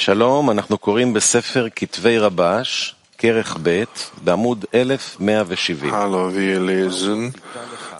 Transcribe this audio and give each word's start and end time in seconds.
שלום, 0.00 0.50
אנחנו 0.50 0.78
קוראים 0.78 1.14
בספר 1.14 1.66
כתבי 1.76 2.18
רבש, 2.18 2.94
כרך 3.18 3.56
ב', 3.62 3.84
בעמוד 4.24 4.64
1170. 4.74 5.94
Hallo, 5.94 6.34
wir 6.34 6.60
lesen 6.60 7.34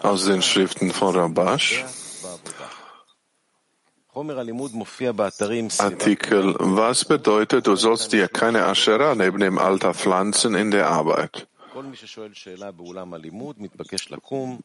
aus 0.02 0.24
den 0.24 0.42
Schriften 0.42 0.90
von 0.90 1.14
Rabash, 1.16 1.84
חומר 4.12 4.38
הלימוד 4.38 4.74
מופיע 4.74 5.12
באתרים 5.12 5.70
סביבת 5.70 6.02
Artikel, 6.02 6.54
was 6.58 7.04
bedeutet, 7.04 7.66
du 7.66 7.76
sollst 7.76 8.12
dir 8.12 8.28
keine 8.28 8.64
Aschera 8.66 9.14
neben 9.14 9.40
dem 9.40 9.58
Alter 9.58 9.94
pflanzen 9.94 10.54
in 10.54 10.70
der 10.70 10.88
Arbeit? 10.88 11.46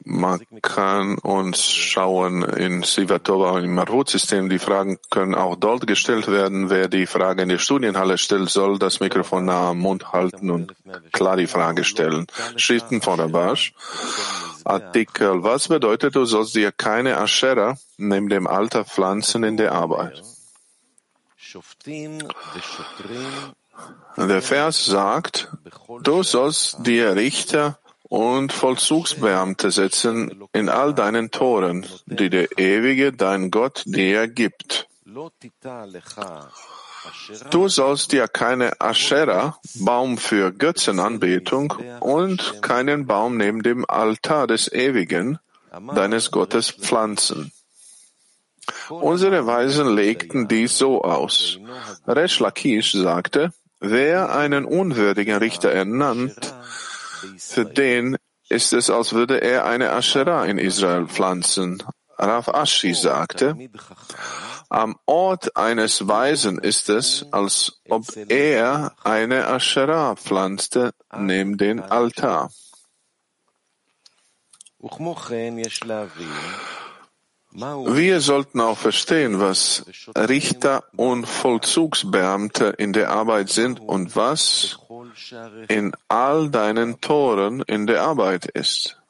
Man 0.04 0.40
kann 0.62 1.18
uns 1.18 1.72
schauen 1.72 2.42
in 2.42 2.82
Sivatova 2.82 3.52
und 3.52 3.64
im 3.64 3.74
Marvut-System. 3.74 4.48
Die 4.48 4.58
Fragen 4.58 4.98
können 5.10 5.34
auch 5.34 5.56
dort 5.56 5.86
gestellt 5.86 6.28
werden. 6.28 6.70
Wer 6.70 6.88
die 6.88 7.06
Frage 7.06 7.42
in 7.42 7.48
der 7.48 7.58
Studienhalle 7.58 8.18
stellt, 8.18 8.50
soll 8.50 8.78
das 8.78 9.00
Mikrofon 9.00 9.46
nah 9.46 9.70
am 9.70 9.78
Mund 9.78 10.12
halten 10.12 10.50
und 10.50 10.74
klar 11.12 11.36
die 11.36 11.46
Frage 11.46 11.84
stellen. 11.84 12.26
Schriften 12.56 13.02
von 13.02 13.20
Rabash. 13.20 13.74
Artikel. 14.64 15.42
Was 15.42 15.68
bedeutet, 15.68 16.16
du 16.16 16.24
sollst 16.24 16.54
dir 16.54 16.72
keine 16.72 17.18
Aschera 17.18 17.76
neben 17.98 18.28
dem 18.28 18.46
Alter 18.46 18.84
pflanzen 18.84 19.44
in 19.44 19.56
der 19.56 19.72
Arbeit? 19.72 20.22
Der 24.16 24.42
Vers 24.42 24.86
sagt, 24.86 25.52
du 26.02 26.22
sollst 26.22 26.86
dir 26.86 27.16
Richter 27.16 27.78
und 28.08 28.52
Vollzugsbeamte 28.52 29.70
setzen 29.70 30.42
in 30.52 30.68
all 30.68 30.94
deinen 30.94 31.30
Toren, 31.30 31.86
die 32.06 32.30
der 32.30 32.58
ewige, 32.58 33.12
dein 33.12 33.50
Gott, 33.50 33.82
dir 33.84 34.28
gibt. 34.28 34.88
Du 37.50 37.68
sollst 37.68 38.12
dir 38.12 38.26
keine 38.28 38.80
Aschera, 38.80 39.58
Baum 39.74 40.18
für 40.18 40.52
Götzenanbetung, 40.52 41.74
und 42.00 42.62
keinen 42.62 43.06
Baum 43.06 43.36
neben 43.36 43.62
dem 43.62 43.84
Altar 43.88 44.46
des 44.46 44.72
Ewigen, 44.72 45.38
deines 45.94 46.30
Gottes, 46.30 46.70
pflanzen. 46.70 47.52
Unsere 48.88 49.46
Weisen 49.46 49.94
legten 49.94 50.48
dies 50.48 50.78
so 50.78 51.02
aus. 51.02 51.58
Resh 52.06 52.40
Lakish 52.40 52.92
sagte, 52.92 53.52
wer 53.80 54.34
einen 54.34 54.64
unwürdigen 54.64 55.36
Richter 55.36 55.70
ernannt, 55.70 56.54
für 57.38 57.64
den 57.64 58.16
ist 58.48 58.72
es, 58.72 58.90
als 58.90 59.12
würde 59.12 59.40
er 59.40 59.64
eine 59.64 59.92
Aschera 59.92 60.44
in 60.44 60.58
Israel 60.58 61.06
pflanzen. 61.06 61.82
Rav 62.18 62.48
Ashi 62.48 62.94
sagte, 62.94 63.56
am 64.70 64.96
Ort 65.04 65.56
eines 65.56 66.08
Weisen 66.08 66.58
ist 66.58 66.88
es, 66.88 67.26
als 67.30 67.80
ob 67.88 68.04
er 68.28 68.94
eine 69.04 69.48
Aschera 69.48 70.16
pflanzte 70.16 70.92
neben 71.14 71.58
den 71.58 71.80
Altar. 71.80 72.50
Wir 77.58 78.20
sollten 78.20 78.60
auch 78.60 78.76
verstehen, 78.76 79.40
was 79.40 79.86
Richter 80.14 80.84
und 80.94 81.26
Vollzugsbeamte 81.26 82.66
in 82.76 82.92
der 82.92 83.10
Arbeit 83.10 83.48
sind 83.48 83.80
und 83.80 84.14
was 84.14 84.78
in 85.68 85.92
all 86.08 86.50
deinen 86.50 87.00
Toren 87.00 87.62
in 87.62 87.86
der 87.86 88.02
Arbeit 88.02 88.44
ist. 88.44 89.00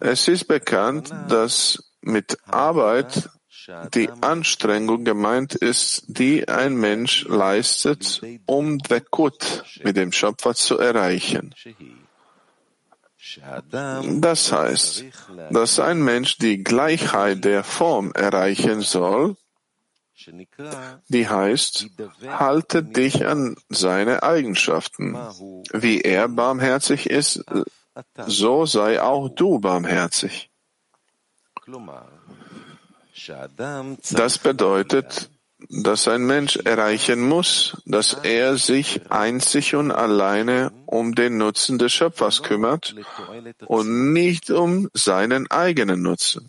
Es 0.00 0.28
ist 0.28 0.44
bekannt, 0.44 1.10
dass 1.28 1.92
mit 2.02 2.38
Arbeit 2.46 3.28
die 3.94 4.10
Anstrengung 4.20 5.04
gemeint 5.04 5.54
ist, 5.56 6.04
die 6.06 6.48
ein 6.48 6.76
Mensch 6.76 7.24
leistet, 7.24 8.22
um 8.46 8.78
Dekut 8.78 9.64
mit 9.82 9.96
dem 9.96 10.12
Schöpfer 10.12 10.54
zu 10.54 10.78
erreichen, 10.78 11.54
das 14.20 14.52
heißt, 14.52 15.04
dass 15.50 15.80
ein 15.80 16.02
Mensch 16.02 16.38
die 16.38 16.62
Gleichheit 16.62 17.44
der 17.44 17.64
Form 17.64 18.12
erreichen 18.12 18.80
soll, 18.80 19.36
die 21.08 21.28
heißt, 21.28 21.86
halte 22.26 22.82
dich 22.82 23.26
an 23.26 23.56
seine 23.68 24.22
Eigenschaften. 24.22 25.16
Wie 25.72 26.00
er 26.00 26.28
barmherzig 26.28 27.08
ist, 27.08 27.44
so 28.26 28.66
sei 28.66 29.00
auch 29.00 29.28
du 29.28 29.58
barmherzig. 29.60 30.50
Das 34.10 34.38
bedeutet, 34.38 35.30
dass 35.68 36.06
ein 36.08 36.24
Mensch 36.24 36.56
erreichen 36.56 37.20
muss, 37.20 37.82
dass 37.84 38.14
er 38.22 38.56
sich 38.56 39.10
einzig 39.10 39.74
und 39.74 39.90
alleine 39.90 40.72
um 40.86 41.14
den 41.14 41.36
Nutzen 41.36 41.78
des 41.78 41.92
Schöpfers 41.92 42.42
kümmert 42.42 42.94
und 43.66 44.12
nicht 44.12 44.50
um 44.50 44.88
seinen 44.94 45.50
eigenen 45.50 46.02
Nutzen. 46.02 46.48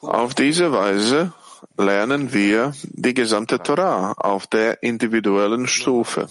Auf 0.00 0.34
diese 0.34 0.72
Weise 0.72 1.32
lernen 1.76 2.32
wir 2.32 2.72
die 2.82 3.14
gesamte 3.14 3.62
Torah 3.62 4.12
auf 4.12 4.46
der 4.46 4.82
individuellen 4.82 5.66
Stufe. 5.66 6.28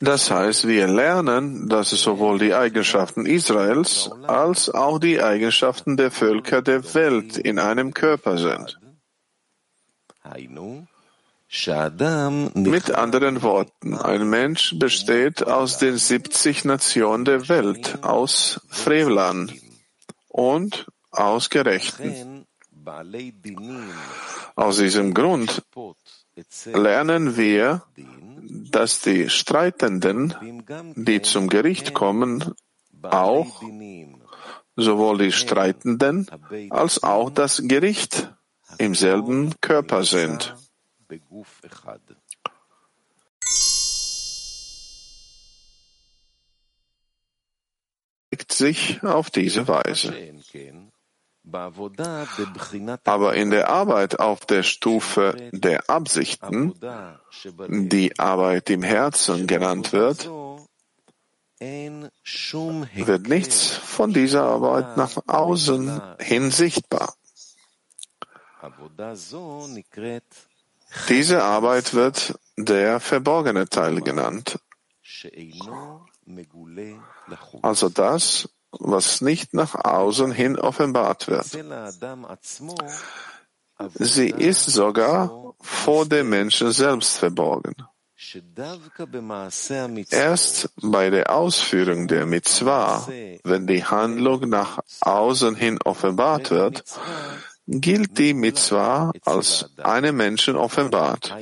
Das 0.00 0.30
heißt, 0.30 0.68
wir 0.68 0.86
lernen, 0.86 1.68
dass 1.68 1.92
es 1.92 2.02
sowohl 2.02 2.38
die 2.38 2.54
Eigenschaften 2.54 3.26
Israels 3.26 4.10
als 4.22 4.70
auch 4.70 4.98
die 4.98 5.20
Eigenschaften 5.20 5.96
der 5.96 6.12
Völker 6.12 6.62
der 6.62 6.94
Welt 6.94 7.36
in 7.36 7.58
einem 7.58 7.92
Körper 7.92 8.38
sind. 8.38 8.78
Mit 12.54 12.90
anderen 12.90 13.42
Worten, 13.42 13.94
ein 13.94 14.28
Mensch 14.28 14.74
besteht 14.78 15.46
aus 15.46 15.78
den 15.78 15.96
70 15.96 16.64
Nationen 16.64 17.24
der 17.24 17.48
Welt, 17.48 18.02
aus 18.02 18.60
Frevlern 18.68 19.52
und 20.28 20.86
aus 21.10 21.50
Gerechten. 21.50 22.46
Aus 24.56 24.78
diesem 24.78 25.14
Grund 25.14 25.62
lernen 26.66 27.36
wir, 27.36 27.82
dass 28.54 29.00
die 29.00 29.28
Streitenden, 29.28 30.34
die 30.96 31.22
zum 31.22 31.48
Gericht 31.48 31.94
kommen, 31.94 32.54
auch 33.02 33.62
sowohl 34.76 35.18
die 35.18 35.32
Streitenden 35.32 36.26
als 36.70 37.02
auch 37.02 37.30
das 37.30 37.62
Gericht 37.64 38.32
im 38.78 38.94
selben 38.94 39.54
Körper 39.60 40.04
sind. 40.04 40.54
sich 48.54 49.02
auf 49.02 49.30
diese 49.30 49.68
Weise. 49.68 50.14
Aber 53.04 53.34
in 53.34 53.50
der 53.50 53.68
Arbeit 53.68 54.18
auf 54.18 54.46
der 54.46 54.62
Stufe 54.62 55.50
der 55.52 55.88
Absichten, 55.88 56.74
die 57.58 58.18
Arbeit 58.18 58.70
im 58.70 58.82
Herzen 58.82 59.46
genannt 59.46 59.92
wird, 59.92 60.28
wird 61.60 63.28
nichts 63.28 63.70
von 63.70 64.12
dieser 64.12 64.44
Arbeit 64.44 64.96
nach 64.96 65.16
außen 65.26 66.02
hin 66.18 66.50
sichtbar. 66.50 67.14
Diese 71.08 71.42
Arbeit 71.42 71.94
wird 71.94 72.38
der 72.56 73.00
verborgene 73.00 73.68
Teil 73.68 74.00
genannt. 74.00 74.58
Also 77.62 77.88
das, 77.88 78.48
was 78.80 79.20
nicht 79.20 79.54
nach 79.54 79.74
außen 79.74 80.32
hin 80.32 80.58
offenbart 80.58 81.28
wird. 81.28 81.46
Sie 83.94 84.30
ist 84.30 84.66
sogar 84.66 85.54
vor 85.60 86.06
dem 86.06 86.28
Menschen 86.30 86.72
selbst 86.72 87.18
verborgen. 87.18 87.74
Erst 90.10 90.70
bei 90.80 91.10
der 91.10 91.30
Ausführung 91.30 92.08
der 92.08 92.26
Mitzvah, 92.26 93.06
wenn 93.42 93.66
die 93.66 93.84
Handlung 93.84 94.48
nach 94.48 94.78
außen 95.00 95.54
hin 95.56 95.78
offenbart 95.84 96.50
wird, 96.50 96.84
gilt 97.66 98.18
die 98.18 98.34
Mitzvah 98.34 99.12
als 99.24 99.70
einem 99.78 100.16
Menschen 100.16 100.56
offenbart. 100.56 101.34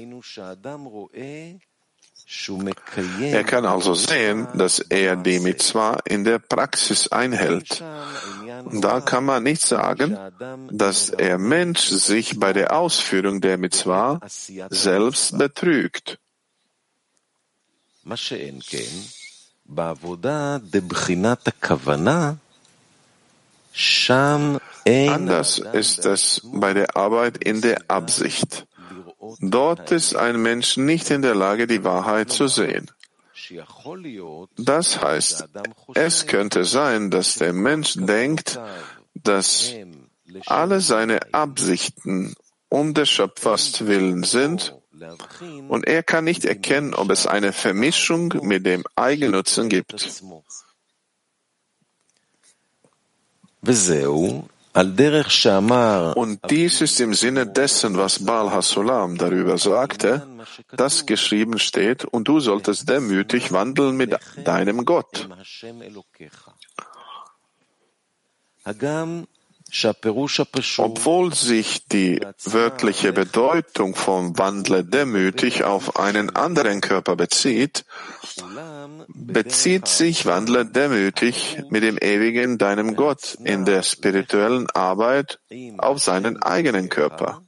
Er 3.20 3.44
kann 3.44 3.66
also 3.66 3.94
sehen, 3.94 4.48
dass 4.54 4.78
er 4.78 5.16
die 5.16 5.38
Mitzwa 5.38 5.98
in 6.04 6.24
der 6.24 6.38
Praxis 6.38 7.08
einhält. 7.08 7.82
Da 8.72 9.00
kann 9.00 9.24
man 9.24 9.42
nicht 9.42 9.62
sagen, 9.62 10.16
dass 10.70 11.10
der 11.10 11.38
Mensch 11.38 11.80
sich 11.80 12.38
bei 12.40 12.52
der 12.52 12.74
Ausführung 12.74 13.40
der 13.40 13.58
Mitzwa 13.58 14.20
selbst 14.70 15.36
betrügt. 15.36 16.18
Anders 24.84 25.58
ist 25.72 26.04
es 26.04 26.40
bei 26.44 26.74
der 26.74 26.96
Arbeit 26.96 27.38
in 27.38 27.60
der 27.60 27.78
Absicht. 27.88 28.66
Dort 29.40 29.90
ist 29.90 30.16
ein 30.16 30.40
Mensch 30.42 30.76
nicht 30.76 31.10
in 31.10 31.22
der 31.22 31.34
Lage, 31.34 31.66
die 31.66 31.84
Wahrheit 31.84 32.30
zu 32.30 32.48
sehen. 32.48 32.90
Das 34.56 35.02
heißt, 35.02 35.48
es 35.94 36.26
könnte 36.26 36.64
sein, 36.64 37.10
dass 37.10 37.36
der 37.36 37.52
Mensch 37.52 37.94
denkt, 37.96 38.58
dass 39.14 39.72
alle 40.46 40.80
seine 40.80 41.20
Absichten 41.32 42.34
um 42.68 42.94
des 42.94 43.10
Schöpfers 43.10 43.86
willen 43.86 44.22
sind 44.24 44.74
und 45.68 45.86
er 45.86 46.02
kann 46.02 46.24
nicht 46.24 46.44
erkennen, 46.44 46.94
ob 46.94 47.10
es 47.10 47.26
eine 47.26 47.52
Vermischung 47.52 48.34
mit 48.42 48.64
dem 48.64 48.84
Eigennutzen 48.96 49.68
gibt. 49.68 49.94
Und 54.74 56.40
dies 56.50 56.80
ist 56.80 57.00
im 57.00 57.12
Sinne 57.12 57.46
dessen, 57.46 57.96
was 57.98 58.24
Baal 58.24 58.50
Hasulam 58.50 59.18
darüber 59.18 59.58
sagte, 59.58 60.26
das 60.74 61.04
geschrieben 61.04 61.58
steht, 61.58 62.04
und 62.04 62.26
du 62.28 62.40
solltest 62.40 62.88
demütig 62.88 63.52
wandeln 63.52 63.96
mit 63.96 64.16
deinem 64.44 64.84
Gott. 64.84 65.28
Obwohl 70.78 71.34
sich 71.34 71.86
die 71.86 72.20
wörtliche 72.44 73.12
Bedeutung 73.14 73.94
von 73.94 74.36
Wandle 74.36 74.84
demütig 74.84 75.64
auf 75.64 75.96
einen 75.96 76.28
anderen 76.36 76.82
Körper 76.82 77.16
bezieht, 77.16 77.86
bezieht 79.08 79.88
sich 79.88 80.26
Wandle 80.26 80.66
demütig 80.66 81.62
mit 81.70 81.82
dem 81.82 81.96
ewigen 81.96 82.58
deinem 82.58 82.96
Gott 82.96 83.38
in 83.44 83.64
der 83.64 83.82
spirituellen 83.82 84.68
Arbeit 84.70 85.40
auf 85.78 86.00
seinen 86.00 86.42
eigenen 86.42 86.90
Körper. 86.90 87.42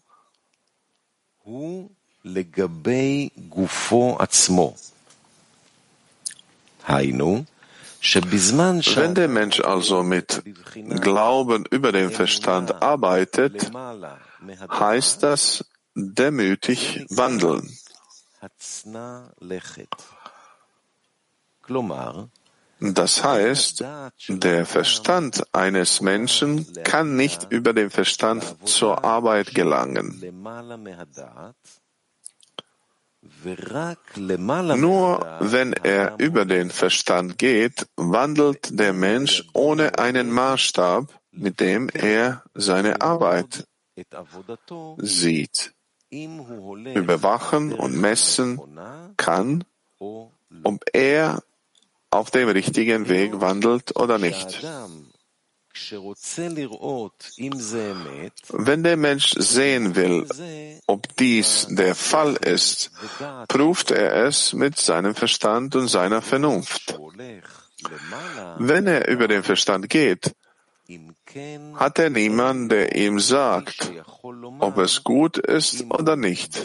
Heinu, 6.88 7.44
wenn 8.05 9.15
der 9.15 9.29
Mensch 9.29 9.61
also 9.61 10.03
mit 10.03 10.43
Glauben 11.01 11.65
über 11.71 11.93
den 11.93 12.11
Verstand 12.11 12.83
arbeitet, 12.83 13.71
heißt 14.71 15.23
das 15.23 15.65
demütig 15.95 17.06
wandeln. 17.09 17.71
Das 22.81 23.25
heißt, 23.25 23.85
der 24.29 24.67
Verstand 24.67 25.43
eines 25.55 26.00
Menschen 26.00 26.67
kann 26.83 27.17
nicht 27.17 27.47
über 27.50 27.73
den 27.73 27.91
Verstand 27.91 28.45
zur 28.69 29.05
Arbeit 29.05 29.55
gelangen. 29.55 30.21
Nur 34.76 35.38
wenn 35.41 35.73
er 35.73 36.14
über 36.19 36.44
den 36.44 36.70
Verstand 36.70 37.38
geht, 37.38 37.87
wandelt 37.96 38.79
der 38.79 38.93
Mensch 38.93 39.44
ohne 39.52 39.99
einen 39.99 40.31
Maßstab, 40.31 41.08
mit 41.31 41.61
dem 41.61 41.88
er 41.88 42.43
seine 42.55 43.00
Arbeit 43.00 43.67
sieht, 44.99 45.75
überwachen 46.11 47.73
und 47.73 47.96
messen 47.96 48.61
kann, 49.17 49.64
ob 49.99 50.85
er 50.93 51.43
auf 52.11 52.31
dem 52.31 52.49
richtigen 52.49 53.08
Weg 53.08 53.40
wandelt 53.40 53.97
oder 53.97 54.19
nicht. 54.19 54.64
Wenn 58.49 58.82
der 58.85 58.97
Mensch 58.97 59.35
sehen 59.37 59.97
will, 59.97 60.26
ob 60.87 61.17
dies 61.17 61.67
der 61.71 61.94
Fall 61.94 62.37
ist, 62.37 62.91
prüft 63.49 63.91
er 63.91 64.26
es 64.26 64.53
mit 64.53 64.79
seinem 64.79 65.15
Verstand 65.15 65.75
und 65.75 65.88
seiner 65.88 66.23
Vernunft. 66.23 66.99
Wenn 68.59 68.87
er 68.87 69.09
über 69.09 69.29
den 69.29 69.43
Verstand 69.43 69.91
geht, 69.91 70.35
hat 71.75 71.99
er 71.99 72.11
niemanden, 72.11 72.69
der 72.69 72.94
ihm 72.94 73.19
sagt, 73.19 73.91
ob 74.61 74.79
es 74.79 75.03
gut 75.03 75.38
ist 75.38 75.85
oder 75.91 76.17
nicht. 76.17 76.56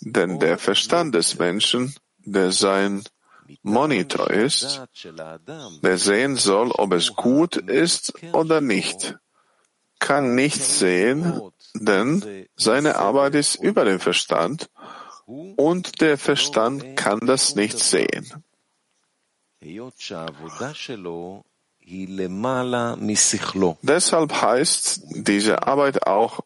Denn 0.00 0.38
der 0.38 0.58
Verstand 0.58 1.14
des 1.14 1.38
Menschen, 1.38 1.94
der 2.18 2.52
sein 2.52 3.02
Monitor 3.62 4.30
ist, 4.30 4.82
der 5.82 5.98
sehen 5.98 6.36
soll, 6.36 6.70
ob 6.72 6.92
es 6.92 7.14
gut 7.14 7.56
ist 7.56 8.12
oder 8.32 8.60
nicht, 8.60 9.16
kann 9.98 10.34
nicht 10.34 10.62
sehen, 10.62 11.40
denn 11.74 12.46
seine 12.56 12.96
Arbeit 12.96 13.34
ist 13.34 13.56
über 13.56 13.84
den 13.84 14.00
Verstand 14.00 14.70
und 15.56 16.00
der 16.00 16.18
Verstand 16.18 16.96
kann 16.96 17.20
das 17.26 17.54
nicht 17.54 17.78
sehen. 17.78 18.44
Deshalb 23.82 24.32
heißt 24.32 25.00
diese 25.10 25.66
Arbeit 25.66 26.06
auch, 26.06 26.40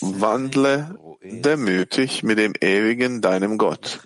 wandle 0.00 0.98
demütig 1.22 2.22
mit 2.22 2.38
dem 2.38 2.52
Ewigen 2.60 3.22
deinem 3.22 3.56
Gott 3.56 4.00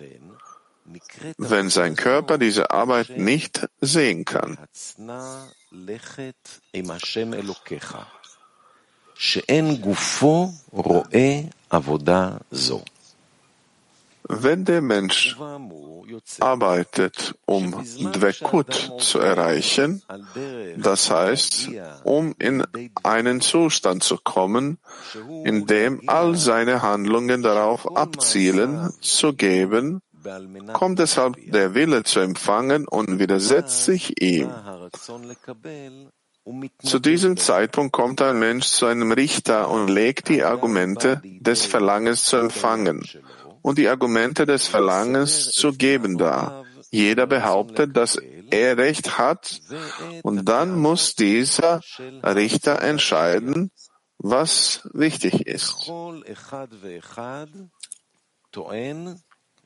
wenn 1.37 1.69
sein 1.69 1.95
Körper 1.95 2.37
diese 2.37 2.71
Arbeit 2.71 3.17
nicht 3.17 3.67
sehen 3.81 4.25
kann. 4.25 4.57
Wenn 14.25 14.65
der 14.65 14.81
Mensch 14.81 15.37
arbeitet, 16.39 17.35
um 17.45 17.83
Dvekut 18.13 18.93
zu 18.99 19.19
erreichen, 19.19 20.01
das 20.77 21.11
heißt, 21.11 21.69
um 22.03 22.33
in 22.39 22.63
einen 23.03 23.41
Zustand 23.41 24.03
zu 24.03 24.17
kommen, 24.17 24.77
in 25.43 25.65
dem 25.67 26.07
all 26.07 26.35
seine 26.35 26.81
Handlungen 26.81 27.43
darauf 27.43 27.97
abzielen, 27.97 28.93
zu 29.01 29.33
geben, 29.33 30.01
kommt 30.73 30.99
deshalb 30.99 31.35
der 31.51 31.73
Wille 31.73 32.03
zu 32.03 32.19
empfangen 32.19 32.87
und 32.87 33.19
widersetzt 33.19 33.85
sich 33.85 34.21
ihm. 34.21 34.49
Zu 36.83 36.99
diesem 36.99 37.37
Zeitpunkt 37.37 37.93
kommt 37.93 38.21
ein 38.21 38.39
Mensch 38.39 38.67
zu 38.67 38.85
einem 38.85 39.11
Richter 39.13 39.69
und 39.69 39.87
legt 39.87 40.27
die 40.27 40.43
Argumente 40.43 41.21
des 41.23 41.65
Verlangens 41.65 42.25
zu 42.25 42.37
empfangen 42.37 43.03
und 43.61 43.77
die 43.77 43.87
Argumente 43.87 44.45
des 44.45 44.67
Verlangens 44.67 45.51
zu 45.51 45.71
geben 45.71 46.17
dar. 46.17 46.65
Jeder 46.91 47.27
behauptet, 47.27 47.95
dass 47.95 48.19
er 48.51 48.77
Recht 48.77 49.17
hat 49.17 49.61
und 50.21 50.45
dann 50.45 50.77
muss 50.77 51.15
dieser 51.15 51.81
Richter 52.23 52.81
entscheiden, 52.81 53.71
was 54.17 54.87
wichtig 54.93 55.47
ist. 55.47 55.89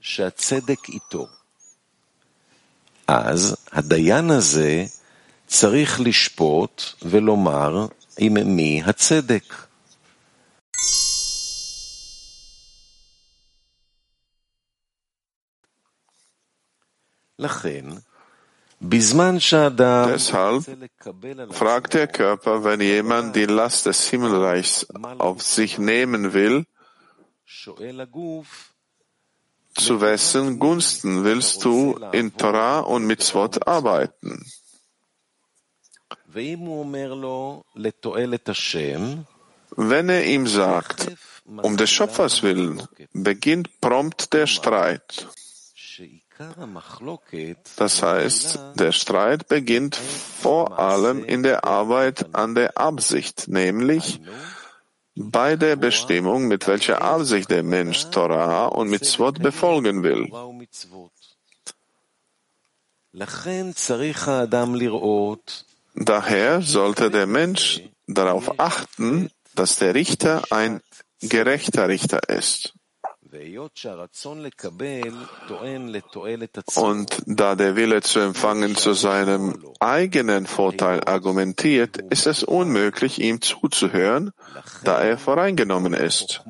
שהצדק 0.00 0.88
איתו. 0.88 1.26
אז 3.06 3.56
הדיין 3.72 4.30
הזה 4.30 4.84
צריך 5.46 6.00
לשפוט 6.00 6.82
ולומר 7.02 7.86
עם 8.18 8.56
מי 8.56 8.82
הצדק. 8.84 9.54
לכן, 17.38 17.84
Deshalb 20.08 20.64
fragt 21.50 21.94
der 21.94 22.08
Körper, 22.08 22.64
wenn 22.64 22.80
jemand 22.80 23.36
die 23.36 23.44
Last 23.44 23.86
des 23.86 24.08
Himmelreichs 24.08 24.88
auf 25.18 25.40
sich 25.42 25.78
nehmen 25.78 26.32
will, 26.32 26.64
zu 29.79 30.01
wessen 30.01 30.59
Gunsten 30.59 31.23
willst 31.23 31.63
du 31.63 31.99
in 32.11 32.35
Torah 32.35 32.79
und 32.79 33.05
Mitzvot 33.05 33.67
arbeiten? 33.67 34.45
Wenn 39.75 40.09
er 40.09 40.25
ihm 40.25 40.47
sagt, 40.47 41.11
um 41.45 41.77
des 41.77 41.89
Schöpfers 41.89 42.43
willen, 42.43 42.83
beginnt 43.13 43.81
prompt 43.81 44.33
der 44.33 44.47
Streit. 44.47 45.27
Das 47.77 48.03
heißt, 48.03 48.59
der 48.75 48.91
Streit 48.91 49.47
beginnt 49.47 49.95
vor 49.95 50.77
allem 50.77 51.23
in 51.23 51.41
der 51.41 51.63
Arbeit 51.63 52.35
an 52.35 52.53
der 52.53 52.77
Absicht, 52.77 53.47
nämlich 53.47 54.21
bei 55.17 55.55
der 55.55 55.75
Bestimmung, 55.75 56.47
mit 56.47 56.67
welcher 56.67 57.01
Absicht 57.01 57.49
der 57.49 57.63
Mensch 57.63 58.09
Torah 58.11 58.67
und 58.67 58.89
Mitzvot 58.89 59.41
befolgen 59.41 60.03
will. 60.03 60.29
Daher 65.95 66.61
sollte 66.61 67.09
der 67.09 67.25
Mensch 67.25 67.81
darauf 68.05 68.59
achten, 68.59 69.29
dass 69.55 69.77
der 69.77 69.95
Richter 69.95 70.43
ein 70.51 70.81
gerechter 71.19 71.87
Richter 71.87 72.29
ist. 72.29 72.76
Und 76.75 77.23
da 77.25 77.55
der 77.55 77.75
Wille 77.75 78.01
zu 78.01 78.19
empfangen 78.19 78.75
zu 78.75 78.93
seinem 78.93 79.63
eigenen 79.79 80.47
Vorteil 80.47 81.03
argumentiert, 81.03 81.97
ist 82.09 82.27
es 82.27 82.43
unmöglich, 82.43 83.19
ihm 83.19 83.41
zuzuhören, 83.41 84.31
da 84.83 85.01
er 85.01 85.17
voreingenommen 85.17 85.93
ist. 85.93 86.43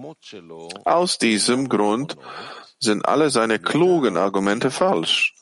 Aus 0.86 1.17
diesem 1.17 1.70
Grund 1.70 2.17
sind 2.79 3.08
alle 3.08 3.29
seine 3.29 3.60
klugen 3.60 4.17
Argumente 4.17 4.72
falsch, 4.72 5.36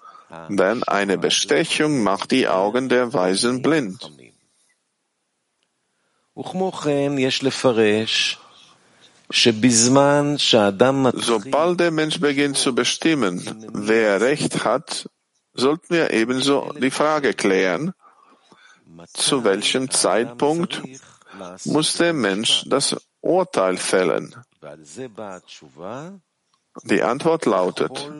denn 0.49 0.83
eine 0.83 1.17
Bestechung 1.17 2.03
macht 2.03 2.31
die 2.31 2.47
Augen 2.47 2.89
der 2.89 3.13
Weisen 3.13 3.61
blind. 3.61 4.11
Sobald 9.29 10.39
der 11.79 11.91
Mensch 11.91 12.19
beginnt 12.19 12.57
zu 12.57 12.75
bestimmen, 12.75 13.67
wer 13.73 14.21
Recht 14.21 14.63
hat, 14.63 15.09
sollten 15.53 15.95
wir 15.95 16.11
ebenso 16.11 16.71
die 16.73 16.91
Frage 16.91 17.33
klären, 17.33 17.93
zu 19.13 19.43
welchem 19.43 19.89
Zeitpunkt 19.89 20.81
muss 21.65 21.97
der 21.97 22.13
Mensch 22.13 22.63
das 22.67 22.95
Urteil 23.21 23.77
fällen? 23.77 24.35
Die 26.83 27.01
Antwort 27.03 27.45
lautet, 27.45 28.11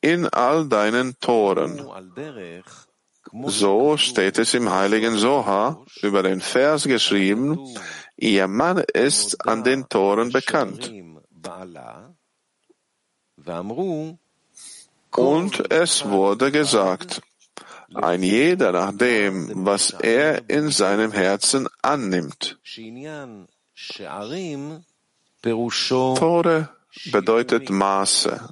in 0.00 0.26
all 0.28 0.68
deinen 0.68 1.18
Toren. 1.20 1.86
So 3.46 3.96
steht 3.96 4.38
es 4.38 4.54
im 4.54 4.70
heiligen 4.70 5.16
Soha 5.16 5.84
über 6.00 6.22
den 6.22 6.40
Vers 6.40 6.84
geschrieben, 6.84 7.58
Ihr 8.16 8.48
Mann 8.48 8.78
ist 8.78 9.46
an 9.46 9.62
den 9.62 9.88
Toren 9.88 10.32
bekannt. 10.32 10.92
Und 15.10 15.72
es 15.72 16.04
wurde 16.08 16.52
gesagt, 16.52 17.22
ein 17.94 18.22
jeder 18.22 18.72
nach 18.72 18.92
dem, 18.96 19.64
was 19.64 19.90
er 19.90 20.48
in 20.50 20.70
seinem 20.70 21.12
Herzen 21.12 21.68
annimmt. 21.82 22.58
Tore 25.42 26.68
bedeutet 27.12 27.70
Maße. 27.70 28.48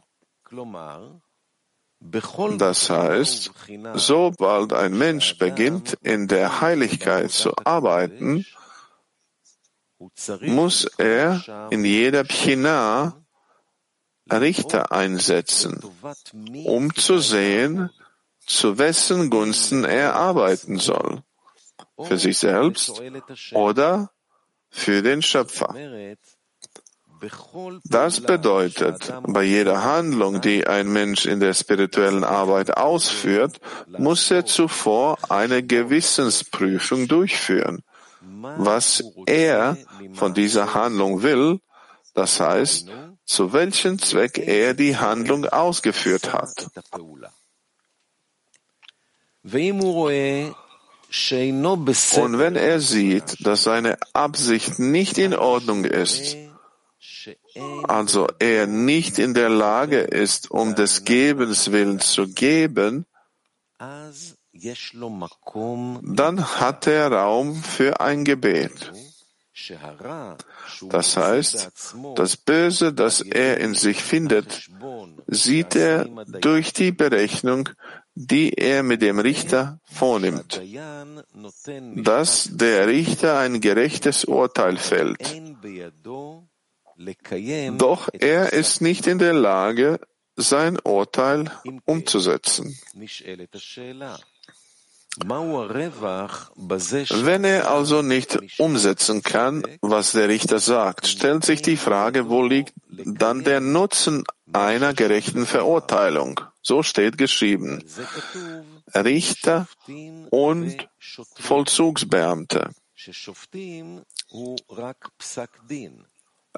Das 2.59 2.91
heißt, 2.91 3.51
sobald 3.95 4.73
ein 4.73 4.99
Mensch 4.99 5.39
beginnt, 5.39 5.95
in 6.03 6.29
der 6.29 6.61
Heiligkeit 6.61 7.31
zu 7.31 7.53
arbeiten, 7.65 8.45
muss 10.43 10.85
er 10.99 11.69
in 11.71 11.85
jeder 11.85 12.25
Pchina 12.25 13.15
Richter 14.31 14.93
einsetzen, 14.93 15.83
um 16.65 16.95
zu 16.95 17.19
sehen, 17.19 17.91
zu 18.47 18.79
wessen 18.79 19.31
Gunsten 19.31 19.85
er 19.85 20.15
arbeiten 20.15 20.79
soll, 20.79 21.23
für 22.03 22.19
sich 22.19 22.39
selbst 22.39 23.03
oder 23.53 24.11
für 24.71 25.03
den 25.03 25.23
Schöpfer. 25.23 25.75
Das 27.85 28.21
bedeutet, 28.21 29.15
bei 29.27 29.45
jeder 29.45 29.83
Handlung, 29.83 30.41
die 30.43 30.67
ein 30.67 30.89
Mensch 30.89 31.25
in 31.25 31.41
der 31.41 31.55
spirituellen 31.55 32.25
Arbeit 32.25 32.77
ausführt, 32.77 33.61
muss 33.87 34.31
er 34.31 34.45
zuvor 34.45 35.19
eine 35.31 35.63
Gewissensprüfung 35.63 37.09
durchführen 37.09 37.83
was 38.59 39.05
er 39.27 39.77
von 40.15 40.35
dieser 40.35 40.75
Handlung 40.75 41.23
will, 41.23 41.61
das 42.15 42.41
heißt, 42.41 42.89
zu 43.25 43.53
welchem 43.53 43.99
Zweck 43.99 44.39
er 44.39 44.75
die 44.75 44.97
Handlung 44.97 45.47
ausgeführt 45.47 46.33
hat. 46.33 46.69
Und 49.43 49.61
wenn 52.39 52.57
er 52.57 52.81
sieht, 52.81 53.47
dass 53.47 53.65
seine 53.65 53.99
Absicht 54.13 54.79
nicht 54.79 55.19
in 55.19 55.35
Ordnung 55.35 55.85
ist, 55.85 56.37
also 57.85 58.27
er 58.39 58.67
nicht 58.67 59.19
in 59.19 59.35
der 59.35 59.49
Lage 59.49 60.01
ist, 60.01 60.51
um 60.51 60.75
des 60.75 61.05
Gebens 61.05 61.73
willen 61.73 62.01
zu 62.01 62.29
geben, 62.29 63.07
dann 66.03 66.61
hat 66.61 66.87
er 66.87 67.13
Raum 67.13 67.55
für 67.55 68.01
ein 68.01 68.25
Gebet. 68.25 68.93
Das 70.89 71.17
heißt, 71.17 71.73
das 72.17 72.37
Böse, 72.37 72.93
das 72.93 73.21
er 73.21 73.59
in 73.59 73.75
sich 73.75 74.03
findet, 74.03 74.69
sieht 75.27 75.77
er 75.77 76.05
durch 76.41 76.73
die 76.73 76.93
Berechnung, 76.93 77.69
die 78.15 78.53
er 78.55 78.83
mit 78.83 79.03
dem 79.03 79.19
Richter 79.19 79.81
vornimmt, 79.85 80.61
dass 81.97 82.49
der 82.53 82.87
Richter 82.87 83.39
ein 83.39 83.61
gerechtes 83.61 84.25
Urteil 84.25 84.77
fällt. 84.77 85.41
Doch 87.79 88.09
er 88.13 88.53
ist 88.53 88.81
nicht 88.81 89.07
in 89.07 89.19
der 89.19 89.33
Lage, 89.33 90.01
sein 90.37 90.79
Urteil 90.81 91.51
umzusetzen. 91.85 92.79
Wenn 95.17 95.45
er 97.45 97.71
also 97.71 98.03
nicht 98.03 98.59
umsetzen 98.59 99.23
kann, 99.23 99.63
was 99.81 100.13
der 100.13 100.29
Richter 100.29 100.59
sagt, 100.59 101.07
stellt 101.07 101.45
sich 101.45 101.63
die 101.63 101.77
Frage, 101.77 102.29
wo 102.29 102.43
liegt 102.43 102.75
dann 102.89 103.45
der 103.45 103.61
Nutzen 103.61 104.25
einer 104.53 104.93
gerechten 104.93 105.47
Verurteilung? 105.47 106.41
So 106.63 106.83
steht 106.83 107.17
geschrieben. 107.19 107.85
Richter 108.95 109.69
und 110.31 110.89
Vollzugsbeamte. 111.37 112.71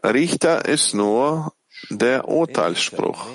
Richter 0.04 0.64
ist 0.64 0.94
nur 0.94 1.52
der 1.90 2.28
Urteilsspruch. 2.28 3.26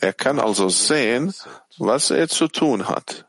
Er 0.00 0.12
kann 0.12 0.40
also 0.40 0.68
sehen, 0.68 1.32
was 1.78 2.10
er 2.10 2.28
zu 2.28 2.48
tun 2.48 2.88
hat. 2.88 3.27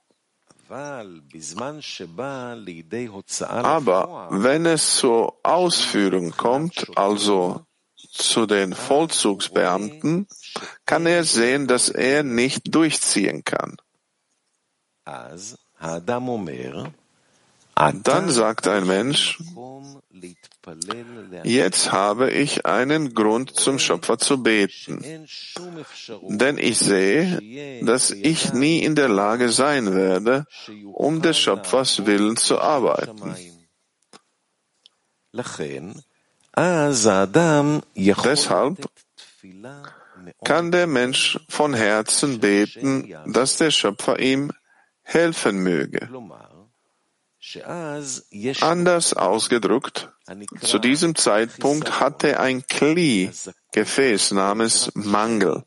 Aber 3.66 4.28
wenn 4.32 4.66
es 4.66 4.98
zur 4.98 5.40
Ausführung 5.44 6.32
kommt, 6.32 6.96
also 6.96 7.66
zu 7.96 8.46
den 8.46 8.74
Vollzugsbeamten, 8.74 10.28
kann 10.86 11.06
er 11.06 11.24
sehen, 11.24 11.68
dass 11.68 11.90
er 11.90 12.24
nicht 12.24 12.74
durchziehen 12.74 13.44
kann. 13.44 13.78
Dann 17.80 18.30
sagt 18.30 18.68
ein 18.68 18.86
Mensch, 18.86 19.40
jetzt 21.44 21.92
habe 21.94 22.30
ich 22.30 22.66
einen 22.66 23.14
Grund 23.14 23.56
zum 23.56 23.80
Schöpfer 23.80 24.18
zu 24.18 24.44
beten, 24.44 25.28
denn 26.24 26.58
ich 26.58 26.78
sehe, 26.78 27.82
dass 27.86 28.12
ich 28.12 28.54
nie 28.54 28.84
in 28.84 28.96
der 28.96 29.08
Lage 29.08 29.50
sein 29.50 29.96
werde, 29.96 30.46
um 30.92 31.22
des 31.22 31.40
Schöpfers 31.40 32.06
Willen 32.06 32.36
zu 32.36 32.60
arbeiten. 32.60 33.36
Deshalb 38.26 38.90
kann 40.44 40.72
der 40.72 40.88
Mensch 40.88 41.40
von 41.48 41.74
Herzen 41.74 42.40
beten, 42.42 43.16
dass 43.28 43.56
der 43.56 43.72
Schöpfer 43.72 44.20
ihm 44.20 44.52
helfen 45.02 45.60
möge. 45.60 46.10
Anders 48.62 49.14
ausgedrückt, 49.14 50.10
zu 50.62 50.78
diesem 50.80 51.16
Zeitpunkt 51.16 52.00
hatte 52.00 52.40
ein 52.40 52.68
Kli, 52.68 53.32
Gefäß 53.72 54.32
namens 54.32 54.92
Mangel, 54.94 55.64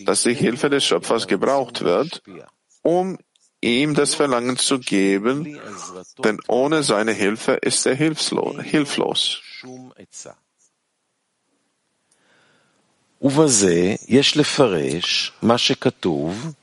das 0.00 0.22
die 0.22 0.34
Hilfe 0.34 0.70
des 0.70 0.84
Schöpfers 0.84 1.26
gebraucht 1.26 1.82
wird, 1.82 2.22
um 2.82 3.18
ihm 3.60 3.94
das 3.94 4.14
Verlangen 4.14 4.56
zu 4.56 4.78
geben, 4.78 5.60
denn 6.18 6.38
ohne 6.46 6.82
seine 6.84 7.12
Hilfe 7.12 7.54
ist 7.54 7.84
er 7.86 7.96
hilflos. 7.96 9.40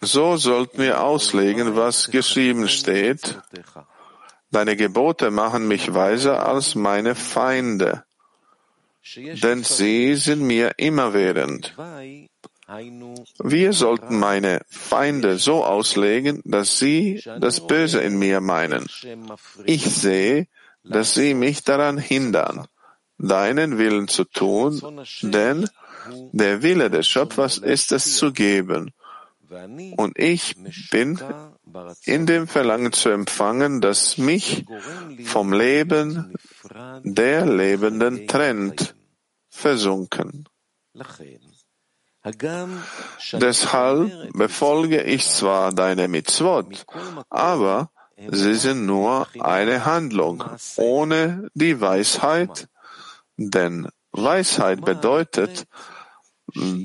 So 0.01 0.37
sollten 0.37 0.77
wir 0.77 1.01
auslegen, 1.03 1.75
was 1.75 2.09
geschrieben 2.09 2.69
steht, 2.69 3.37
Deine 4.51 4.75
Gebote 4.75 5.31
machen 5.31 5.67
mich 5.67 5.93
weiser 5.93 6.47
als 6.47 6.75
meine 6.75 7.15
Feinde, 7.15 8.03
denn 9.15 9.63
sie 9.63 10.15
sind 10.15 10.41
mir 10.41 10.73
immerwährend. 10.77 11.75
Wir 13.37 13.73
sollten 13.73 14.17
meine 14.17 14.61
Feinde 14.67 15.37
so 15.37 15.63
auslegen, 15.63 16.41
dass 16.45 16.79
sie 16.79 17.21
das 17.39 17.65
Böse 17.67 18.01
in 18.01 18.17
mir 18.17 18.41
meinen. 18.41 18.87
Ich 19.65 19.85
sehe, 19.85 20.47
dass 20.83 21.13
sie 21.13 21.33
mich 21.33 21.63
daran 21.63 21.97
hindern, 21.97 22.67
deinen 23.17 23.77
Willen 23.77 24.07
zu 24.07 24.23
tun, 24.23 24.81
denn 25.21 25.69
der 26.31 26.61
Wille 26.63 26.89
des 26.89 27.07
Schöpfers 27.07 27.57
ist 27.57 27.91
es 27.91 28.15
zu 28.17 28.31
geben. 28.31 28.91
Und 29.97 30.17
ich 30.17 30.55
bin 30.91 31.19
in 32.05 32.25
dem 32.25 32.47
Verlangen 32.47 32.93
zu 32.93 33.09
empfangen, 33.09 33.81
das 33.81 34.17
mich 34.17 34.65
vom 35.25 35.53
Leben 35.53 36.33
der 37.03 37.45
Lebenden 37.45 38.27
trennt, 38.27 38.95
versunken. 39.49 40.47
Deshalb 43.33 44.33
befolge 44.33 45.03
ich 45.03 45.27
zwar 45.27 45.73
deine 45.73 46.07
Mitzvot, 46.07 46.85
aber 47.29 47.91
sie 48.31 48.55
sind 48.55 48.85
nur 48.85 49.27
eine 49.39 49.85
Handlung 49.85 50.43
ohne 50.77 51.49
die 51.53 51.79
Weisheit, 51.79 52.67
denn 53.37 53.89
Weisheit 54.11 54.83
bedeutet, 54.83 55.67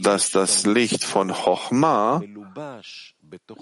dass 0.02 0.30
das 0.30 0.66
Licht 0.66 1.04
von 1.04 1.32
Chochma 1.32 2.22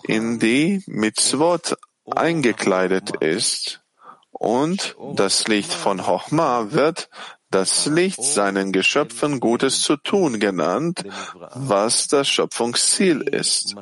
in 0.07 0.39
die 0.39 0.83
Mitzvot 0.87 1.77
eingekleidet 2.05 3.21
ist 3.21 3.81
und 4.31 4.95
das 5.15 5.47
Licht 5.47 5.73
von 5.73 5.99
Chochma 5.99 6.71
wird 6.71 7.09
das 7.49 7.85
Licht 7.85 8.23
seinen 8.23 8.71
Geschöpfen 8.71 9.39
Gutes 9.39 9.81
zu 9.81 9.95
tun 9.95 10.39
genannt, 10.39 11.03
was 11.53 12.07
das 12.07 12.27
Schöpfungsziel 12.27 13.21
ist. 13.21 13.75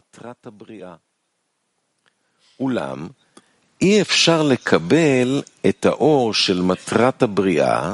אי 3.82 4.02
אפשר 4.02 4.44
לקבל 4.44 5.42
את 5.70 5.86
האור 5.86 6.34
של 6.34 6.62
מטרת 6.62 7.24
הבריאה 7.24 7.94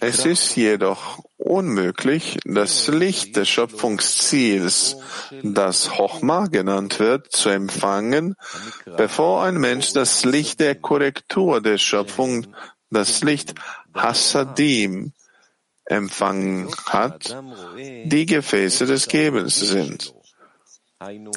es 0.00 0.24
ist 0.24 0.56
jedoch 0.56 1.20
unmöglich, 1.36 2.38
das 2.44 2.88
Licht 2.88 3.36
des 3.36 3.48
Schöpfungsziels, 3.48 4.96
das 5.42 5.90
Chochma 5.90 6.46
genannt 6.46 6.98
wird, 6.98 7.30
zu 7.30 7.48
empfangen, 7.50 8.34
bevor 8.96 9.44
ein 9.44 9.56
Mensch 9.56 9.92
das 9.92 10.24
Licht 10.24 10.60
der 10.60 10.74
Korrektur 10.74 11.60
der 11.60 11.78
Schöpfung, 11.78 12.48
das 12.90 13.22
Licht 13.22 13.54
Hassadim, 13.94 15.12
empfangen 15.84 16.68
hat, 16.86 17.36
die 17.76 18.26
Gefäße 18.26 18.86
des 18.86 19.08
Gebens 19.08 19.58
sind. 19.58 20.12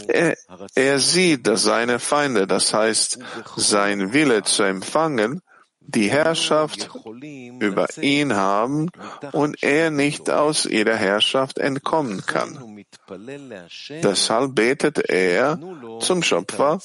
Er, 0.07 0.36
er 0.75 1.00
sieht, 1.00 1.45
dass 1.45 1.63
seine 1.63 2.00
Feinde, 2.00 2.48
das 2.48 2.74
heißt 2.74 3.19
sein 3.55 4.13
Wille 4.13 4.43
zu 4.43 4.63
empfangen, 4.63 5.41
die 5.91 6.10
Herrschaft 6.10 6.89
über 7.60 7.88
ihn 8.01 8.36
haben 8.36 8.89
und 9.31 9.62
er 9.63 9.91
nicht 9.91 10.29
aus 10.29 10.65
ihrer 10.65 10.95
Herrschaft 10.95 11.57
entkommen 11.57 12.25
kann. 12.25 12.83
Deshalb 14.03 14.55
betet 14.55 15.10
er 15.10 15.60
zum 16.00 16.24
Schöpfer, 16.24 16.79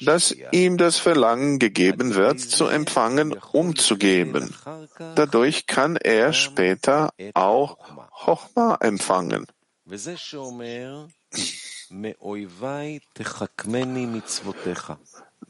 dass 0.00 0.34
ihm 0.52 0.76
das 0.76 0.98
Verlangen 0.98 1.58
gegeben 1.58 2.14
wird, 2.14 2.40
zu 2.40 2.66
empfangen, 2.66 3.34
umzugeben. 3.52 4.54
Dadurch 5.14 5.66
kann 5.66 5.96
er 5.96 6.32
später 6.32 7.12
auch 7.34 7.78
Chochma 8.24 8.76
empfangen. 8.80 9.46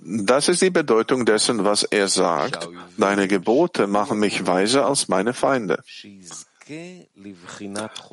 Das 0.04 0.48
ist 0.48 0.62
die 0.62 0.70
Bedeutung 0.70 1.24
dessen, 1.24 1.64
was 1.64 1.84
er 1.84 2.08
sagt. 2.08 2.68
Deine 2.96 3.28
Gebote 3.28 3.86
machen 3.86 4.18
mich 4.18 4.46
weiser 4.46 4.86
als 4.86 5.08
meine 5.08 5.32
Feinde. 5.32 5.82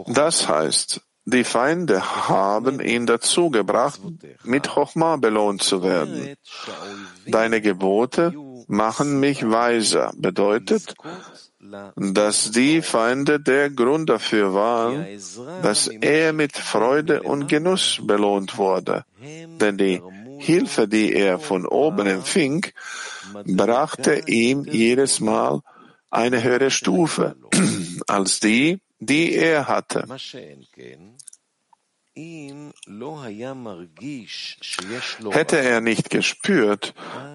Das 0.08 0.48
heißt, 0.48 1.02
die 1.26 1.44
Feinde 1.44 2.28
haben 2.28 2.80
ihn 2.80 3.06
dazu 3.06 3.50
gebracht, 3.50 4.00
mit 4.44 4.68
Chochma 4.68 5.18
belohnt 5.18 5.62
zu 5.62 5.84
werden. 5.84 6.36
Deine 7.28 7.62
Gebote 7.62 8.34
machen 8.68 9.20
mich 9.20 9.48
weiser 9.50 10.12
bedeutet, 10.16 10.96
dass 11.96 12.52
die 12.52 12.82
Feinde 12.82 13.40
der 13.40 13.70
Grund 13.70 14.10
dafür 14.10 14.54
waren, 14.54 15.06
dass 15.62 15.88
er 15.88 16.34
mit 16.34 16.58
Freude 16.58 17.22
und 17.24 17.48
Genuss 17.48 18.00
belohnt 18.02 18.58
wurde. 18.58 19.04
Denn 19.20 19.78
die 19.78 20.02
Hilfe, 20.40 20.88
die 20.88 21.14
er 21.14 21.40
von 21.40 21.66
oben 21.66 22.08
empfing, 22.08 22.66
brachte 23.46 24.24
ihm 24.28 24.66
jedes 24.66 25.20
Mal 25.20 25.62
eine 26.10 26.42
höhere 26.44 26.72
Stufe 26.72 27.36
als 28.08 28.40
die, 28.40 28.80
die 29.00 29.34
er 29.36 29.68
hatte. 29.68 30.06
Hätte 35.32 35.58
er 35.58 35.82
nicht 35.82 36.10
gespürt, 36.10 36.94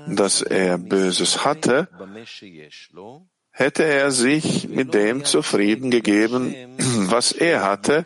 dass 0.08 0.42
er 0.42 0.78
Böses 0.78 1.44
hatte, 1.44 1.88
hätte 3.54 3.84
er 3.84 4.10
sich 4.10 4.68
mit 4.68 4.94
dem 4.94 5.24
zufrieden 5.24 5.90
gegeben, 5.90 6.54
was 7.08 7.30
er 7.32 7.62
hatte, 7.62 8.04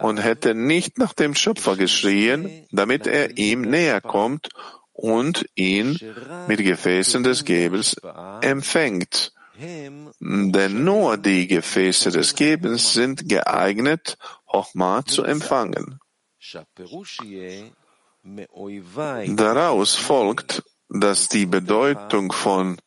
und 0.00 0.18
hätte 0.18 0.54
nicht 0.54 0.98
nach 0.98 1.12
dem 1.12 1.34
Schöpfer 1.34 1.76
geschrien, 1.76 2.66
damit 2.70 3.06
er 3.08 3.36
ihm 3.36 3.62
näher 3.62 4.00
kommt 4.00 4.50
und 4.92 5.46
ihn 5.56 5.98
mit 6.46 6.60
Gefäßen 6.60 7.24
des 7.24 7.44
Gebens 7.44 7.96
empfängt. 8.40 9.32
Denn 9.60 10.84
nur 10.84 11.16
die 11.16 11.48
Gefäße 11.48 12.12
des 12.12 12.36
Gebens 12.36 12.92
sind 12.92 13.28
geeignet, 13.28 14.16
Hochma 14.46 15.04
zu 15.04 15.24
empfangen. 15.24 15.98
Daraus 19.26 19.94
folgt, 19.96 20.62
dass 20.88 21.28
die 21.28 21.46
Bedeutung 21.46 22.30
von 22.32 22.78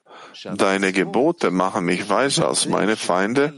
Deine 0.56 0.94
Gebote 0.94 1.52
machen 1.52 1.86
mich 1.86 2.10
weiser 2.10 2.48
als 2.48 2.66
meine 2.68 2.96
Feinde. 2.96 3.54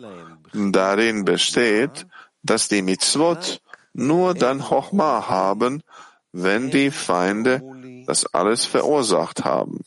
Darin 0.53 1.25
besteht, 1.25 2.05
dass 2.43 2.67
die 2.67 2.81
Mitzvot 2.81 3.61
nur 3.93 4.33
dann 4.33 4.69
Hochma 4.69 5.27
haben, 5.29 5.83
wenn 6.31 6.71
die 6.71 6.91
Feinde 6.91 7.61
das 8.05 8.25
alles 8.33 8.65
verursacht 8.65 9.43
haben. 9.43 9.79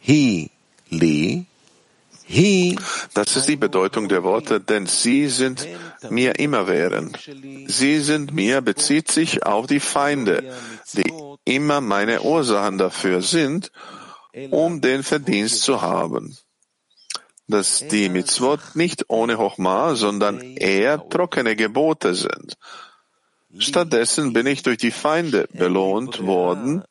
Hi 0.00 0.50
das 3.14 3.36
ist 3.36 3.48
die 3.48 3.56
Bedeutung 3.56 4.08
der 4.08 4.22
Worte, 4.22 4.60
denn 4.60 4.86
sie 4.86 5.28
sind 5.28 5.66
mir 6.10 6.38
immerwährend. 6.38 7.18
Sie 7.66 8.00
sind 8.00 8.32
mir 8.32 8.60
bezieht 8.60 9.10
sich 9.10 9.44
auf 9.44 9.66
die 9.66 9.80
Feinde, 9.80 10.52
die 10.92 11.12
immer 11.44 11.80
meine 11.80 12.22
Ursachen 12.22 12.76
dafür 12.76 13.22
sind, 13.22 13.72
um 14.50 14.80
den 14.80 15.02
Verdienst 15.02 15.62
zu 15.62 15.80
haben. 15.80 16.36
Dass 17.46 17.86
die 17.88 18.10
Mitzvot 18.10 18.60
nicht 18.74 19.06
ohne 19.08 19.38
Hochma, 19.38 19.94
sondern 19.94 20.40
eher 20.56 21.08
trockene 21.08 21.56
Gebote 21.56 22.14
sind. 22.14 22.58
Stattdessen 23.56 24.34
bin 24.34 24.46
ich 24.46 24.62
durch 24.62 24.76
die 24.76 24.90
Feinde 24.90 25.48
belohnt 25.52 26.24
worden. 26.24 26.84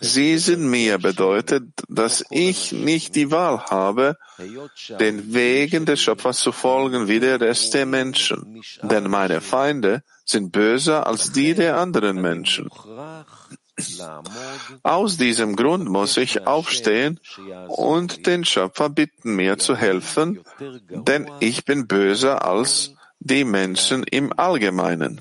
Sie 0.00 0.36
sind 0.38 0.68
mir 0.68 0.98
bedeutet, 0.98 1.64
dass 1.88 2.24
ich 2.30 2.72
nicht 2.72 3.14
die 3.14 3.30
Wahl 3.30 3.60
habe, 3.66 4.16
den 4.98 5.32
Wegen 5.32 5.86
des 5.86 6.02
Schöpfers 6.02 6.40
zu 6.40 6.50
folgen 6.50 7.06
wie 7.06 7.20
der 7.20 7.40
Rest 7.40 7.74
der 7.74 7.86
Menschen. 7.86 8.62
Denn 8.82 9.08
meine 9.08 9.40
Feinde 9.40 10.02
sind 10.24 10.50
böser 10.50 11.06
als 11.06 11.30
die 11.30 11.54
der 11.54 11.78
anderen 11.78 12.20
Menschen. 12.20 12.68
Aus 14.82 15.16
diesem 15.16 15.56
Grund 15.56 15.88
muss 15.88 16.16
ich 16.16 16.46
aufstehen 16.46 17.20
und 17.68 18.26
den 18.26 18.44
Schöpfer 18.44 18.90
bitten, 18.90 19.36
mir 19.36 19.58
zu 19.58 19.76
helfen, 19.76 20.40
denn 20.90 21.30
ich 21.40 21.64
bin 21.64 21.86
böser 21.86 22.44
als 22.44 22.94
die 23.20 23.44
Menschen 23.44 24.02
im 24.02 24.36
Allgemeinen. 24.36 25.20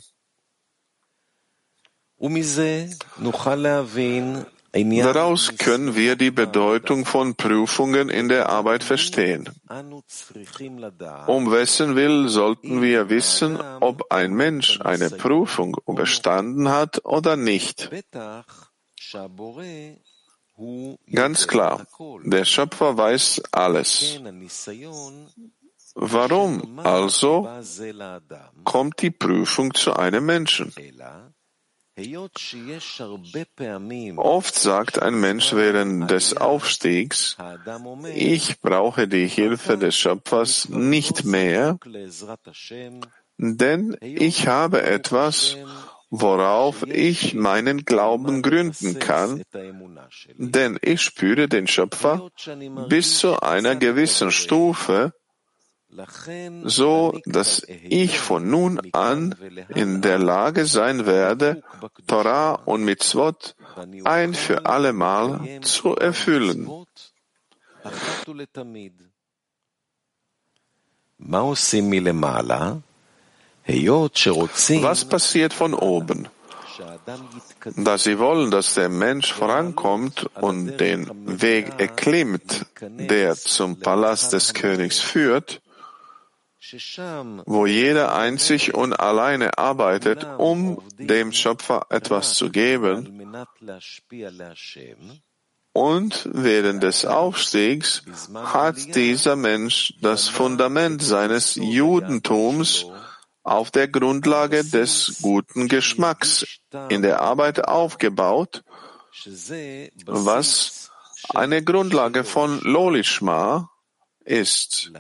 Daraus 4.74 5.58
können 5.58 5.96
wir 5.96 6.16
die 6.16 6.32
Bedeutung 6.32 7.06
von 7.06 7.36
Prüfungen 7.36 8.10
in 8.10 8.30
der 8.30 8.48
Arbeit 8.48 8.84
verstehen. 8.84 9.50
Um 11.28 11.52
wessen 11.52 11.96
Will 11.96 12.30
sollten 12.30 12.82
wir 12.82 13.10
wissen, 13.10 13.58
ob 13.82 14.12
ein 14.12 14.34
Mensch 14.34 14.80
eine 14.82 15.10
Prüfung 15.10 15.76
überstanden 15.88 16.70
hat 16.70 17.04
oder 17.06 17.36
nicht. 17.36 17.90
Ganz 21.12 21.48
klar, 21.48 21.88
der 22.24 22.46
Schöpfer 22.46 22.98
weiß 22.98 23.42
alles. 23.52 24.20
Warum 25.96 26.80
also 26.80 27.50
kommt 28.64 29.02
die 29.02 29.12
Prüfung 29.12 29.74
zu 29.74 29.94
einem 29.94 30.26
Menschen? 30.26 30.74
Oft 34.18 34.56
sagt 34.56 35.02
ein 35.02 35.20
Mensch 35.20 35.54
während 35.54 36.10
des 36.10 36.38
Aufstiegs, 36.38 37.38
ich 38.16 38.62
brauche 38.62 39.08
die 39.08 39.28
Hilfe 39.28 39.78
des 39.78 39.98
Schöpfers 39.98 40.70
nicht 40.70 41.26
mehr, 41.26 41.78
denn 43.38 43.98
ich 44.00 44.48
habe 44.48 44.84
etwas, 44.84 45.58
worauf 46.10 46.84
ich 46.88 47.34
meinen 47.34 47.84
Glauben 47.84 48.42
gründen 48.42 49.00
kann, 49.00 49.44
denn 50.38 50.80
ich 50.82 51.02
spüre 51.02 51.48
den 51.48 51.68
Schöpfer 51.68 52.30
bis 52.88 53.20
zu 53.20 53.42
einer 53.42 53.76
gewissen 53.76 54.32
Stufe, 54.32 55.14
so 56.64 57.20
dass 57.26 57.64
ich 57.68 58.18
von 58.20 58.50
nun 58.50 58.80
an 58.94 59.36
in 59.70 60.02
der 60.02 60.20
Lage 60.20 60.66
sein 60.66 61.06
werde, 61.06 61.64
Torah 62.08 62.54
und 62.66 62.84
Mitzvot 62.84 63.56
ein 64.04 64.34
für 64.34 64.66
allemal 64.66 65.60
zu 65.62 65.96
erfüllen. 65.96 66.70
Was 74.82 75.06
passiert 75.06 75.54
von 75.54 75.74
oben? 75.74 76.28
Da 77.76 77.98
sie 77.98 78.18
wollen, 78.18 78.50
dass 78.50 78.74
der 78.74 78.90
Mensch 78.90 79.34
vorankommt 79.34 80.30
und 80.36 80.78
den 80.78 81.42
Weg 81.42 81.80
erklimmt, 81.80 82.66
der 82.82 83.36
zum 83.36 83.80
Palast 83.80 84.34
des 84.34 84.54
Königs 84.54 85.00
führt, 85.00 85.62
wo 87.46 87.66
jeder 87.66 88.16
einzig 88.16 88.74
und 88.74 88.94
alleine 88.94 89.58
arbeitet, 89.58 90.26
um 90.38 90.82
dem 90.98 91.32
Schöpfer 91.32 91.86
etwas 91.90 92.34
zu 92.36 92.50
geben, 92.50 93.22
und 95.74 96.30
während 96.34 96.84
des 96.84 97.06
Aufstiegs 97.06 98.04
hat 98.36 98.96
dieser 98.96 99.36
Mensch 99.38 99.94
das 100.02 100.28
Fundament 100.28 101.02
seines 101.02 101.56
Judentums 101.56 102.86
auf 103.44 103.72
der 103.72 103.88
Grundlage 103.88 104.66
des 104.66 105.20
guten 105.22 105.68
Geschmacks 105.68 106.46
in 106.90 107.02
der 107.02 107.22
Arbeit 107.22 107.68
aufgebaut, 107.68 108.64
was 110.06 110.92
eine 111.30 111.64
Grundlage 111.64 112.24
von 112.24 112.60
Lolishma 112.62 113.70
ist. 114.26 114.92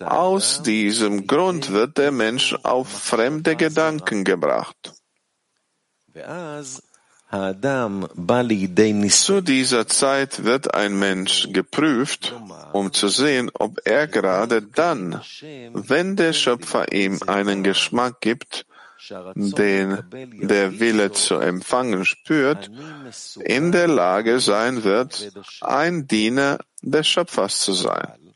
Aus 0.00 0.62
diesem 0.62 1.26
Grund 1.26 1.72
wird 1.72 1.98
der 1.98 2.12
Mensch 2.12 2.54
auf 2.62 2.88
fremde 2.88 3.56
Gedanken 3.56 4.24
gebracht. 4.24 4.94
Zu 9.08 9.40
dieser 9.40 9.86
Zeit 9.86 10.44
wird 10.44 10.74
ein 10.74 10.98
Mensch 10.98 11.48
geprüft, 11.50 12.34
um 12.74 12.92
zu 12.92 13.08
sehen, 13.08 13.50
ob 13.54 13.78
er 13.86 14.06
gerade 14.06 14.60
dann, 14.60 15.22
wenn 15.72 16.16
der 16.16 16.34
Schöpfer 16.34 16.92
ihm 16.92 17.20
einen 17.26 17.64
Geschmack 17.64 18.20
gibt, 18.20 18.66
den 19.34 19.98
der 20.42 20.78
Wille 20.78 21.12
zu 21.12 21.36
empfangen 21.36 22.04
spürt, 22.04 22.70
in 23.42 23.72
der 23.72 23.88
Lage 23.88 24.38
sein 24.40 24.84
wird, 24.84 25.32
ein 25.62 26.06
Diener 26.06 26.58
des 26.82 27.06
Schöpfers 27.06 27.60
zu 27.60 27.72
sein. 27.72 28.34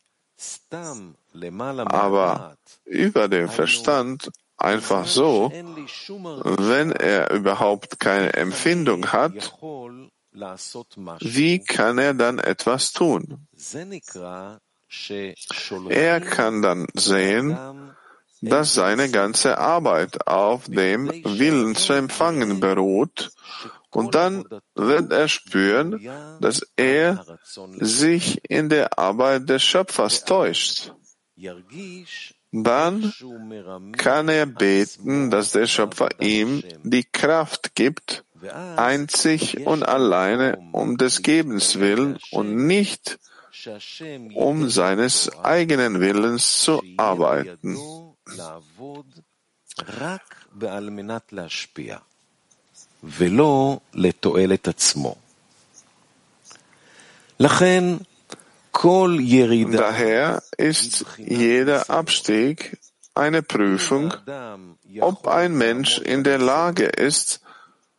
Aber 1.87 2.57
über 2.85 3.29
den 3.29 3.49
Verstand 3.49 4.31
einfach 4.57 5.07
so, 5.07 5.51
wenn 5.53 6.93
er 6.93 7.31
überhaupt 7.31 8.01
keine 8.01 8.33
Empfindung 8.35 9.13
hat, 9.13 9.59
wie 11.21 11.59
kann 11.61 11.99
er 11.99 12.15
dann 12.15 12.39
etwas 12.39 12.93
tun? 12.93 13.47
Er 15.89 16.21
kann 16.21 16.63
dann 16.63 16.87
sehen, 16.95 17.59
dass 18.43 18.75
seine 18.75 19.11
ganze 19.11 19.59
Arbeit 19.59 20.27
auf 20.27 20.67
dem 20.67 21.09
Willen 21.09 21.75
zu 21.75 21.95
empfangen 21.95 22.61
beruht, 22.61 23.31
und 23.97 24.15
dann 24.15 24.45
wird 24.75 25.11
er 25.11 25.27
spüren, 25.27 26.07
dass 26.41 26.61
er 26.77 27.25
sich 27.81 28.43
in 28.47 28.69
der 28.69 28.99
Arbeit 28.99 29.49
des 29.49 29.63
Schöpfers 29.63 30.27
täuscht. 30.27 30.93
Dann 32.53 33.13
kann 33.97 34.29
er 34.29 34.45
beten, 34.45 35.31
dass 35.31 35.53
der 35.53 35.67
Schöpfer 35.67 36.11
ihm 36.21 36.63
die 36.83 37.05
Kraft 37.05 37.75
gibt, 37.75 38.25
einzig 38.77 39.67
und 39.67 39.83
alleine 39.83 40.59
um 40.73 40.99
des 40.99 41.23
Gebens 41.23 41.79
willen 41.79 42.19
und 42.33 42.55
nicht 42.67 43.19
um 44.35 44.69
seines 44.69 45.35
eigenen 45.39 46.01
Willens 46.01 46.61
zu 46.61 46.83
arbeiten. 46.99 47.79
Daher 59.77 60.43
ist 60.57 61.07
jeder 61.19 61.89
Abstieg 61.91 62.79
eine 63.15 63.43
Prüfung, 63.43 64.13
ob 65.01 65.27
ein 65.27 65.57
Mensch 65.57 65.99
in 65.99 66.25
der 66.25 66.39
Lage 66.39 66.85
ist, 66.87 67.41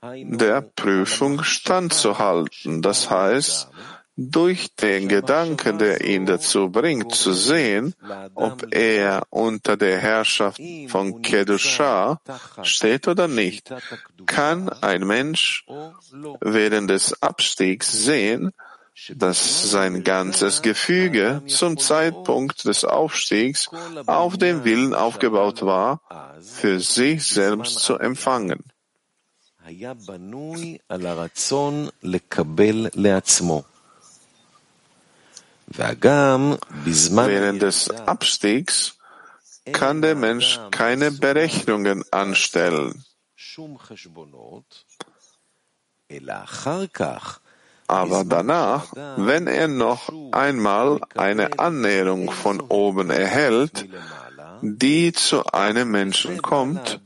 der 0.02 0.62
Prüfung 0.62 1.44
standzuhalten. 1.44 2.82
Das 2.82 3.10
heißt, 3.10 3.70
durch 4.18 4.74
den 4.76 5.08
Gedanken, 5.08 5.78
der 5.78 6.04
ihn 6.04 6.26
dazu 6.26 6.70
bringt, 6.70 7.14
zu 7.14 7.34
sehen, 7.34 7.94
ob 8.34 8.74
er 8.74 9.22
unter 9.30 9.78
der 9.78 10.00
Herrschaft 10.00 10.60
von 10.88 11.22
Kedusha 11.22 12.20
steht 12.64 13.08
oder 13.08 13.28
nicht, 13.28 13.72
kann 14.26 14.70
ein 14.70 15.06
Mensch 15.06 15.66
während 16.42 16.90
des 16.90 17.22
Abstiegs 17.22 17.92
sehen, 17.92 18.52
dass 19.14 19.70
sein 19.70 20.04
ganzes 20.04 20.64
Gefüge 20.64 21.44
zum 21.46 21.78
Zeitpunkt 21.78 22.66
des 22.66 22.84
Aufstiegs 22.86 23.70
auf 24.08 24.38
den 24.38 24.64
Willen 24.66 24.96
aufgebaut 24.96 25.62
war, 25.62 26.02
für 26.42 26.80
sich 26.80 27.28
selbst 27.28 27.80
zu 27.80 28.00
empfangen. 28.00 28.64
Während 35.68 37.62
des 37.62 37.90
Abstiegs 37.90 38.98
kann 39.74 40.02
der 40.02 40.16
Mensch 40.16 40.60
keine 40.72 41.12
Berechnungen 41.12 42.04
anstellen. 42.12 43.04
Aber 47.90 48.24
danach, 48.26 48.94
wenn 49.18 49.48
er 49.48 49.68
noch 49.68 50.10
einmal 50.32 51.02
eine 51.16 51.60
Annäherung 51.60 52.32
von 52.32 52.62
oben 52.62 53.10
erhält, 53.10 53.88
die 54.62 55.14
zu 55.14 55.46
einem 55.46 55.92
Menschen 55.92 56.42
kommt, 56.42 57.02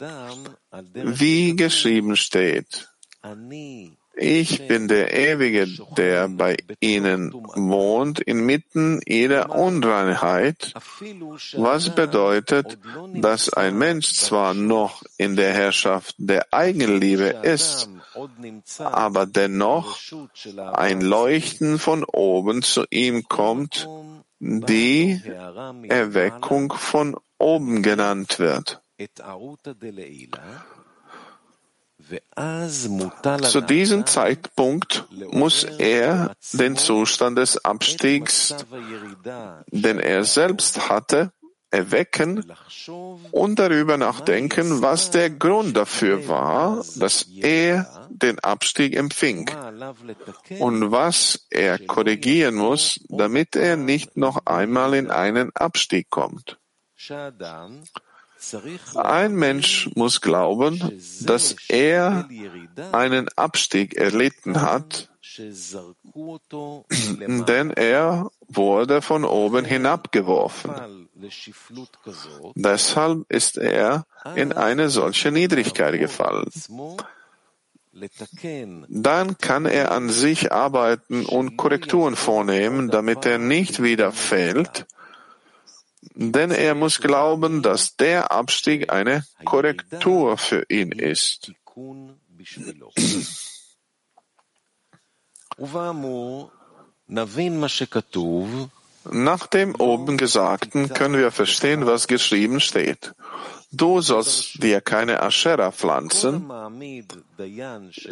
wie 0.93 1.55
geschrieben 1.55 2.15
steht, 2.15 2.89
ich 4.13 4.67
bin 4.67 4.87
der 4.87 5.13
Ewige, 5.13 5.67
der 5.97 6.27
bei 6.27 6.57
ihnen 6.79 7.33
wohnt, 7.33 8.19
inmitten 8.19 9.01
ihrer 9.05 9.49
Unreinheit, 9.55 10.73
was 11.53 11.95
bedeutet, 11.95 12.77
dass 13.15 13.53
ein 13.53 13.77
Mensch 13.77 14.13
zwar 14.13 14.53
noch 14.53 15.03
in 15.17 15.35
der 15.35 15.53
Herrschaft 15.53 16.15
der 16.17 16.53
Eigenliebe 16.53 17.39
ist, 17.43 17.89
aber 18.79 19.25
dennoch 19.25 19.97
ein 20.73 21.01
Leuchten 21.01 21.79
von 21.79 22.03
oben 22.03 22.61
zu 22.61 22.85
ihm 22.89 23.23
kommt, 23.27 23.87
die 24.39 25.21
Erweckung 25.87 26.73
von 26.73 27.15
oben 27.37 27.81
genannt 27.81 28.39
wird. 28.39 28.81
Zu 33.43 33.61
diesem 33.61 34.05
Zeitpunkt 34.05 35.05
muss 35.31 35.63
er 35.63 36.35
den 36.53 36.75
Zustand 36.75 37.37
des 37.37 37.63
Abstiegs, 37.63 38.55
den 39.71 39.99
er 39.99 40.23
selbst 40.23 40.89
hatte, 40.89 41.31
erwecken 41.71 42.43
und 43.31 43.57
darüber 43.57 43.97
nachdenken, 43.97 44.81
was 44.81 45.09
der 45.09 45.29
Grund 45.29 45.77
dafür 45.77 46.27
war, 46.27 46.83
dass 46.95 47.23
er 47.23 48.07
den 48.09 48.39
Abstieg 48.39 48.95
empfing 48.95 49.49
und 50.59 50.91
was 50.91 51.47
er 51.49 51.79
korrigieren 51.79 52.55
muss, 52.55 52.99
damit 53.07 53.55
er 53.55 53.77
nicht 53.77 54.17
noch 54.17 54.45
einmal 54.45 54.93
in 54.93 55.09
einen 55.09 55.55
Abstieg 55.55 56.09
kommt. 56.09 56.57
Ein 58.95 59.35
Mensch 59.35 59.89
muss 59.95 60.21
glauben, 60.21 60.99
dass 61.21 61.55
er 61.67 62.27
einen 62.91 63.29
Abstieg 63.35 63.95
erlitten 63.95 64.61
hat, 64.61 65.09
denn 67.47 67.71
er 67.71 68.31
wurde 68.47 69.01
von 69.01 69.23
oben 69.23 69.63
hinabgeworfen. 69.65 71.07
Deshalb 72.55 73.25
ist 73.29 73.57
er 73.57 74.05
in 74.35 74.53
eine 74.53 74.89
solche 74.89 75.31
Niedrigkeit 75.31 75.99
gefallen. 75.99 76.49
Dann 78.87 79.37
kann 79.37 79.65
er 79.65 79.91
an 79.91 80.09
sich 80.09 80.51
arbeiten 80.51 81.25
und 81.25 81.57
Korrekturen 81.57 82.15
vornehmen, 82.15 82.89
damit 82.89 83.25
er 83.25 83.37
nicht 83.37 83.83
wieder 83.83 84.11
fällt, 84.11 84.85
denn 86.13 86.51
er 86.51 86.75
muss 86.75 86.99
glauben, 86.99 87.61
dass 87.61 87.95
der 87.95 88.31
Abstieg 88.31 88.91
eine 88.91 89.25
Korrektur 89.45 90.37
für 90.37 90.65
ihn 90.69 90.91
ist. 90.91 91.51
Nach 99.09 99.47
dem 99.47 99.75
oben 99.75 100.17
Gesagten 100.17 100.89
können 100.89 101.17
wir 101.17 101.31
verstehen, 101.31 101.85
was 101.85 102.07
geschrieben 102.07 102.59
steht. 102.59 103.13
Du 103.73 104.01
sollst 104.01 104.61
dir 104.61 104.81
keine 104.81 105.21
Aschera 105.21 105.71
pflanzen. 105.71 106.51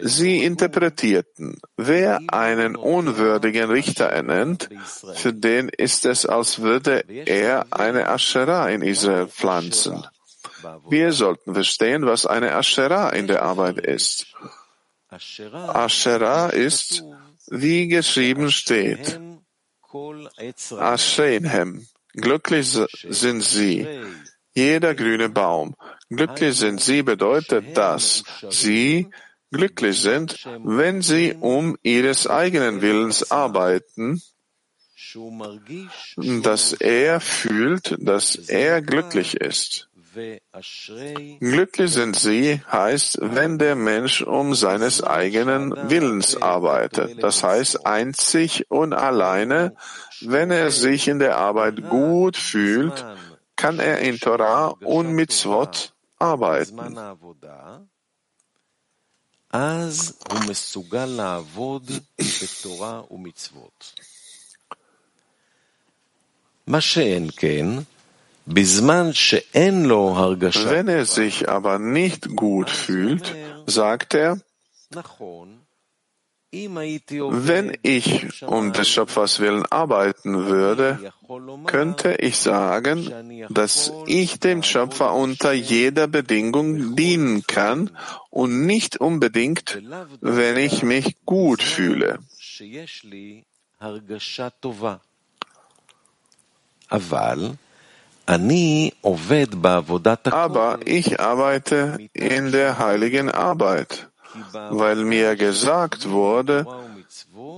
Sie 0.03 0.43
interpretierten, 0.43 1.57
wer 1.75 2.21
einen 2.27 2.77
unwürdigen 2.77 3.69
Richter 3.69 4.05
ernennt, 4.05 4.69
für 5.15 5.33
den 5.33 5.67
ist 5.67 6.05
es, 6.05 6.25
als 6.25 6.61
würde 6.61 7.03
er 7.25 7.67
eine 7.71 8.07
Aschera 8.07 8.69
in 8.69 8.81
Israel 8.81 9.27
pflanzen. 9.27 10.05
Wir 10.89 11.11
sollten 11.11 11.53
verstehen, 11.53 12.05
was 12.05 12.25
eine 12.25 12.55
Aschera 12.55 13.09
in 13.09 13.27
der 13.27 13.43
Arbeit 13.43 13.79
ist. 13.79 14.27
Aschera 15.09 16.49
ist, 16.49 17.03
wie 17.47 17.87
geschrieben 17.87 18.51
steht, 18.51 19.19
Aschenhem, 20.77 21.87
glücklich 22.13 22.77
sind 23.09 23.41
sie, 23.41 23.87
jeder 24.59 24.93
grüne 24.93 25.29
Baum. 25.29 25.75
Glücklich 26.09 26.57
sind 26.57 26.81
sie 26.81 27.01
bedeutet, 27.03 27.77
dass 27.77 28.23
sie 28.49 29.07
glücklich 29.51 30.01
sind, 30.01 30.47
wenn 30.63 31.01
sie 31.01 31.35
um 31.39 31.77
ihres 31.81 32.27
eigenen 32.27 32.81
Willens 32.81 33.31
arbeiten, 33.31 34.21
dass 36.43 36.73
er 36.73 37.19
fühlt, 37.19 37.95
dass 37.99 38.35
er 38.35 38.81
glücklich 38.81 39.35
ist. 39.35 39.89
Glücklich 41.39 41.91
sind 41.91 42.15
sie 42.15 42.61
heißt, 42.71 43.19
wenn 43.21 43.57
der 43.59 43.75
Mensch 43.75 44.21
um 44.21 44.55
seines 44.55 45.03
eigenen 45.03 45.73
Willens 45.89 46.41
arbeitet. 46.41 47.23
Das 47.23 47.43
heißt 47.43 47.85
einzig 47.85 48.65
und 48.69 48.93
alleine, 48.93 49.75
wenn 50.21 50.51
er 50.51 50.71
sich 50.71 51.07
in 51.07 51.19
der 51.19 51.37
Arbeit 51.37 51.87
gut 51.89 52.35
fühlt, 52.37 53.05
kann 53.59 53.79
er 53.79 53.99
in 53.99 54.17
Torah 54.19 54.67
und 54.85 55.11
Mitzvot 55.11 55.93
arbeiten. 56.17 56.77
Wenn 70.69 70.87
er 70.87 71.05
sich 71.05 71.49
aber 71.49 71.79
nicht 71.79 72.35
gut 72.35 72.69
fühlt, 72.69 73.35
sagt 73.65 74.13
er, 74.13 74.39
wenn 76.51 77.77
ich 77.83 78.41
um 78.41 78.73
des 78.73 78.89
Schöpfers 78.89 79.39
willen 79.39 79.65
arbeiten 79.67 80.47
würde, 80.47 81.13
könnte 81.65 82.15
ich 82.15 82.37
sagen, 82.37 83.47
dass 83.49 83.93
ich 84.07 84.39
dem 84.39 84.63
Schöpfer 84.63 85.13
unter 85.13 85.51
jeder 85.51 86.07
Bedingung 86.07 86.95
dienen 86.95 87.45
kann 87.45 87.91
und 88.31 88.65
nicht 88.65 88.97
unbedingt, 88.97 89.79
wenn 90.21 90.57
ich 90.57 90.81
mich 90.81 91.17
gut 91.25 91.61
fühle. 91.61 92.17
Aber 100.31 100.79
ich 100.85 101.19
arbeite 101.19 101.97
in 102.13 102.51
der 102.51 102.79
heiligen 102.79 103.29
Arbeit 103.29 104.08
weil 104.69 104.97
mir 104.97 105.35
gesagt 105.35 106.09
wurde, 106.09 106.65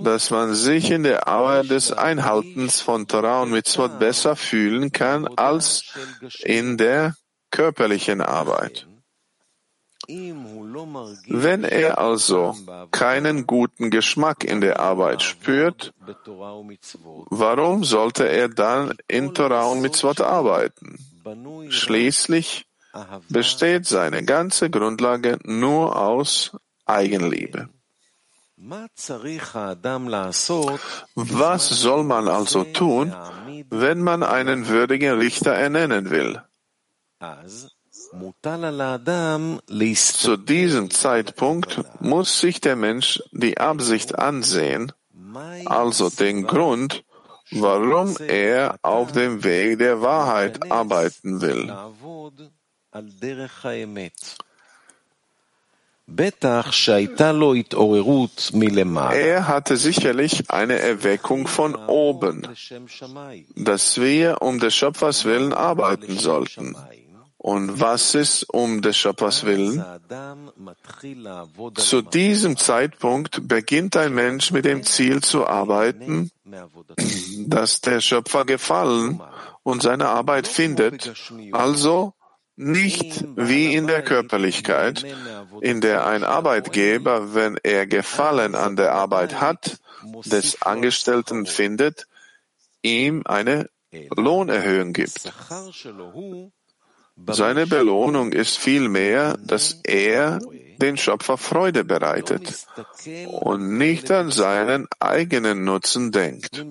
dass 0.03 0.31
man 0.31 0.53
sich 0.53 0.91
in 0.91 1.03
der 1.03 1.27
Arbeit 1.27 1.69
des 1.69 1.91
Einhaltens 1.91 2.81
von 2.81 3.07
Torah 3.07 3.41
und 3.43 3.51
Mitzvot 3.51 3.99
besser 3.99 4.35
fühlen 4.35 4.91
kann 4.91 5.27
als 5.37 5.83
in 6.43 6.77
der 6.77 7.15
körperlichen 7.51 8.21
Arbeit. 8.21 8.87
Wenn 11.27 11.63
er 11.63 11.99
also 11.99 12.55
keinen 12.91 13.45
guten 13.45 13.91
Geschmack 13.91 14.43
in 14.43 14.59
der 14.59 14.79
Arbeit 14.79 15.21
spürt, 15.21 15.93
warum 17.29 17.83
sollte 17.83 18.27
er 18.27 18.49
dann 18.49 18.93
in 19.07 19.33
Torah 19.33 19.65
und 19.65 19.81
Mitzvot 19.81 20.21
arbeiten? 20.21 20.97
Schließlich 21.69 22.65
besteht 23.29 23.85
seine 23.85 24.23
ganze 24.25 24.69
Grundlage 24.69 25.37
nur 25.43 25.95
aus 25.95 26.51
Eigenliebe. 26.85 27.69
Was 31.15 31.69
soll 31.69 32.03
man 32.03 32.27
also 32.27 32.63
tun, 32.63 33.15
wenn 33.69 34.01
man 34.01 34.23
einen 34.23 34.67
würdigen 34.67 35.17
Richter 35.17 35.53
ernennen 35.53 36.09
will? 36.11 36.41
Zu 39.95 40.37
diesem 40.37 40.89
Zeitpunkt 40.91 41.81
muss 42.01 42.39
sich 42.39 42.61
der 42.61 42.75
Mensch 42.75 43.23
die 43.31 43.57
Absicht 43.57 44.19
ansehen, 44.19 44.91
also 45.65 46.09
den 46.09 46.45
Grund, 46.45 47.03
warum 47.51 48.15
er 48.17 48.75
auf 48.81 49.11
dem 49.11 49.43
Weg 49.43 49.79
der 49.79 50.01
Wahrheit 50.01 50.71
arbeiten 50.71 51.41
will. 51.41 51.73
Er 59.13 59.47
hatte 59.47 59.77
sicherlich 59.77 60.49
eine 60.49 60.79
Erweckung 60.79 61.47
von 61.47 61.75
oben, 61.75 62.47
dass 63.55 64.01
wir 64.01 64.41
um 64.41 64.59
des 64.59 64.75
Schöpfers 64.75 65.25
willen 65.25 65.53
arbeiten 65.53 66.17
sollten. 66.17 66.75
Und 67.37 67.79
was 67.79 68.13
ist 68.13 68.43
um 68.43 68.83
des 68.83 68.97
Schöpfers 68.97 69.45
willen? 69.45 69.83
Zu 71.73 72.01
diesem 72.03 72.55
Zeitpunkt 72.55 73.47
beginnt 73.47 73.97
ein 73.97 74.13
Mensch 74.13 74.51
mit 74.51 74.65
dem 74.65 74.83
Ziel 74.83 75.21
zu 75.21 75.47
arbeiten, 75.47 76.29
dass 77.47 77.81
der 77.81 77.99
Schöpfer 77.99 78.45
gefallen 78.45 79.21
und 79.63 79.81
seine 79.81 80.09
Arbeit 80.09 80.47
findet, 80.47 81.11
also 81.51 82.13
nicht 82.61 83.25
wie 83.35 83.73
in 83.73 83.87
der 83.87 84.03
Körperlichkeit, 84.03 85.05
in 85.61 85.81
der 85.81 86.05
ein 86.05 86.23
Arbeitgeber, 86.23 87.33
wenn 87.33 87.57
er 87.63 87.87
Gefallen 87.87 88.55
an 88.55 88.75
der 88.75 88.93
Arbeit 88.93 89.41
hat, 89.41 89.79
des 90.25 90.61
Angestellten 90.61 91.45
findet, 91.45 92.07
ihm 92.81 93.23
eine 93.25 93.69
Lohnerhöhung 94.15 94.93
gibt. 94.93 95.31
Seine 97.27 97.67
Belohnung 97.67 98.31
ist 98.31 98.57
vielmehr, 98.57 99.37
dass 99.43 99.79
er 99.83 100.39
den 100.77 100.97
Schöpfer 100.97 101.37
Freude 101.37 101.83
bereitet 101.83 102.65
und 103.27 103.77
nicht 103.77 104.09
an 104.11 104.31
seinen 104.31 104.87
eigenen 104.99 105.63
Nutzen 105.63 106.11
denkt. 106.11 106.65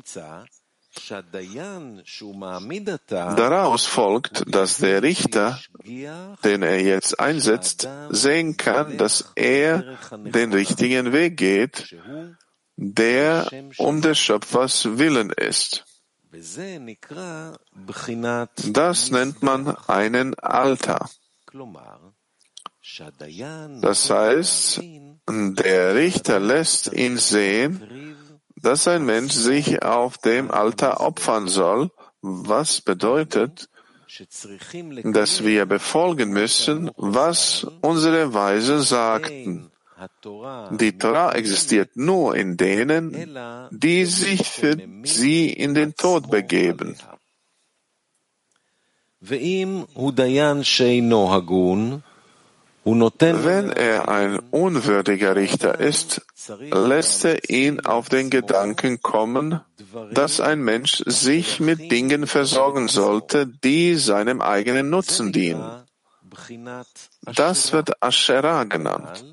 Daraus 3.36 3.86
folgt, 3.86 4.42
dass 4.54 4.78
der 4.78 5.02
Richter, 5.02 5.60
den 5.84 6.62
er 6.62 6.82
jetzt 6.82 7.20
einsetzt, 7.20 7.88
sehen 8.10 8.56
kann, 8.56 8.98
dass 8.98 9.32
er 9.36 9.98
den 10.10 10.52
richtigen 10.52 11.12
Weg 11.12 11.36
geht, 11.36 11.96
der 12.76 13.48
um 13.78 14.00
des 14.02 14.18
Schöpfers 14.18 14.98
Willen 14.98 15.30
ist. 15.30 15.84
Das 18.72 19.10
nennt 19.10 19.42
man 19.42 19.76
einen 19.86 20.34
Alter. 20.38 21.10
Das 23.82 24.10
heißt, 24.10 24.80
der 25.28 25.94
Richter 25.94 26.40
lässt 26.40 26.92
ihn 26.92 27.18
sehen, 27.18 28.09
dass 28.62 28.88
ein 28.88 29.04
Mensch 29.04 29.32
sich 29.32 29.82
auf 29.82 30.18
dem 30.18 30.50
Altar 30.50 31.00
opfern 31.00 31.48
soll, 31.48 31.90
was 32.20 32.80
bedeutet, 32.80 33.68
dass 35.04 35.44
wir 35.44 35.66
befolgen 35.66 36.30
müssen, 36.30 36.90
was 36.96 37.66
unsere 37.80 38.34
Weise 38.34 38.80
sagten. 38.80 39.70
Die 40.70 40.96
Torah 40.96 41.32
existiert 41.32 41.96
nur 41.96 42.34
in 42.34 42.56
denen, 42.56 43.36
die 43.70 44.04
sich 44.06 44.48
für 44.48 44.76
sie 45.04 45.50
in 45.50 45.74
den 45.74 45.94
Tod 45.94 46.30
begeben. 46.30 46.96
Wenn 49.20 49.84
er 53.70 54.08
ein 54.08 54.38
unwürdiger 54.50 55.36
Richter 55.36 55.78
ist, 55.80 56.22
lässt 56.70 57.24
er 57.24 57.50
ihn 57.50 57.80
auf 57.80 58.08
den 58.08 58.30
Gedanken 58.30 59.00
kommen, 59.00 59.60
dass 60.12 60.40
ein 60.40 60.60
Mensch 60.60 61.02
sich 61.06 61.60
mit 61.60 61.90
Dingen 61.90 62.26
versorgen 62.26 62.88
sollte, 62.88 63.46
die 63.46 63.96
seinem 63.96 64.40
eigenen 64.40 64.90
Nutzen 64.90 65.32
dienen. 65.32 65.84
Das 67.34 67.72
wird 67.72 68.02
Asherah 68.02 68.64
genannt. 68.64 69.24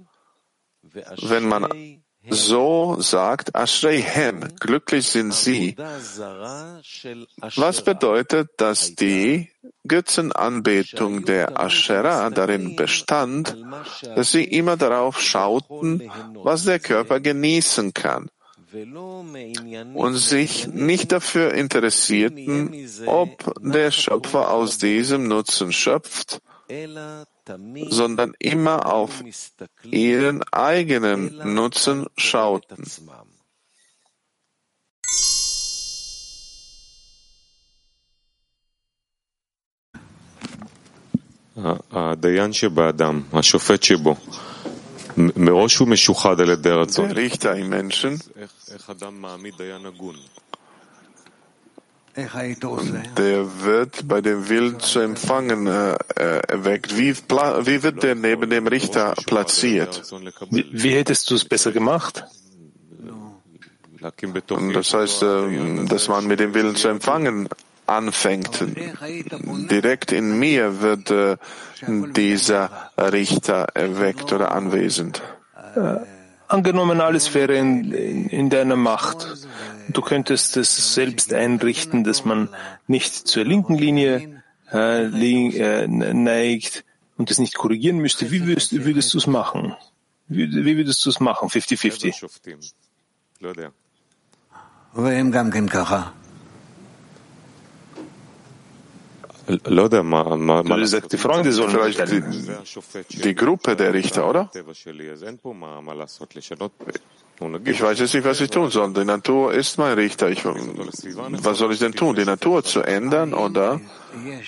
Wenn 1.22 1.48
man 1.48 1.67
so 2.30 2.98
sagt 3.00 3.56
Ashreihem, 3.56 4.56
glücklich 4.60 5.08
sind 5.08 5.34
sie. 5.34 5.76
Was 7.56 7.84
bedeutet, 7.84 8.50
dass 8.58 8.96
die 8.96 9.50
Götzenanbetung 9.88 11.26
der 11.26 11.60
Asherah 11.60 12.30
darin 12.30 12.76
bestand, 12.76 13.56
dass 14.16 14.32
sie 14.32 14.44
immer 14.44 14.78
darauf 14.78 15.22
schauten, 15.22 16.10
was 16.34 16.66
der 16.66 16.80
Körper 16.80 17.20
genießen 17.20 17.94
kann 17.94 18.30
und 19.94 20.16
sich 20.16 20.68
nicht 20.68 21.12
dafür 21.12 21.54
interessierten, 21.54 22.88
ob 23.06 23.54
der 23.62 23.92
Schöpfer 23.92 24.52
aus 24.52 24.78
diesem 24.78 25.28
Nutzen 25.28 25.72
schöpft 25.72 26.42
sondern 27.90 28.34
immer 28.40 28.86
auf 28.86 29.24
ihren 29.84 30.44
eigenen 30.52 31.54
Nutzen 31.54 32.08
schauten. 32.18 32.84
Der 47.10 47.16
Richter 47.16 47.56
im 47.56 47.70
Menschen 47.70 48.22
der 52.17 53.63
wird 53.63 54.08
bei 54.08 54.21
dem 54.21 54.49
Willen 54.49 54.80
zu 54.80 54.99
empfangen 54.99 55.67
äh, 55.67 55.95
erweckt. 56.15 56.97
Wie, 56.97 57.15
wie, 57.15 57.84
wird 57.84 58.01
der 58.01 58.15
neben 58.15 58.49
dem 58.49 58.65
Richter 58.65 59.13
platziert? 59.27 60.01
Wie, 60.49 60.65
wie 60.71 60.91
hättest 60.91 61.30
du 61.30 61.36
es 61.36 61.45
besser 61.45 61.71
gemacht? 61.71 62.25
Das 63.99 64.93
heißt, 64.93 65.23
äh, 65.23 65.86
dass 65.86 66.08
man 66.08 66.25
mit 66.25 66.39
dem 66.39 66.56
Willen 66.56 66.75
zu 66.75 66.88
empfangen 66.88 67.49
anfängt. 67.86 68.65
Direkt 69.71 70.12
in 70.12 70.39
mir 70.39 70.82
wird 70.82 71.12
äh, 71.12 71.38
dieser 71.88 72.91
Richter 72.97 73.67
erweckt 73.75 74.34
oder 74.34 74.51
anwesend. 74.53 75.21
Äh, 75.75 75.97
angenommen, 76.47 76.99
alles 76.99 77.34
wäre 77.34 77.56
in, 77.56 77.91
in, 77.91 78.27
in 78.30 78.49
deiner 78.49 78.75
Macht. 78.75 79.47
Du 79.89 80.02
könntest 80.02 80.58
es 80.58 80.93
selbst 80.93 81.34
einrichten, 81.34 82.04
dass 82.04 82.26
man 82.26 82.50
nicht 82.88 83.28
zur 83.28 83.45
linken 83.45 83.76
Linie 83.76 84.43
äh, 84.71 85.06
äh, 85.06 85.88
neigt 85.88 86.86
und 87.17 87.32
es 87.32 87.39
nicht 87.39 87.56
korrigieren 87.56 87.97
müsste. 87.97 88.32
Wie 88.32 88.45
würdest, 88.45 88.73
würdest 88.73 89.13
du 89.13 89.17
es 89.17 89.28
machen? 89.28 89.76
Wie, 90.28 90.52
wie 90.52 90.78
würdest 90.78 91.06
du 91.06 91.10
es 91.10 91.19
machen? 91.19 91.50
50-50. 91.50 92.28
Du 99.48 100.86
sagst, 100.86 101.14
die 101.14 101.18
Freunde 101.18 101.54
sollen 101.54 101.72
vielleicht 101.72 102.12
die, 102.12 102.22
die 103.18 103.36
Gruppe 103.36 103.78
der 103.78 103.94
Richter, 103.94 104.28
oder? 104.30 104.50
Ich 107.66 107.82
weiß 107.82 108.00
jetzt 108.00 108.14
nicht, 108.14 108.26
was 108.26 108.42
ich 108.42 108.50
tun 108.50 108.70
soll. 108.72 108.92
Die 108.94 109.06
Natur 109.06 109.54
ist 109.54 109.78
mein 109.78 109.94
Richter. 109.94 110.30
Ich, 110.30 110.44
was 110.44 111.58
soll 111.58 111.72
ich 111.72 111.80
denn 111.80 111.94
tun? 111.94 112.16
Die 112.16 112.26
Natur 112.26 112.64
zu 112.64 112.82
ändern 112.82 113.34
oder 113.34 113.80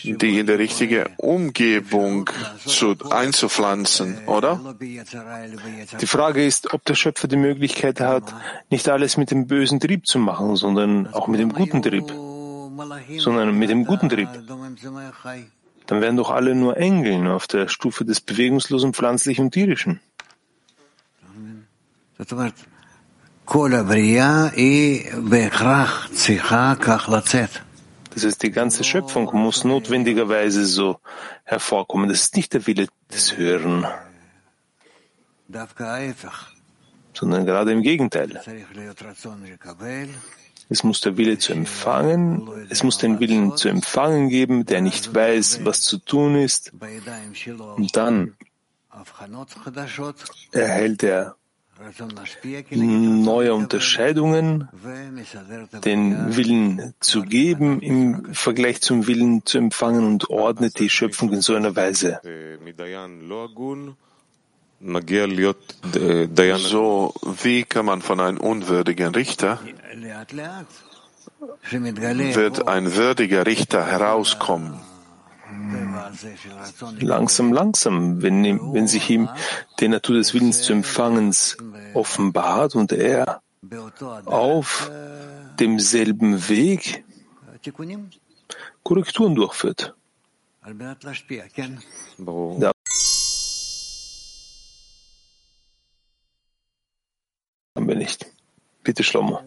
die 0.04 0.40
in 0.40 0.48
der 0.48 0.60
richtige 0.60 1.12
Umgebung 1.18 2.30
zu, 2.66 2.96
einzupflanzen, 3.10 4.18
oder? 4.26 4.76
Die 4.82 6.08
Frage 6.08 6.46
ist, 6.46 6.74
ob 6.74 6.84
der 6.86 6.96
Schöpfer 6.96 7.28
die 7.28 7.38
Möglichkeit 7.38 8.02
hat, 8.02 8.24
nicht 8.70 8.90
alles 8.90 9.18
mit 9.18 9.32
dem 9.32 9.48
bösen 9.48 9.80
Trieb 9.80 10.08
zu 10.08 10.20
machen, 10.20 10.56
sondern 10.56 11.08
auch 11.14 11.28
mit 11.28 11.40
dem 11.40 11.54
guten 11.54 11.82
Trieb, 11.84 12.12
sondern 13.20 13.58
mit 13.58 13.70
dem 13.70 13.86
guten 13.86 14.10
Trieb. 14.10 14.30
Dann 15.88 16.02
wären 16.02 16.18
doch 16.18 16.30
alle 16.30 16.54
nur 16.56 16.78
Engeln 16.78 17.28
auf 17.28 17.48
der 17.48 17.68
Stufe 17.68 18.06
des 18.06 18.22
bewegungslosen 18.22 18.94
pflanzlichen 18.94 19.46
und 19.46 19.52
tierischen. 19.52 20.00
Das 28.14 28.24
heißt, 28.24 28.44
die 28.44 28.52
ganze 28.52 28.84
Schöpfung 28.84 29.30
muss 29.34 29.64
notwendigerweise 29.64 30.66
so 30.66 31.00
hervorkommen. 31.44 32.10
Das 32.10 32.22
ist 32.22 32.36
nicht 32.36 32.54
der 32.54 32.68
Wille 32.68 32.88
des 33.12 33.38
Hören, 33.38 33.88
sondern 37.14 37.46
gerade 37.46 37.72
im 37.72 37.82
Gegenteil. 37.82 38.42
Es 40.72 40.84
muss 40.84 41.02
der 41.02 41.18
Wille 41.18 41.40
zu 41.40 41.52
empfangen, 41.52 42.48
es 42.70 42.84
muss 42.84 43.00
den 43.00 43.20
Willen 43.20 43.58
zu 43.58 43.70
empfangen 43.70 44.30
geben, 44.30 44.66
der 44.66 44.82
nicht 44.82 45.14
weiß, 45.16 45.66
was 45.66 45.82
zu 45.82 45.98
tun 45.98 46.36
ist. 46.36 46.72
Und 47.76 47.98
dann 47.98 48.36
erhält 50.52 51.04
er 51.04 51.36
neue 52.72 53.54
Unterscheidungen, 53.54 54.70
den 55.86 56.36
Willen 56.36 56.94
zu 57.00 57.22
geben 57.24 57.82
im 57.82 58.34
Vergleich 58.34 58.82
zum 58.82 59.08
Willen 59.08 59.46
zu 59.46 59.58
empfangen 59.58 60.06
und 60.06 60.30
ordnet 60.30 60.78
die 60.80 60.90
Schöpfung 60.90 61.32
in 61.32 61.42
so 61.42 61.56
einer 61.56 61.76
Weise. 61.76 62.20
So, 66.58 67.14
wie 67.44 67.64
kann 67.64 67.86
man 67.86 68.02
von 68.02 68.20
einem 68.20 68.38
unwürdigen 68.38 69.14
Richter 69.14 69.60
wird 71.72 72.68
ein 72.68 72.96
würdiger 72.96 73.46
Richter 73.46 73.86
herauskommen? 73.86 74.80
Langsam, 77.00 77.54
langsam, 77.54 78.22
wenn, 78.22 78.74
wenn 78.74 78.88
sich 78.88 79.10
ihm 79.10 79.30
die 79.80 79.88
Natur 79.88 80.16
des 80.16 80.34
Willens 80.34 80.62
zu 80.62 80.74
Empfangens 80.74 81.58
offenbart 81.94 82.76
und 82.76 82.92
er 82.92 83.42
auf 84.26 84.92
demselben 85.60 86.48
Weg 86.50 87.04
Korrekturen 88.84 89.36
durchführt. 89.36 89.96
Da 92.60 92.72
Bitte, 98.84 99.04
Schlomo. 99.04 99.40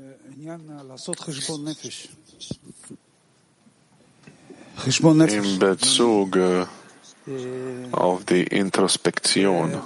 in 5.32 5.58
Bezug 5.58 6.36
äh, 6.36 6.66
auf 7.92 8.24
die 8.24 8.42
Introspektion. 8.42 9.78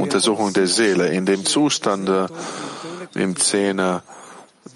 Untersuchung 0.00 0.52
der 0.52 0.66
Seele. 0.66 1.08
In 1.08 1.26
dem 1.26 1.44
Zustand 1.44 2.08
äh, 2.08 2.26
im 3.14 3.36
Zehner 3.36 4.02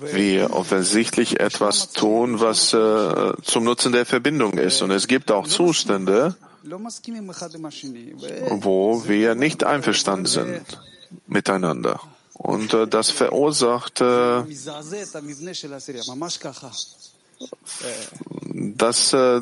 wir 0.00 0.52
offensichtlich 0.54 1.40
etwas 1.40 1.90
tun, 1.90 2.40
was 2.40 2.72
äh, 2.72 3.32
zum 3.42 3.64
Nutzen 3.64 3.92
der 3.92 4.06
Verbindung 4.06 4.54
ist. 4.54 4.82
Und 4.82 4.90
es 4.90 5.06
gibt 5.06 5.30
auch 5.30 5.46
Zustände, 5.46 6.36
wo 8.50 9.02
wir 9.06 9.34
nicht 9.34 9.64
einverstanden 9.64 10.26
sind 10.26 10.80
miteinander. 11.26 12.00
Und 12.34 12.72
äh, 12.74 12.86
das 12.86 13.10
verursacht, 13.10 14.00
äh, 14.00 14.42
das 18.76 19.12
äh, 19.12 19.40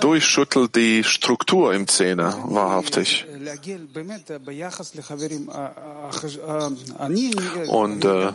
durchschüttelt 0.00 0.76
die 0.76 1.04
Struktur 1.04 1.74
im 1.74 1.88
Zehner 1.88 2.44
wahrhaftig. 2.46 3.26
Und 7.68 8.04
äh, 8.04 8.32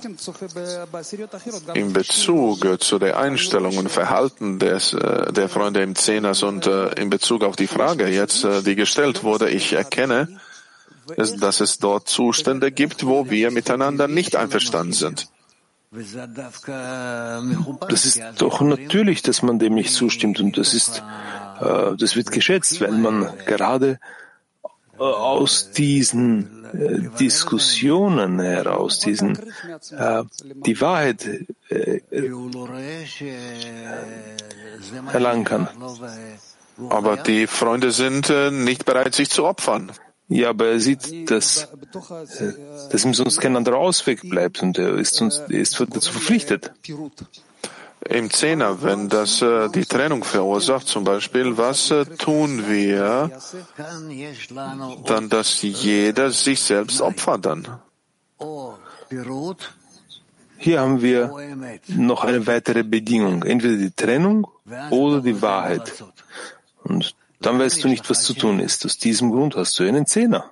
in 1.74 1.93
Bezug 1.93 2.82
zu 2.82 2.99
der 2.99 3.18
Einstellung 3.18 3.78
und 3.78 3.89
Verhalten 3.89 4.60
des, 4.60 4.93
äh, 4.93 5.32
der 5.32 5.47
Freunde 5.47 5.82
im 5.82 5.95
Zehners 5.95 6.43
und 6.43 6.68
äh, 6.68 6.89
in 7.01 7.10
Bezug 7.10 7.43
auf 7.43 7.55
die 7.55 7.68
Frage 7.68 8.08
jetzt, 8.08 8.43
äh, 8.43 8.62
die 8.62 8.76
gestellt 8.76 9.24
wurde, 9.24 9.49
ich 9.49 9.74
erkenne, 9.74 10.39
dass 11.16 11.62
es 11.62 11.78
dort 11.78 12.10
Zustände 12.10 12.72
gibt, 12.72 13.05
wo 13.05 13.30
wir 13.30 13.51
miteinander 13.51 14.08
nicht 14.10 14.36
einverstanden 14.36 14.93
sind. 14.93 15.30
Das 17.89 18.05
ist 18.05 18.22
doch 18.39 18.60
natürlich, 18.60 19.22
dass 19.22 19.41
man 19.41 19.58
dem 19.58 19.74
nicht 19.74 19.93
zustimmt 19.93 20.41
und 20.41 20.58
das 20.58 20.74
ist, 20.74 21.01
äh, 21.62 21.95
das 21.95 22.18
wird 22.18 22.32
geschätzt, 22.32 22.82
weil 22.82 22.91
man 22.91 23.32
gerade 23.45 23.91
äh, 23.91 23.97
aus 24.97 25.71
diesen 25.71 26.65
äh, 26.73 27.17
Diskussionen 27.19 28.39
heraus, 28.39 28.99
diesen 28.99 29.37
äh, 29.91 30.23
die 30.65 30.79
Wahrheit 30.81 31.27
äh, 31.69 32.01
erlangen 35.11 35.43
kann. 35.43 35.67
Aber 36.89 37.17
die 37.17 37.47
Freunde 37.47 37.91
sind 37.91 38.29
äh, 38.29 38.51
nicht 38.51 38.85
bereit, 38.85 39.15
sich 39.15 39.29
zu 39.29 39.45
opfern. 39.45 39.91
Ja, 40.29 40.49
aber 40.49 40.67
er 40.67 40.79
sieht, 40.79 41.31
dass, 41.31 41.63
äh, 41.63 42.53
dass 42.91 43.05
ihm 43.05 43.13
sonst 43.13 43.39
kein 43.39 43.55
anderer 43.55 43.77
Ausweg 43.77 44.29
bleibt 44.29 44.61
und 44.61 44.77
er 44.77 44.95
ist, 44.95 45.21
uns, 45.21 45.37
er 45.37 45.59
ist 45.59 45.79
dazu 45.79 46.11
verpflichtet. 46.11 46.73
Im 48.05 48.29
Zehner, 48.29 48.81
wenn 48.83 49.09
das 49.09 49.41
äh, 49.41 49.69
die 49.69 49.85
Trennung 49.85 50.23
verursacht, 50.23 50.87
zum 50.87 51.03
Beispiel, 51.03 51.57
was 51.57 51.91
äh, 51.91 52.05
tun 52.05 52.67
wir 52.67 53.31
dann, 55.05 55.29
dass 55.29 55.61
jeder 55.61 56.31
sich 56.31 56.61
selbst 56.61 57.01
opfert 57.01 57.45
dann? 57.45 57.67
Hier 60.59 60.79
haben 60.79 61.01
wir 61.01 61.33
noch 61.87 62.23
eine 62.23 62.45
weitere 62.47 62.83
Bedingung, 62.83 63.43
entweder 63.43 63.77
die 63.77 63.91
Trennung 63.91 64.47
oder 64.89 65.21
die 65.21 65.41
Wahrheit. 65.41 66.03
Und 66.83 67.15
dann 67.41 67.59
weißt 67.59 67.83
du 67.83 67.87
nicht, 67.87 68.09
was 68.09 68.23
zu 68.23 68.33
tun 68.33 68.59
ist. 68.59 68.85
Aus 68.85 68.97
diesem 68.97 69.31
Grund 69.31 69.55
hast 69.55 69.77
du 69.77 69.83
einen 69.83 70.05
Zehner. 70.05 70.49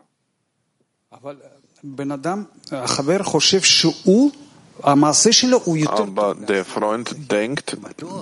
Aber 4.82 6.36
der 6.36 6.66
Freund 6.66 7.32
denkt, 7.32 7.78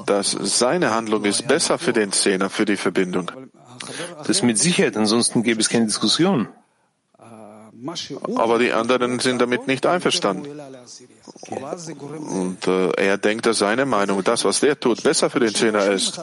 dass 0.05 0.31
seine 0.31 0.91
Handlung 0.91 1.25
ist 1.25 1.47
besser 1.47 1.77
für 1.77 1.93
den 1.93 2.11
Zehner, 2.11 2.49
für 2.49 2.65
die 2.65 2.77
Verbindung. 2.77 3.31
Das 4.25 4.41
mit 4.43 4.57
Sicherheit, 4.57 4.95
ansonsten 4.95 5.43
gäbe 5.43 5.59
es 5.59 5.69
keine 5.69 5.85
Diskussion. 5.87 6.47
Aber 8.35 8.59
die 8.59 8.71
anderen 8.71 9.19
sind 9.19 9.41
damit 9.41 9.67
nicht 9.67 9.85
einverstanden. 9.85 10.47
Und 11.49 12.67
äh, 12.67 12.91
er 12.91 13.17
denkt, 13.17 13.45
dass 13.45 13.57
seine 13.57 13.85
Meinung, 13.85 14.23
das, 14.23 14.45
was 14.45 14.61
der 14.61 14.79
tut, 14.79 15.03
besser 15.03 15.29
für 15.29 15.41
den 15.41 15.53
Zehner 15.53 15.91
ist. 15.91 16.21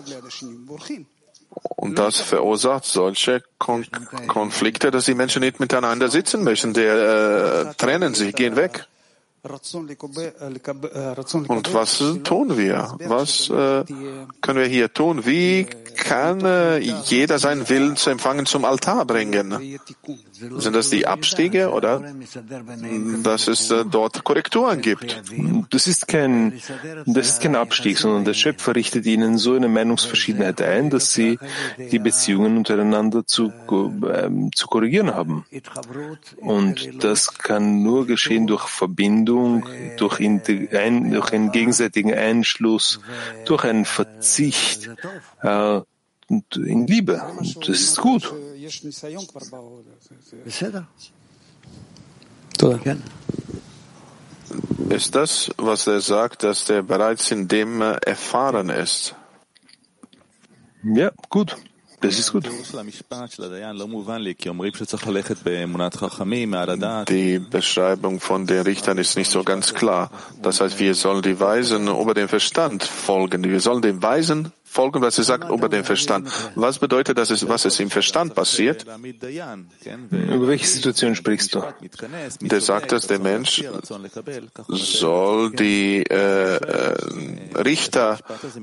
Und 1.77 1.99
das 1.99 2.21
verursacht 2.21 2.85
solche 2.85 3.43
Kon 3.59 3.85
Konflikte, 4.27 4.91
dass 4.91 5.05
die 5.05 5.15
Menschen 5.15 5.41
nicht 5.41 5.61
miteinander 5.61 6.09
sitzen 6.09 6.45
möchten. 6.45 6.73
Die 6.73 6.81
äh, 6.81 7.75
trennen 7.77 8.15
sich, 8.15 8.35
gehen 8.35 8.57
weg. 8.57 8.87
Und 11.49 11.75
was 11.75 11.99
tun 12.25 12.59
wir? 12.59 12.97
Was 13.07 13.49
äh, 13.49 13.85
können 14.41 14.59
wir 14.59 14.67
hier 14.67 14.93
tun? 14.93 15.25
Wie 15.25 15.67
kann 16.01 16.45
äh, 16.45 16.79
jeder 16.79 17.39
seinen 17.39 17.69
Willen 17.69 17.97
zu 17.97 18.11
empfangen 18.11 18.47
zum 18.47 18.65
Altar 18.65 19.05
bringen? 19.05 19.79
Sind 20.33 20.75
das 20.75 20.91
die 20.91 21.07
Abstiege 21.07 21.71
oder 21.71 22.03
dass 23.23 23.47
es 23.47 23.71
äh, 23.71 23.85
dort 23.89 24.25
Korrekturen 24.25 24.81
gibt? 24.81 25.23
Das 25.71 25.87
ist 25.87 26.09
kein, 26.09 26.61
das 27.07 27.29
ist 27.29 27.43
kein 27.43 27.55
Abstieg, 27.57 27.99
sondern 27.99 28.25
der 28.25 28.35
Schöpfer 28.35 28.75
richtet 28.75 29.07
ihnen 29.07 29.39
so 29.39 29.55
eine 29.55 29.69
Meinungsverschiedenheit 29.69 30.61
ein, 30.61 30.91
dass 30.91 31.13
sie 31.13 31.39
die 31.79 31.99
Beziehungen 31.99 32.57
untereinander 32.57 33.27
zu, 33.27 33.47
äh, 33.49 34.31
zu 34.55 34.67
korrigieren 34.67 35.15
haben. 35.15 35.45
Und 36.41 37.05
das 37.05 37.39
kann 37.39 37.83
nur 37.83 38.07
geschehen 38.07 38.47
durch 38.47 38.67
Verbindung 38.67 39.21
Bindung, 39.21 39.65
durch, 39.97 40.21
ein, 40.21 40.43
durch 41.11 41.33
einen 41.33 41.53
gegenseitigen 41.53 42.15
Einschluss, 42.15 43.01
durch 43.45 43.65
einen 43.65 43.85
Verzicht 43.85 44.91
äh, 45.43 45.81
und 46.31 46.57
in 46.57 46.87
Liebe. 46.87 47.21
Und 47.39 47.69
das 47.69 47.81
ist 47.81 47.97
gut. 47.99 48.33
Ist 54.89 55.15
das, 55.15 55.51
was 55.57 55.87
er 55.87 56.01
sagt, 56.01 56.43
dass 56.43 56.71
er 56.71 56.83
bereits 56.83 57.31
in 57.31 57.49
dem 57.49 57.81
erfahren 57.81 58.71
ist? 58.71 59.15
Ja, 60.83 61.11
gut. 61.29 61.57
Das 62.01 62.19
ist 62.19 62.33
gut. 62.33 62.49
Die 67.09 67.39
Beschreibung 67.39 68.21
von 68.21 68.47
den 68.47 68.63
Richtern 68.63 68.97
ist 68.97 69.17
nicht 69.19 69.31
so 69.31 69.45
ganz 69.45 69.75
klar. 69.75 70.11
Das 70.41 70.63
heißt, 70.63 70.79
wir 70.79 70.95
sollen 70.95 71.21
die 71.21 71.39
Weisen 71.39 71.89
über 71.89 72.15
den 72.15 72.29
Verstand 72.29 72.85
folgen. 72.85 73.45
Wir 73.45 73.61
sollen 73.61 73.83
den 73.83 74.03
Weisen 74.03 74.51
folgen, 74.71 75.03
was 75.03 75.19
er 75.19 75.25
sagt, 75.25 75.51
über 75.51 75.69
den 75.69 75.85
Verstand. 75.85 76.29
Was 76.55 76.79
bedeutet 76.79 77.19
das, 77.19 77.49
was 77.49 77.65
es 77.65 77.81
im 77.81 77.91
Verstand 77.91 78.35
passiert? 78.35 78.87
Über 80.11 80.49
welche 80.49 80.67
Situation 80.67 81.15
sprichst 81.17 81.55
du? 81.55 81.63
Der 82.41 82.61
sagt, 82.61 82.93
dass 82.93 83.07
der 83.07 83.19
Mensch 83.19 83.65
soll 84.69 85.51
die 85.51 86.03
äh, 86.03 86.57
äh, 86.57 86.95
Richter, 87.57 88.19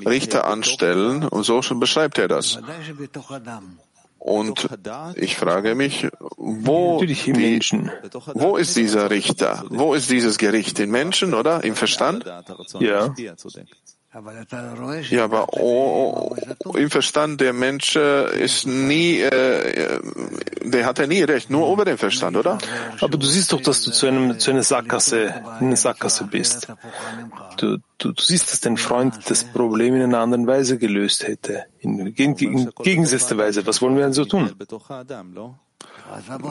Richter 0.05 0.47
anstellen 0.47 1.27
und 1.27 1.43
so 1.43 1.59
beschreibt 1.75 2.17
er 2.17 2.27
das. 2.27 2.59
Und 4.19 4.67
ich 5.15 5.37
frage 5.37 5.75
mich, 5.75 6.07
wo, 6.37 7.03
die, 7.03 7.61
wo 8.33 8.57
ist 8.57 8.75
dieser 8.75 9.09
Richter? 9.09 9.63
Wo 9.69 9.93
ist 9.93 10.09
dieses 10.09 10.37
Gericht? 10.37 10.79
In 10.79 10.91
Menschen 10.91 11.33
oder 11.33 11.63
im 11.63 11.75
Verstand? 11.75 12.25
Ja. 12.79 13.13
Ja, 15.09 15.25
aber 15.25 15.47
oh, 15.53 16.35
oh, 16.65 16.77
im 16.77 16.89
Verstand 16.89 17.41
der 17.41 17.53
Mensch 17.53 17.95
äh, 17.95 18.43
ist 18.43 18.65
nie, 18.65 19.19
äh, 19.19 19.99
der 20.63 20.85
hat 20.85 20.99
ja 20.99 21.07
nie 21.07 21.21
recht, 21.23 21.49
nur 21.49 21.71
über 21.71 21.85
den 21.85 21.97
Verstand, 21.97 22.37
oder? 22.37 22.57
Aber 22.99 23.17
du 23.17 23.25
siehst 23.25 23.53
doch, 23.53 23.61
dass 23.61 23.81
du 23.83 23.91
zu, 23.91 24.07
einem, 24.07 24.39
zu 24.39 24.51
einer 24.51 24.63
Sackgasse, 24.63 25.33
in 25.59 25.67
einer 25.67 25.75
Sackgasse 25.75 26.23
bist. 26.25 26.67
Du, 27.57 27.77
du, 27.97 28.11
du 28.11 28.21
siehst, 28.21 28.51
dass 28.51 28.59
dein 28.61 28.77
Freund 28.77 29.29
das 29.29 29.43
Problem 29.43 29.95
in 29.95 30.01
einer 30.01 30.19
anderen 30.19 30.47
Weise 30.47 30.77
gelöst 30.77 31.27
hätte, 31.27 31.65
in, 31.79 32.07
in, 32.07 32.35
in 32.35 32.71
gegensätzlicher 32.83 33.37
Weise. 33.37 33.65
Was 33.65 33.81
wollen 33.81 33.95
wir 33.95 34.03
denn 34.03 34.13
so 34.13 34.25
tun? 34.25 34.51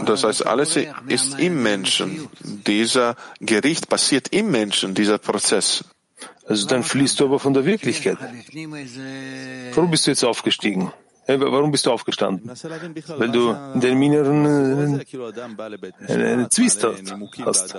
Das 0.05 0.25
heißt, 0.25 0.47
alles 0.47 0.79
ist 1.09 1.39
im 1.39 1.62
Menschen. 1.62 2.29
Dieser 2.67 3.17
Gericht 3.41 3.89
passiert 3.89 4.29
im 4.29 4.51
Menschen, 4.51 4.95
dieser 4.95 5.19
Prozess. 5.19 5.85
Also 6.49 6.67
dann 6.67 6.83
fließt 6.83 7.19
du 7.19 7.25
aber 7.25 7.39
von 7.39 7.55
der 7.55 7.65
Wirklichkeit. 7.65 8.19
Warum 9.75 9.91
bist 9.91 10.07
du 10.07 10.11
jetzt 10.13 10.25
aufgestiegen? 10.25 10.93
Warum 11.29 11.73
bist 11.73 11.87
du 11.87 11.91
aufgestanden? 11.91 12.49
Weil 13.17 13.31
du 13.31 13.51
in 13.75 13.81
deinem 13.81 14.01
Inneren 14.01 14.47
eine, 14.47 16.27
eine 16.29 16.49
Zwist 16.51 16.85
hast. 16.85 17.75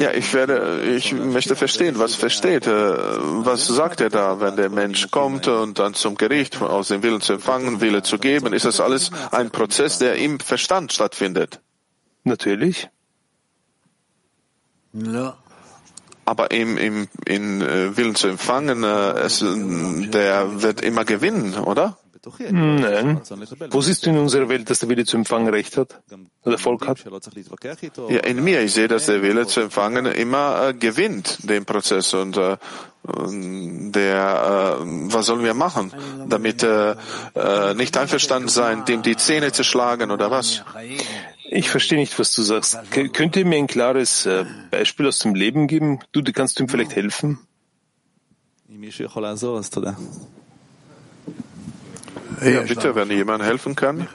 Ja, 0.00 0.10
ich 0.12 0.34
werde, 0.34 0.82
ich 0.96 1.12
möchte 1.12 1.54
verstehen, 1.54 2.00
was 2.00 2.16
versteht, 2.16 2.66
äh, 2.66 2.70
was 2.70 3.68
sagt 3.68 4.00
er 4.00 4.10
da, 4.10 4.40
wenn 4.40 4.56
der 4.56 4.68
Mensch 4.68 5.12
kommt 5.12 5.46
und 5.46 5.78
dann 5.78 5.94
zum 5.94 6.16
Gericht 6.16 6.60
aus 6.60 6.88
dem 6.88 7.04
Willen 7.04 7.20
zu 7.20 7.34
empfangen, 7.34 7.80
Wille 7.80 8.02
zu 8.02 8.18
geben? 8.18 8.52
Ist 8.52 8.64
das 8.64 8.80
alles 8.80 9.12
ein 9.30 9.50
Prozess, 9.52 9.98
der 9.98 10.16
im 10.16 10.40
Verstand 10.40 10.92
stattfindet? 10.92 11.60
Natürlich. 12.24 12.88
Ja 14.92 15.36
aber 16.32 16.50
im, 16.50 16.78
im 16.78 17.08
in 17.26 17.60
äh, 17.60 17.94
Willen 17.94 18.14
zu 18.14 18.28
empfangen, 18.28 18.84
äh, 18.84 19.20
es, 19.20 19.40
der 19.40 20.62
wird 20.62 20.80
immer 20.80 21.04
gewinnen, 21.04 21.54
oder? 21.56 21.98
Nein. 22.50 23.20
Wo 23.70 23.82
siehst 23.82 24.06
du 24.06 24.10
in 24.10 24.16
unserer 24.16 24.48
Welt, 24.48 24.70
dass 24.70 24.78
der 24.78 24.88
Wille 24.88 25.04
zu 25.04 25.16
empfangen 25.18 25.48
Recht 25.48 25.76
hat? 25.76 26.00
Oder 26.44 26.56
Volk 26.56 26.86
hat? 26.86 27.04
Ja, 28.08 28.20
in 28.20 28.44
mir. 28.44 28.62
Ich 28.62 28.72
sehe, 28.72 28.88
dass 28.88 29.06
der 29.06 29.22
Wille 29.22 29.46
zu 29.46 29.60
empfangen 29.60 30.06
immer 30.06 30.68
äh, 30.68 30.74
gewinnt, 30.74 31.38
den 31.50 31.64
Prozess. 31.66 32.14
Und 32.14 32.38
äh, 32.38 32.56
der, 33.04 34.78
äh, 34.80 34.84
was 35.12 35.26
sollen 35.26 35.42
wir 35.42 35.54
machen, 35.54 35.92
damit 36.28 36.62
äh, 36.62 36.94
äh, 37.34 37.74
nicht 37.74 37.98
einverstanden 37.98 38.48
sein, 38.48 38.84
dem 38.84 39.02
die 39.02 39.16
Zähne 39.16 39.50
zu 39.50 39.64
schlagen 39.64 40.12
oder 40.12 40.30
was? 40.30 40.62
Ich 41.54 41.68
verstehe 41.68 41.98
nicht, 41.98 42.18
was 42.18 42.34
du 42.34 42.40
sagst. 42.40 42.78
K 42.90 43.08
könnt 43.08 43.36
ihr 43.36 43.44
mir 43.44 43.58
ein 43.58 43.66
klares 43.66 44.24
äh, 44.24 44.46
Beispiel 44.70 45.06
aus 45.06 45.18
dem 45.18 45.34
Leben 45.34 45.66
geben? 45.66 45.98
Du, 46.12 46.22
du 46.22 46.32
kannst 46.32 46.58
ihm 46.60 46.68
vielleicht 46.68 46.96
helfen? 46.96 47.40
Ja, 52.42 52.62
bitte, 52.62 52.94
wenn 52.94 53.10
jemand 53.10 53.44
helfen 53.44 53.76
kann. 53.76 54.08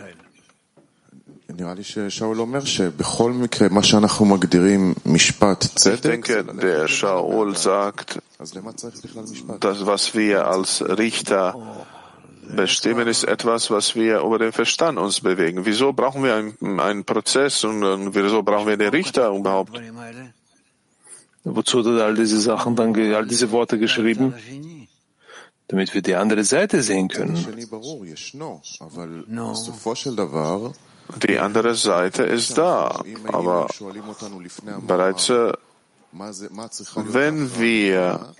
Ich 1.48 1.56
denke, 6.02 6.44
der 6.44 6.88
Shaul 6.88 7.56
sagt, 7.56 8.20
das, 9.60 9.86
was 9.86 10.16
wir 10.16 10.48
als 10.48 10.82
Richter 10.82 11.86
bestimmen, 12.56 13.08
ist 13.08 13.24
etwas, 13.24 13.70
was 13.70 13.95
wir 13.95 14.22
über 14.22 14.39
den 14.39 14.52
Verstand 14.52 14.98
uns 14.98 15.22
bewegen. 15.22 15.66
Wieso 15.66 15.93
brauchen 15.93 16.24
wir 16.24 16.36
einen, 16.36 16.80
einen 16.80 17.04
Prozess 17.06 17.64
und 17.64 18.14
wieso 18.16 18.43
brauchen 18.43 18.68
wir 18.68 18.78
den 18.78 18.89
Richter 18.89 19.30
überhaupt? 19.30 19.80
Wozu 21.43 21.80
hat 21.80 21.86
er 21.86 22.06
all 22.06 22.16
diese 22.16 22.39
Sachen 22.39 22.76
dann, 22.76 22.95
all 23.14 23.26
diese 23.26 23.52
Worte 23.52 23.78
geschrieben? 23.80 24.34
Damit 25.70 25.93
wir 25.93 26.02
die 26.02 26.16
andere 26.16 26.43
Seite 26.43 26.82
sehen 26.82 27.10
können. 27.10 27.36
Die 31.24 31.39
andere 31.39 31.76
Seite 31.76 32.24
ist 32.24 32.58
da, 32.58 33.02
aber 33.28 33.68
bereits 34.88 35.32
wenn 37.14 37.60
wir 37.60 38.34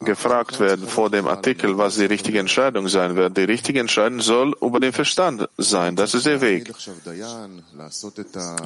gefragt 0.00 0.60
werden 0.60 0.86
vor 0.86 1.10
dem 1.10 1.26
Artikel, 1.26 1.76
was 1.76 1.96
die 1.96 2.04
richtige 2.04 2.38
Entscheidung 2.38 2.86
sein 2.88 3.16
wird. 3.16 3.36
Die 3.36 3.44
richtige 3.44 3.80
Entscheidung 3.80 4.20
soll 4.20 4.54
über 4.60 4.78
den 4.78 4.92
Verstand 4.92 5.48
sein. 5.58 5.96
Das 5.96 6.14
ist 6.14 6.26
der 6.26 6.40
Weg. 6.40 6.72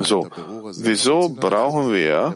So, 0.00 0.28
wieso 0.76 1.30
brauchen 1.30 1.92
wir 1.92 2.34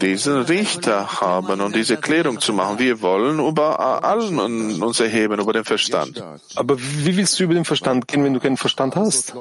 diesen 0.00 0.42
Richter 0.42 1.20
haben 1.20 1.60
und 1.60 1.74
diese 1.74 1.96
Klärung 1.96 2.38
zu 2.38 2.52
machen? 2.52 2.78
Wir 2.78 3.00
wollen 3.00 3.38
über 3.40 4.04
allen 4.04 4.82
uns 4.82 5.00
erheben, 5.00 5.40
über 5.40 5.54
den 5.54 5.64
Verstand. 5.64 6.22
Aber 6.54 6.78
wie 6.78 7.16
willst 7.16 7.40
du 7.40 7.44
über 7.44 7.54
den 7.54 7.64
Verstand 7.64 8.08
gehen, 8.08 8.24
wenn 8.24 8.34
du 8.34 8.40
keinen 8.40 8.58
Verstand 8.58 8.94
hast? 8.94 9.32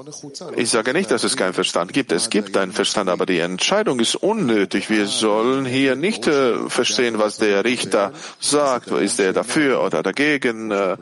Ich 0.55 0.69
sage 0.69 0.93
nicht, 0.93 1.11
dass 1.11 1.25
es 1.25 1.35
keinen 1.35 1.53
Verstand 1.53 1.91
gibt. 1.91 2.13
Es 2.13 2.29
gibt 2.29 2.55
einen 2.55 2.71
Verstand, 2.71 3.09
aber 3.09 3.25
die 3.25 3.39
Entscheidung 3.39 3.99
ist 3.99 4.15
unnötig. 4.15 4.89
Wir 4.89 5.07
sollen 5.07 5.65
hier 5.65 5.97
nicht 5.97 6.27
äh, 6.27 6.69
verstehen, 6.69 7.19
was 7.19 7.37
der 7.37 7.65
Richter 7.65 8.13
sagt 8.39 8.60
sagt, 8.65 8.91
ist 8.91 9.19
er 9.19 9.33
dafür 9.33 9.83
oder 9.83 10.03
dagegen, 10.03 10.71
äh, 10.71 10.97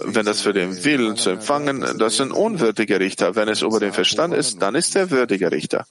wenn 0.00 0.26
das 0.26 0.40
für 0.40 0.52
den 0.52 0.84
Willen 0.84 1.16
zu 1.16 1.30
empfangen, 1.30 1.80
das 1.98 2.14
ist 2.14 2.20
ein 2.20 2.30
unwürdiger 2.30 3.00
Richter. 3.00 3.36
Wenn 3.36 3.48
es 3.48 3.62
über 3.62 3.80
den 3.80 3.92
Verstand 3.92 4.34
ist, 4.34 4.60
dann 4.62 4.74
ist 4.74 4.96
er 4.96 5.10
würdiger 5.10 5.50
Richter. 5.52 5.86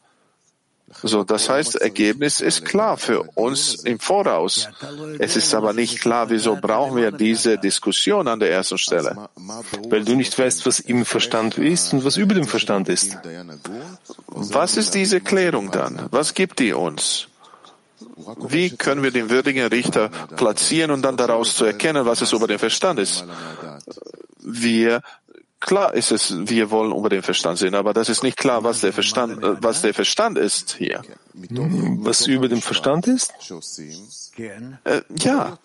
So, 1.03 1.23
das 1.23 1.49
heißt, 1.49 1.75
Ergebnis 1.75 2.41
ist 2.41 2.65
klar 2.65 2.97
für 2.97 3.23
uns 3.35 3.75
im 3.75 3.99
Voraus. 3.99 4.67
Es 5.19 5.35
ist 5.35 5.53
aber 5.53 5.73
nicht 5.73 6.01
klar, 6.01 6.29
wieso 6.29 6.57
brauchen 6.57 6.97
wir 6.97 7.11
diese 7.11 7.57
Diskussion 7.57 8.27
an 8.27 8.39
der 8.39 8.51
ersten 8.51 8.77
Stelle. 8.77 9.29
Weil 9.89 10.03
du 10.03 10.15
nicht 10.15 10.37
weißt, 10.37 10.65
was 10.65 10.79
im 10.79 11.05
Verstand 11.05 11.57
ist 11.57 11.93
und 11.93 12.03
was 12.03 12.17
über 12.17 12.35
dem 12.35 12.45
Verstand 12.45 12.89
ist. 12.89 13.17
Was 14.27 14.77
ist 14.77 14.93
diese 14.93 15.21
Klärung 15.21 15.71
dann? 15.71 16.07
Was 16.11 16.33
gibt 16.33 16.59
die 16.59 16.73
uns? 16.73 17.30
Wie 18.47 18.69
können 18.71 19.03
wir 19.03 19.11
den 19.11 19.29
würdigen 19.29 19.65
Richter 19.67 20.09
platzieren 20.35 20.91
und 20.91 21.01
dann 21.01 21.17
daraus 21.17 21.55
zu 21.55 21.65
erkennen, 21.65 22.05
was 22.05 22.21
es 22.21 22.33
über 22.33 22.47
den 22.47 22.59
Verstand 22.59 22.99
ist? 22.99 23.25
Wir 24.43 25.01
Klar 25.61 25.93
ist 25.93 26.11
es, 26.11 26.33
wir 26.35 26.71
wollen 26.71 26.91
über 26.91 27.09
den 27.09 27.21
Verstand 27.21 27.59
sehen, 27.59 27.75
aber 27.75 27.93
das 27.93 28.09
ist 28.09 28.23
nicht 28.23 28.35
klar, 28.35 28.63
was 28.63 28.81
der 28.81 28.91
Verstand, 28.91 29.43
äh, 29.43 29.61
was 29.61 29.83
der 29.83 29.93
Verstand 29.93 30.39
ist 30.39 30.75
hier. 30.75 31.03
Was 31.33 32.25
über 32.25 32.49
dem 32.49 32.63
Verstand 32.63 33.05
ist? 33.05 33.31
Äh, 34.83 35.01
ja. 35.19 35.59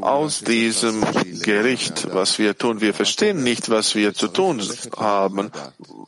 Aus 0.00 0.40
diesem 0.40 1.04
Gericht, 1.42 2.08
was 2.14 2.38
wir 2.38 2.56
tun, 2.56 2.80
wir 2.80 2.94
verstehen 2.94 3.42
nicht, 3.42 3.68
was 3.68 3.94
wir 3.94 4.14
zu 4.14 4.28
tun 4.28 4.62
haben. 4.96 5.50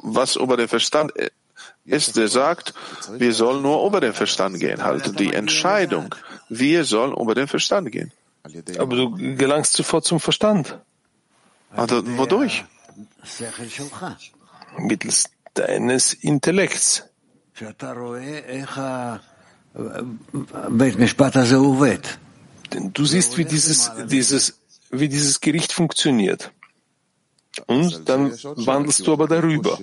Was 0.03 0.37
über 0.37 0.57
den 0.57 0.69
Verstand 0.69 1.13
ist, 1.91 2.17
der 2.17 2.29
sagt, 2.29 2.75
wir 3.13 3.33
sollen 3.33 3.63
nur 3.63 3.87
über 3.87 4.01
den 4.01 4.13
Verstand 4.13 4.61
gehen. 4.61 4.83
Halt 4.83 5.19
die 5.19 5.33
Entscheidung, 5.35 6.15
wir 6.49 6.85
sollen 6.85 7.13
über 7.13 7.35
den 7.35 7.49
Verstand 7.49 7.91
gehen. 7.93 8.13
Aber 8.79 8.97
du 8.97 9.37
gelangst 9.37 9.75
sofort 9.75 10.05
zum 10.05 10.21
Verstand. 10.21 10.79
Also, 11.71 12.03
wodurch? 12.17 12.65
Mittels 14.79 15.31
deines 15.55 16.15
Intellekts. 16.15 17.05
Denn 22.73 22.93
du 22.93 23.05
siehst, 23.05 23.37
wie 23.37 23.45
dieses, 23.45 23.91
dieses, 24.07 24.61
wie 24.91 25.09
dieses 25.09 25.41
Gericht 25.41 25.73
funktioniert. 25.73 26.53
Und 27.67 28.09
dann 28.09 28.33
wandelst 28.33 29.07
du 29.07 29.13
aber 29.13 29.27
darüber. 29.27 29.77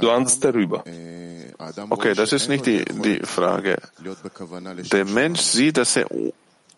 Du 0.00 0.10
handelst 0.10 0.44
darüber. 0.44 0.84
Okay, 1.90 2.14
das 2.14 2.32
ist 2.32 2.48
nicht 2.48 2.66
die, 2.66 2.84
die 2.84 3.20
Frage. 3.24 3.78
Der 4.92 5.04
Mensch 5.04 5.40
sieht, 5.40 5.76
dass 5.76 5.96
er 5.96 6.06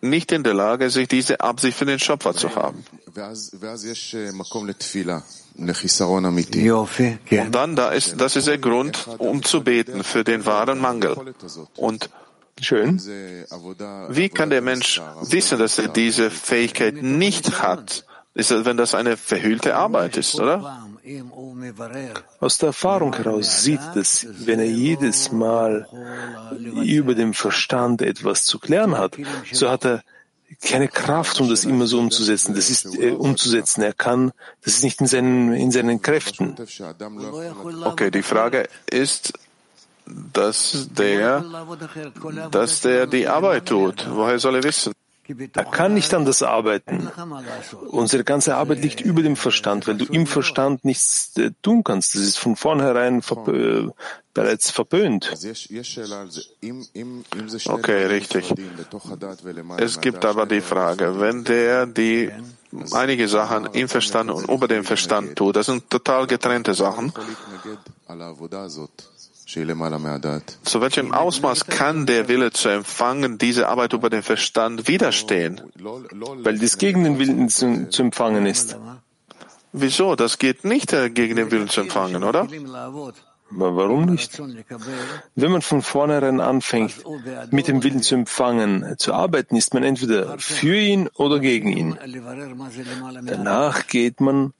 nicht 0.01 0.31
in 0.31 0.43
der 0.43 0.55
Lage 0.55 0.85
ist, 0.85 0.93
sich 0.93 1.07
diese 1.07 1.39
Absicht 1.41 1.77
für 1.77 1.85
den 1.85 1.99
Schöpfer 1.99 2.33
zu 2.33 2.55
haben. 2.55 2.83
Und 7.31 7.55
dann, 7.55 7.75
da 7.75 7.89
ist, 7.89 8.19
das 8.19 8.35
ist 8.35 8.47
der 8.47 8.57
Grund, 8.57 9.07
um 9.19 9.43
zu 9.43 9.63
beten 9.63 10.03
für 10.03 10.23
den 10.23 10.45
wahren 10.45 10.79
Mangel. 10.79 11.35
Und 11.75 12.09
Schön. 12.59 12.99
Wie 14.09 14.29
kann 14.29 14.49
der 14.51 14.61
Mensch 14.61 15.01
wissen, 15.21 15.57
dass 15.57 15.79
er 15.79 15.87
diese 15.87 16.29
Fähigkeit 16.29 17.01
nicht 17.01 17.61
hat? 17.61 18.05
Ist 18.33 18.65
wenn 18.65 18.77
das 18.77 18.95
eine 18.95 19.17
verhüllte 19.17 19.75
Arbeit 19.75 20.17
ist, 20.17 20.39
oder? 20.39 20.87
Aus 22.39 22.57
der 22.59 22.67
Erfahrung 22.67 23.13
heraus 23.15 23.63
sieht 23.63 23.95
es, 23.95 24.27
wenn 24.45 24.59
er 24.59 24.69
jedes 24.69 25.31
Mal 25.31 25.87
über 26.83 27.15
den 27.15 27.33
Verstand 27.33 28.01
etwas 28.01 28.45
zu 28.45 28.59
klären 28.59 28.97
hat, 28.97 29.17
so 29.51 29.69
hat 29.69 29.85
er 29.85 30.03
keine 30.61 30.87
Kraft, 30.87 31.39
um 31.39 31.49
das 31.49 31.63
immer 31.63 31.87
so 31.87 31.99
umzusetzen. 31.99 32.55
Das 32.55 32.69
ist 32.69 32.85
äh, 32.97 33.11
umzusetzen. 33.11 33.81
Er 33.81 33.93
kann, 33.93 34.31
das 34.63 34.75
ist 34.75 34.83
nicht 34.83 34.99
in 34.99 35.07
seinen, 35.07 35.53
in 35.53 35.71
seinen 35.71 36.01
Kräften. 36.01 36.55
Okay, 37.85 38.11
die 38.11 38.21
Frage 38.21 38.67
ist, 38.89 39.33
dass 40.05 40.87
der, 40.91 41.43
dass 42.51 42.81
der 42.81 43.07
die 43.07 43.27
Arbeit 43.27 43.67
tut. 43.67 44.07
Woher 44.09 44.39
soll 44.39 44.55
er 44.55 44.63
wissen? 44.63 44.93
Er 45.55 45.65
kann 45.65 45.93
nicht 45.93 46.13
anders 46.13 46.43
arbeiten. 46.43 47.09
Unsere 47.89 48.23
ganze 48.23 48.55
Arbeit 48.55 48.81
liegt 48.81 49.01
über 49.01 49.21
dem 49.21 49.35
Verstand, 49.35 49.87
weil 49.87 49.97
du 49.97 50.05
im 50.05 50.27
Verstand 50.27 50.85
nichts 50.85 51.37
äh, 51.37 51.51
tun 51.61 51.83
kannst. 51.83 52.15
Das 52.15 52.21
ist 52.21 52.37
von 52.37 52.55
vornherein 52.55 53.21
verb 53.21 53.47
äh, 53.47 53.89
bereits 54.33 54.71
verböhnt. 54.71 55.31
Okay, 57.65 58.05
richtig. 58.05 58.53
Es 59.77 59.99
gibt 59.99 60.25
aber 60.25 60.45
die 60.45 60.61
Frage, 60.61 61.19
wenn 61.19 61.43
der 61.43 61.85
die 61.85 62.31
einige 62.91 63.27
Sachen 63.27 63.65
im 63.73 63.87
Verstand 63.89 64.31
und 64.31 64.49
über 64.49 64.67
dem 64.67 64.83
Verstand 64.83 65.35
tut, 65.35 65.55
das 65.55 65.65
sind 65.65 65.89
total 65.89 66.27
getrennte 66.27 66.73
Sachen. 66.73 67.11
Zu 70.63 70.81
welchem 70.81 71.13
Ausmaß 71.13 71.65
kann 71.65 72.05
der 72.05 72.27
Wille 72.27 72.51
zu 72.51 72.69
empfangen 72.69 73.37
diese 73.37 73.67
Arbeit 73.67 73.93
über 73.93 74.09
den 74.09 74.23
Verstand 74.23 74.87
widerstehen? 74.87 75.61
Weil 75.79 76.57
dies 76.57 76.77
gegen 76.77 77.03
den 77.03 77.19
Willen 77.19 77.49
zu, 77.49 77.89
zu 77.89 78.03
empfangen 78.03 78.45
ist. 78.45 78.77
Wieso? 79.73 80.15
Das 80.15 80.37
geht 80.37 80.65
nicht 80.65 80.93
äh, 80.93 81.09
gegen 81.09 81.35
den 81.35 81.51
Willen 81.51 81.69
zu 81.69 81.81
empfangen, 81.81 82.23
oder? 82.23 82.47
Aber 83.53 83.75
warum 83.75 84.05
nicht? 84.05 84.41
Wenn 85.35 85.51
man 85.51 85.61
von 85.61 85.81
vornherein 85.81 86.39
anfängt, 86.39 86.93
mit 87.51 87.67
dem 87.67 87.83
Willen 87.83 88.01
zu 88.01 88.15
empfangen, 88.15 88.95
zu 88.97 89.13
arbeiten, 89.13 89.55
ist 89.55 89.73
man 89.73 89.83
entweder 89.83 90.37
für 90.39 90.77
ihn 90.77 91.09
oder 91.15 91.39
gegen 91.39 91.69
ihn. 91.69 91.97
Danach 93.25 93.87
geht 93.87 94.21
man 94.21 94.53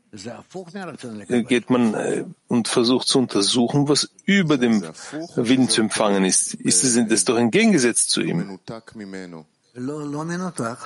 geht 1.43 1.69
man 1.69 1.93
äh, 1.93 2.25
und 2.47 2.67
versucht 2.67 3.07
zu 3.07 3.19
untersuchen, 3.19 3.87
was 3.87 4.09
über 4.25 4.57
dem 4.57 4.83
Willen 5.35 5.69
zu 5.69 5.81
empfangen 5.81 6.25
ist. 6.25 6.53
Ist 6.53 6.83
es 6.83 6.99
das 7.07 7.23
doch 7.23 7.37
entgegengesetzt 7.37 8.09
zu 8.09 8.21
ihm? 8.21 8.59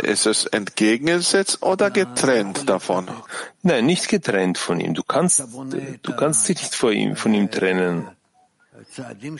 Ist 0.03 0.25
es 0.27 0.45
entgegengesetzt 0.45 1.63
oder 1.63 1.89
getrennt 1.89 2.69
davon? 2.69 3.09
Nein, 3.63 3.87
nicht 3.87 4.09
getrennt 4.09 4.59
von 4.59 4.79
ihm. 4.79 4.93
Du 4.93 5.01
kannst, 5.01 5.43
du 6.03 6.15
kannst 6.15 6.47
dich 6.47 6.57
nicht 6.61 6.75
von 6.75 6.93
ihm, 6.93 7.15
von 7.15 7.33
ihm 7.33 7.49
trennen. 7.49 8.07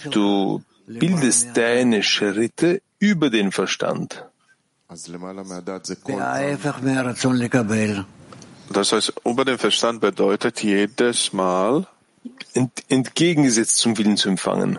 Du 0.10 0.64
bildest 0.88 1.56
deine 1.56 2.02
Schritte 2.02 2.82
über 2.98 3.30
den 3.30 3.52
Verstand. 3.52 4.26
Das 8.73 8.93
heißt, 8.93 9.12
über 9.25 9.45
den 9.45 9.59
Verstand 9.59 10.01
bedeutet 10.01 10.62
jedes 10.62 11.33
Mal 11.33 11.87
ent, 12.55 12.85
entgegengesetzt 12.89 13.79
zum 13.79 13.99
Willen 13.99 14.16
zu 14.16 14.29
empfangen. 14.29 14.79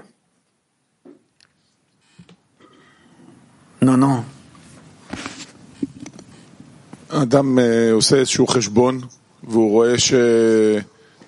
No, 3.82 3.98
no. 3.98 4.24
אדם 7.14 7.60
עושה 7.94 8.16
איזשהו 8.16 8.48
חשבון 8.48 9.02
והוא 9.44 9.72
רואה 9.72 9.96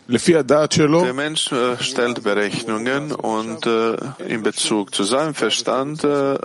Der 0.10 1.14
Mensch 1.14 1.52
äh, 1.52 1.78
stellt 1.82 2.24
Berechnungen 2.24 3.14
und 3.14 3.66
äh, 3.66 3.96
in 4.28 4.44
Bezug 4.44 4.94
zu 4.94 5.04
seinem 5.06 5.34
Verstand 5.34 6.04
äh, 6.04 6.38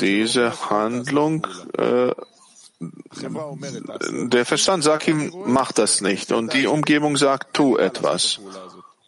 diese 0.00 0.70
Handlung, 0.70 1.46
äh, 1.76 2.12
der 2.79 4.45
Verstand 4.45 4.83
sagt 4.83 5.07
ihm, 5.07 5.33
mach 5.45 5.71
das 5.71 6.01
nicht. 6.01 6.31
Und 6.31 6.53
die 6.53 6.67
Umgebung 6.67 7.17
sagt, 7.17 7.53
tu 7.53 7.77
etwas. 7.77 8.39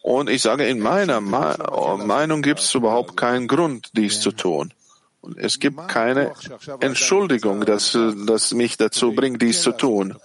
Und 0.02 0.28
ich 0.30 0.42
sage, 0.42 0.66
in 0.66 0.80
meiner 0.80 1.20
Meinung 1.20 2.42
gibt 2.42 2.60
es 2.60 2.74
überhaupt 2.74 3.16
keinen 3.16 3.46
Grund, 3.46 3.90
dies 3.92 4.20
zu 4.20 4.32
tun. 4.32 4.72
Und 5.20 5.36
es 5.38 5.60
gibt 5.60 5.88
keine 5.88 6.32
Entschuldigung, 6.80 7.66
dass, 7.66 7.96
dass 8.26 8.52
mich 8.54 8.78
dazu 8.78 9.12
bringt, 9.12 9.42
dies 9.42 9.60
zu 9.62 9.72
tun. 9.72 10.16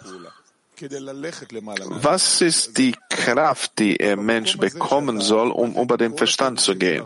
Was 2.02 2.42
ist 2.42 2.78
die 2.78 2.96
Kraft, 3.10 3.80
die 3.80 3.98
der 3.98 4.18
Mensch 4.18 4.58
bekommen 4.58 5.22
soll, 5.22 5.52
um 5.52 5.76
über 5.76 5.98
den 5.98 6.18
Verstand 6.18 6.60
zu 6.60 6.76
gehen? 6.76 7.06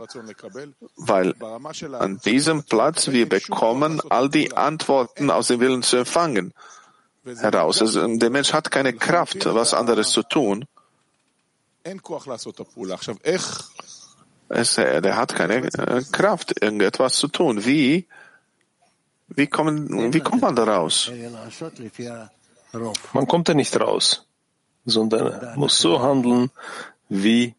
Weil 0.96 1.36
an 1.94 2.20
diesem 2.26 2.64
Platz 2.64 3.12
wir 3.12 3.28
bekommen 3.30 4.02
all 4.10 4.30
die 4.30 4.56
Antworten 4.56 5.30
aus 5.32 5.48
dem 5.48 5.60
Willen 5.60 5.84
zu 5.84 5.98
empfangen 5.98 6.54
heraus. 7.38 7.82
Also 7.82 8.08
der 8.08 8.30
Mensch 8.30 8.54
hat 8.54 8.72
keine 8.72 8.94
Kraft, 8.94 9.46
was 9.46 9.74
anderes 9.74 10.10
zu 10.12 10.24
tun. 10.24 10.66
Es, 14.50 14.76
der 14.76 15.16
hat 15.16 15.36
keine 15.36 15.68
äh, 15.68 16.04
Kraft, 16.12 16.62
irgendetwas 16.62 17.16
zu 17.18 17.28
tun. 17.28 17.66
Wie, 17.66 18.08
wie, 19.28 19.48
kommen, 19.48 20.12
wie 20.14 20.20
kommt 20.22 20.42
man 20.42 20.56
da 20.56 20.64
raus? 20.64 21.12
Man 23.14 23.28
kommt 23.28 23.50
da 23.50 23.54
nicht 23.54 23.80
raus, 23.80 24.26
sondern 24.86 25.58
muss 25.58 25.78
so 25.78 26.02
handeln, 26.02 26.52
wie 27.10 27.56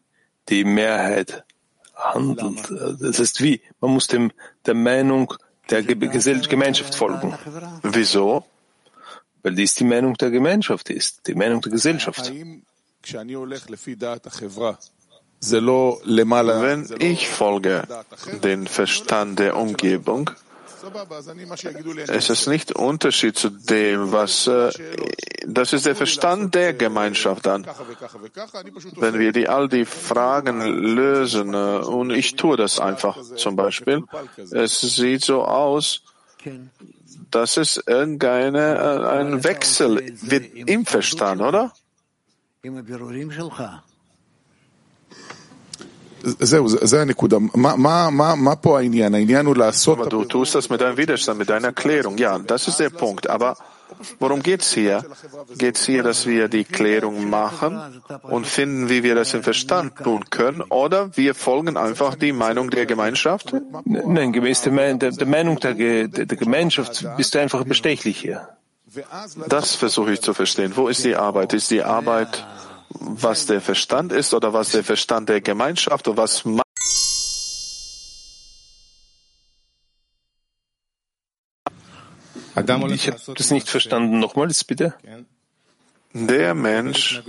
die 0.49 0.63
Mehrheit 0.63 1.43
handelt. 1.95 2.71
Das 2.99 3.19
heißt, 3.19 3.41
wie? 3.41 3.61
Man 3.79 3.91
muss 3.91 4.07
dem, 4.07 4.31
der 4.65 4.73
Meinung 4.73 5.33
der 5.69 5.83
Gemeinschaft 5.83 6.95
folgen. 6.95 7.37
Wieso? 7.83 8.45
Weil 9.43 9.55
dies 9.55 9.75
die 9.75 9.83
Meinung 9.83 10.15
der 10.15 10.31
Gemeinschaft 10.31 10.89
ist, 10.89 11.27
die 11.27 11.35
Meinung 11.35 11.61
der 11.61 11.71
Gesellschaft. 11.71 12.31
Wenn 12.31 12.63
ich 16.99 17.27
folge 17.29 17.87
den 18.43 18.67
Verstand 18.67 19.39
der 19.39 19.57
Umgebung, 19.57 20.29
es 22.07 22.29
ist 22.29 22.47
nicht 22.47 22.71
Unterschied 22.71 23.37
zu 23.37 23.49
dem, 23.49 24.11
was, 24.11 24.47
äh, 24.47 24.71
das 25.45 25.73
ist 25.73 25.85
der 25.85 25.95
Verstand 25.95 26.55
der 26.55 26.73
Gemeinschaft 26.73 27.45
dann. 27.45 27.65
Wenn 28.97 29.19
wir 29.19 29.31
die, 29.31 29.47
all 29.47 29.67
die 29.69 29.85
Fragen 29.85 30.61
lösen, 30.61 31.53
äh, 31.53 31.57
und 31.79 32.11
ich 32.11 32.35
tue 32.35 32.57
das 32.57 32.79
einfach 32.79 33.17
zum 33.35 33.55
Beispiel, 33.55 34.03
es 34.51 34.81
sieht 34.81 35.23
so 35.23 35.43
aus, 35.43 36.03
dass 37.29 37.57
es 37.57 37.81
irgendeine, 37.85 38.75
äh, 38.75 39.19
ein 39.19 39.43
Wechsel 39.43 39.99
im 40.55 40.85
Verstand, 40.85 41.41
oder? 41.41 41.73
Aber 50.01 50.09
du 50.09 50.25
tust 50.25 50.55
das 50.55 50.69
mit 50.69 50.81
deinem 50.81 50.97
Widerstand, 50.97 51.39
mit 51.39 51.49
deiner 51.49 51.67
Erklärung. 51.67 52.17
Ja, 52.17 52.37
das 52.39 52.67
ist 52.67 52.79
der 52.79 52.89
Punkt. 52.89 53.29
Aber 53.29 53.57
worum 54.19 54.41
geht's 54.41 54.71
hier? 54.73 55.03
Geht's 55.57 55.85
hier, 55.85 56.03
dass 56.03 56.25
wir 56.25 56.47
die 56.47 56.63
Klärung 56.63 57.29
machen 57.29 58.01
und 58.23 58.47
finden, 58.47 58.89
wie 58.89 59.03
wir 59.03 59.15
das 59.15 59.33
im 59.33 59.43
Verstand 59.43 59.97
tun 59.97 60.29
können? 60.29 60.61
Oder 60.61 61.15
wir 61.17 61.35
folgen 61.35 61.77
einfach 61.77 62.15
die 62.15 62.31
Meinung 62.33 62.69
der 62.69 62.85
Gemeinschaft? 62.85 63.53
Nein, 63.85 64.31
gemäß 64.31 64.61
der, 64.61 64.93
der, 64.95 65.11
der 65.11 65.27
Meinung 65.27 65.59
der, 65.59 65.73
der, 66.07 66.37
Gemeinschaft 66.37 67.05
bist 67.17 67.35
du 67.35 67.39
einfach 67.39 67.63
bestechlich 67.63 68.17
hier. 68.17 68.49
Das 69.47 69.75
versuche 69.75 70.13
ich 70.13 70.21
zu 70.21 70.33
verstehen. 70.33 70.73
Wo 70.75 70.87
ist 70.89 71.05
die 71.05 71.15
Arbeit? 71.15 71.53
Ist 71.53 71.71
die 71.71 71.83
Arbeit 71.83 72.45
was 72.99 73.45
der 73.45 73.61
Verstand 73.61 74.11
ist 74.11 74.33
oder 74.33 74.53
was 74.53 74.71
der 74.71 74.83
Verstand 74.83 75.29
der 75.29 75.41
Gemeinschaft 75.41 76.07
oder 76.07 76.17
was 76.17 76.43
Ich 82.89 83.07
habe 83.07 83.19
das 83.35 83.51
nicht 83.51 83.69
verstanden. 83.69 84.19
Nochmals 84.19 84.63
bitte. 84.63 84.93
Der 86.13 86.53
Mensch 86.53 87.21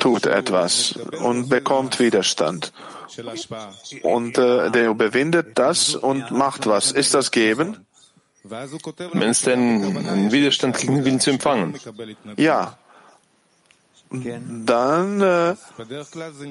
tut 0.00 0.26
etwas 0.26 0.96
und 1.22 1.48
bekommt 1.48 2.00
Widerstand. 2.00 2.72
Und 4.02 4.38
äh, 4.38 4.70
der 4.70 4.88
überwindet 4.88 5.58
das 5.58 5.94
und 5.94 6.30
macht 6.30 6.66
was. 6.66 6.92
Ist 6.92 7.14
das 7.14 7.30
Geben? 7.30 7.86
Meinst 9.12 9.46
du 9.46 9.52
einen 9.52 10.32
Widerstand 10.32 10.78
gegen 10.78 10.96
den 10.96 11.04
Willen 11.04 11.20
zu 11.20 11.30
empfangen? 11.30 11.78
Ja 12.36 12.78
dann 14.66 15.20
äh, 15.20 15.54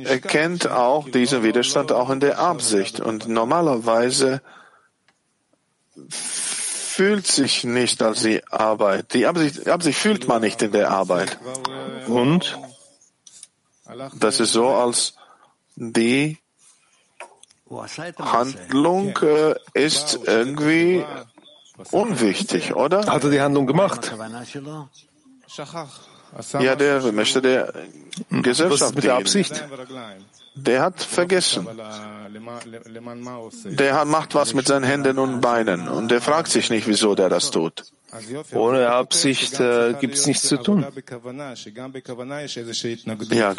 erkennt 0.04 0.70
auch 0.70 1.10
diesen 1.10 1.44
Widerstand 1.44 1.92
auch 1.92 2.10
in 2.10 2.20
der 2.20 2.40
Absicht. 2.40 3.00
Und 3.00 3.28
normalerweise 3.28 4.42
fühlt 6.10 7.28
sich 7.28 7.64
nicht 7.64 8.02
als 8.02 8.22
die 8.22 8.46
Arbeit. 8.50 9.14
Die 9.14 9.26
Absicht, 9.26 9.68
Absicht 9.68 10.00
fühlt 10.00 10.28
man 10.28 10.42
nicht 10.42 10.62
in 10.62 10.72
der 10.72 10.92
Arbeit. 10.92 11.40
Und? 12.08 12.58
Das 14.20 14.40
ist 14.40 14.54
so, 14.54 14.70
als 14.70 15.16
die 15.76 16.38
Handlung 18.20 19.18
äh, 19.18 19.56
ist 19.74 20.20
irgendwie 20.26 21.04
unwichtig, 21.92 22.76
oder? 22.76 23.06
Hat 23.08 23.24
er 23.24 23.30
die 23.30 23.42
Handlung 23.42 23.66
gemacht? 23.68 24.14
Ja, 26.60 26.76
der 26.76 27.12
möchte 27.12 27.42
der 27.42 27.74
Gesellschaft 28.30 28.82
Was 28.82 28.90
ist 28.90 28.96
mit 28.96 29.04
der 29.04 29.16
Absicht? 29.16 29.64
Der 30.56 30.82
hat 30.82 31.02
vergessen. 31.02 31.68
Der 33.66 34.06
macht 34.06 34.36
was 34.36 34.54
mit 34.54 34.68
seinen 34.68 34.84
Händen 34.84 35.18
und 35.20 35.42
Beinen 35.42 35.88
und 35.88 36.10
der 36.12 36.22
fragt 36.22 36.50
sich 36.50 36.70
nicht, 36.70 36.88
wieso 36.88 37.16
der 37.16 37.30
das 37.30 37.52
tut. 37.52 37.84
Ohne 38.54 38.90
Absicht 38.90 39.60
äh, 39.60 39.96
gibt 40.00 40.14
es 40.16 40.28
nichts 40.28 40.48
zu 40.48 40.58
tun. 40.58 40.86
Ja, 43.32 43.56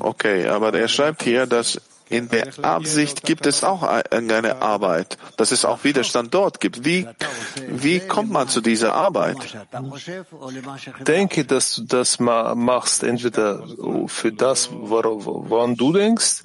okay, 0.00 0.46
aber 0.46 0.72
er 0.72 0.88
schreibt 0.88 1.22
hier, 1.22 1.46
dass 1.46 1.78
in 2.08 2.28
der 2.28 2.48
Absicht 2.62 3.22
gibt 3.22 3.46
es 3.46 3.64
auch 3.64 3.82
eine 3.82 4.62
Arbeit, 4.62 5.18
dass 5.36 5.52
es 5.52 5.64
auch 5.64 5.84
Widerstand 5.84 6.32
dort 6.32 6.60
gibt. 6.60 6.84
Wie, 6.84 7.06
wie 7.68 8.00
kommt 8.00 8.30
man 8.30 8.48
zu 8.48 8.60
dieser 8.60 8.94
Arbeit? 8.94 9.36
Denke, 11.06 11.44
dass 11.44 11.76
du 11.76 11.82
das 11.84 12.18
machst, 12.18 13.02
entweder 13.02 13.62
für 14.06 14.32
das, 14.32 14.70
woran 14.72 15.74
du 15.76 15.92
denkst, 15.92 16.42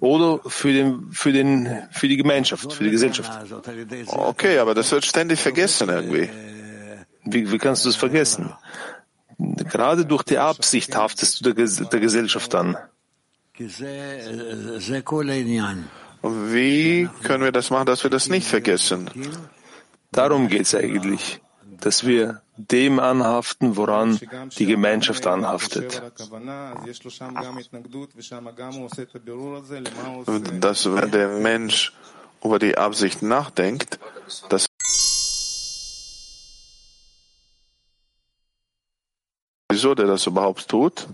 oder 0.00 0.40
für, 0.46 0.72
den, 0.72 1.10
für, 1.12 1.32
den, 1.32 1.82
für 1.90 2.08
die 2.08 2.18
Gemeinschaft, 2.18 2.72
für 2.72 2.84
die 2.84 2.90
Gesellschaft. 2.90 3.30
Okay, 4.08 4.58
aber 4.58 4.74
das 4.74 4.92
wird 4.92 5.06
ständig 5.06 5.40
vergessen 5.40 5.88
irgendwie. 5.88 6.28
Wie, 7.24 7.50
wie 7.50 7.58
kannst 7.58 7.84
du 7.84 7.88
das 7.88 7.96
vergessen? 7.96 8.52
Gerade 9.38 10.04
durch 10.04 10.22
die 10.22 10.38
Absicht 10.38 10.94
haftest 10.94 11.44
du 11.44 11.52
der, 11.52 11.66
der 11.66 12.00
Gesellschaft 12.00 12.54
an. 12.54 12.76
Wie 16.22 17.08
können 17.22 17.44
wir 17.44 17.52
das 17.52 17.70
machen, 17.70 17.86
dass 17.86 18.02
wir 18.02 18.10
das 18.10 18.28
nicht 18.28 18.46
vergessen? 18.46 19.10
Darum 20.12 20.48
geht 20.48 20.62
es 20.62 20.74
eigentlich, 20.74 21.40
dass 21.80 22.04
wir 22.06 22.42
dem 22.56 22.98
anhaften, 22.98 23.76
woran 23.76 24.18
die 24.58 24.66
Gemeinschaft 24.66 25.26
anhaftet. 25.26 26.02
Dass 30.60 30.86
wenn 30.86 31.10
der 31.10 31.28
Mensch 31.28 31.92
über 32.44 32.58
die 32.58 32.78
Absicht 32.78 33.22
nachdenkt, 33.22 33.98
dass 34.48 34.66
wieso 39.70 39.94
der 39.94 40.06
das 40.06 40.26
überhaupt 40.26 40.68
tut? 40.68 41.06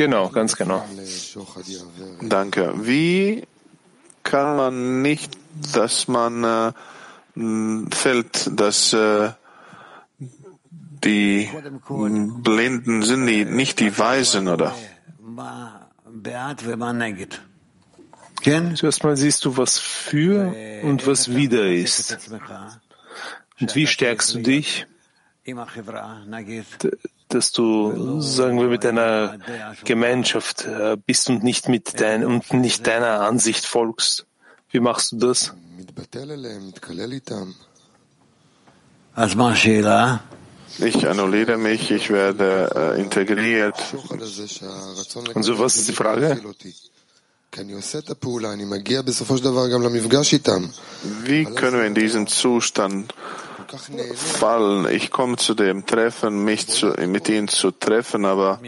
Genau, 0.00 0.30
ganz 0.30 0.56
genau. 0.56 0.82
Danke. 2.22 2.72
Wie 2.74 3.46
kann 4.22 4.56
man 4.56 5.02
nicht, 5.02 5.36
dass 5.74 6.08
man 6.08 6.42
äh, 6.42 6.72
fällt, 7.94 8.48
dass 8.58 8.94
äh, 8.94 9.32
die 11.04 11.50
Blinden 11.86 13.02
sind 13.02 13.26
die, 13.26 13.44
nicht 13.44 13.78
die 13.78 13.98
Weisen, 13.98 14.48
oder? 14.48 14.74
Zuerst 18.76 19.04
mal 19.04 19.18
siehst 19.18 19.44
du, 19.44 19.58
was 19.58 19.78
für 19.78 20.54
und 20.82 21.06
was 21.06 21.34
wieder 21.34 21.66
ist. 21.66 22.16
Und 23.60 23.74
wie 23.74 23.86
stärkst 23.86 24.32
du 24.32 24.38
dich? 24.38 24.86
Dass 27.34 27.52
du, 27.52 28.20
sagen 28.20 28.58
wir, 28.60 28.68
mit 28.68 28.84
deiner 28.84 29.38
Gemeinschaft 29.84 30.66
äh, 30.66 30.96
bist 31.04 31.28
und 31.30 31.42
nicht 31.42 31.68
mit 31.68 32.00
dein, 32.00 32.24
und 32.24 32.52
nicht 32.52 32.86
deiner 32.86 33.20
Ansicht 33.20 33.66
folgst. 33.66 34.26
Wie 34.70 34.80
machst 34.80 35.12
du 35.12 35.16
das? 35.16 35.52
Ich 40.78 41.06
annulliere 41.08 41.58
mich, 41.58 41.90
ich 41.90 42.10
werde 42.10 42.94
äh, 42.96 43.00
integriert. 43.00 43.76
Also 45.34 45.58
was 45.58 45.76
ist 45.76 45.88
die 45.88 45.92
Frage? 45.92 46.40
Wie 51.24 51.44
können 51.44 51.78
wir 51.78 51.86
in 51.86 51.94
diesen 51.94 52.26
Zustand 52.28 53.12
fallen? 54.14 54.86
Ich 54.90 55.10
komme 55.10 55.36
zu 55.36 55.54
dem 55.54 55.86
Treffen, 55.86 56.44
mich 56.44 56.68
zu, 56.68 56.88
mit 57.06 57.28
ihnen 57.28 57.48
zu 57.48 57.70
treffen, 57.70 58.24
aber 58.24 58.60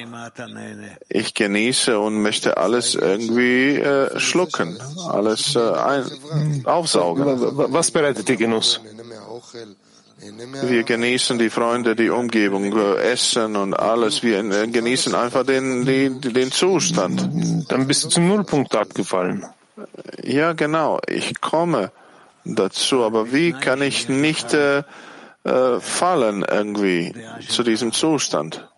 ich 1.08 1.34
genieße 1.34 1.98
und 1.98 2.22
möchte 2.22 2.56
alles 2.56 2.94
irgendwie 2.94 3.76
äh, 3.76 4.18
schlucken, 4.18 4.78
alles 5.08 5.56
äh, 5.56 5.60
ein, 5.60 6.62
aufsaugen. 6.64 7.24
Was 7.72 7.90
bereitet 7.90 8.28
dir 8.28 8.36
Genuss? 8.36 8.80
Wir 10.62 10.84
genießen 10.84 11.36
die 11.38 11.50
Freunde, 11.50 11.96
die 11.96 12.10
Umgebung, 12.10 12.72
Essen 12.96 13.56
und 13.56 13.74
alles. 13.74 14.22
Wir 14.22 14.42
genießen 14.68 15.14
einfach 15.16 15.44
den, 15.44 15.84
den, 15.84 16.20
den 16.20 16.52
Zustand. 16.52 17.28
Dann 17.68 17.88
bist 17.88 18.04
du 18.04 18.08
zum 18.08 18.28
Nullpunkt 18.28 18.74
abgefallen. 18.76 19.44
Ja, 20.22 20.52
genau. 20.52 21.00
Ich 21.08 21.40
komme 21.40 21.90
dazu, 22.44 23.04
aber 23.04 23.32
wie 23.32 23.52
kann 23.52 23.82
ich 23.82 24.08
nicht 24.08 24.54
äh, 24.54 24.82
äh, 25.44 25.80
fallen 25.80 26.44
irgendwie 26.48 27.14
zu 27.48 27.62
diesem 27.62 27.92
Zustand? 27.92 28.68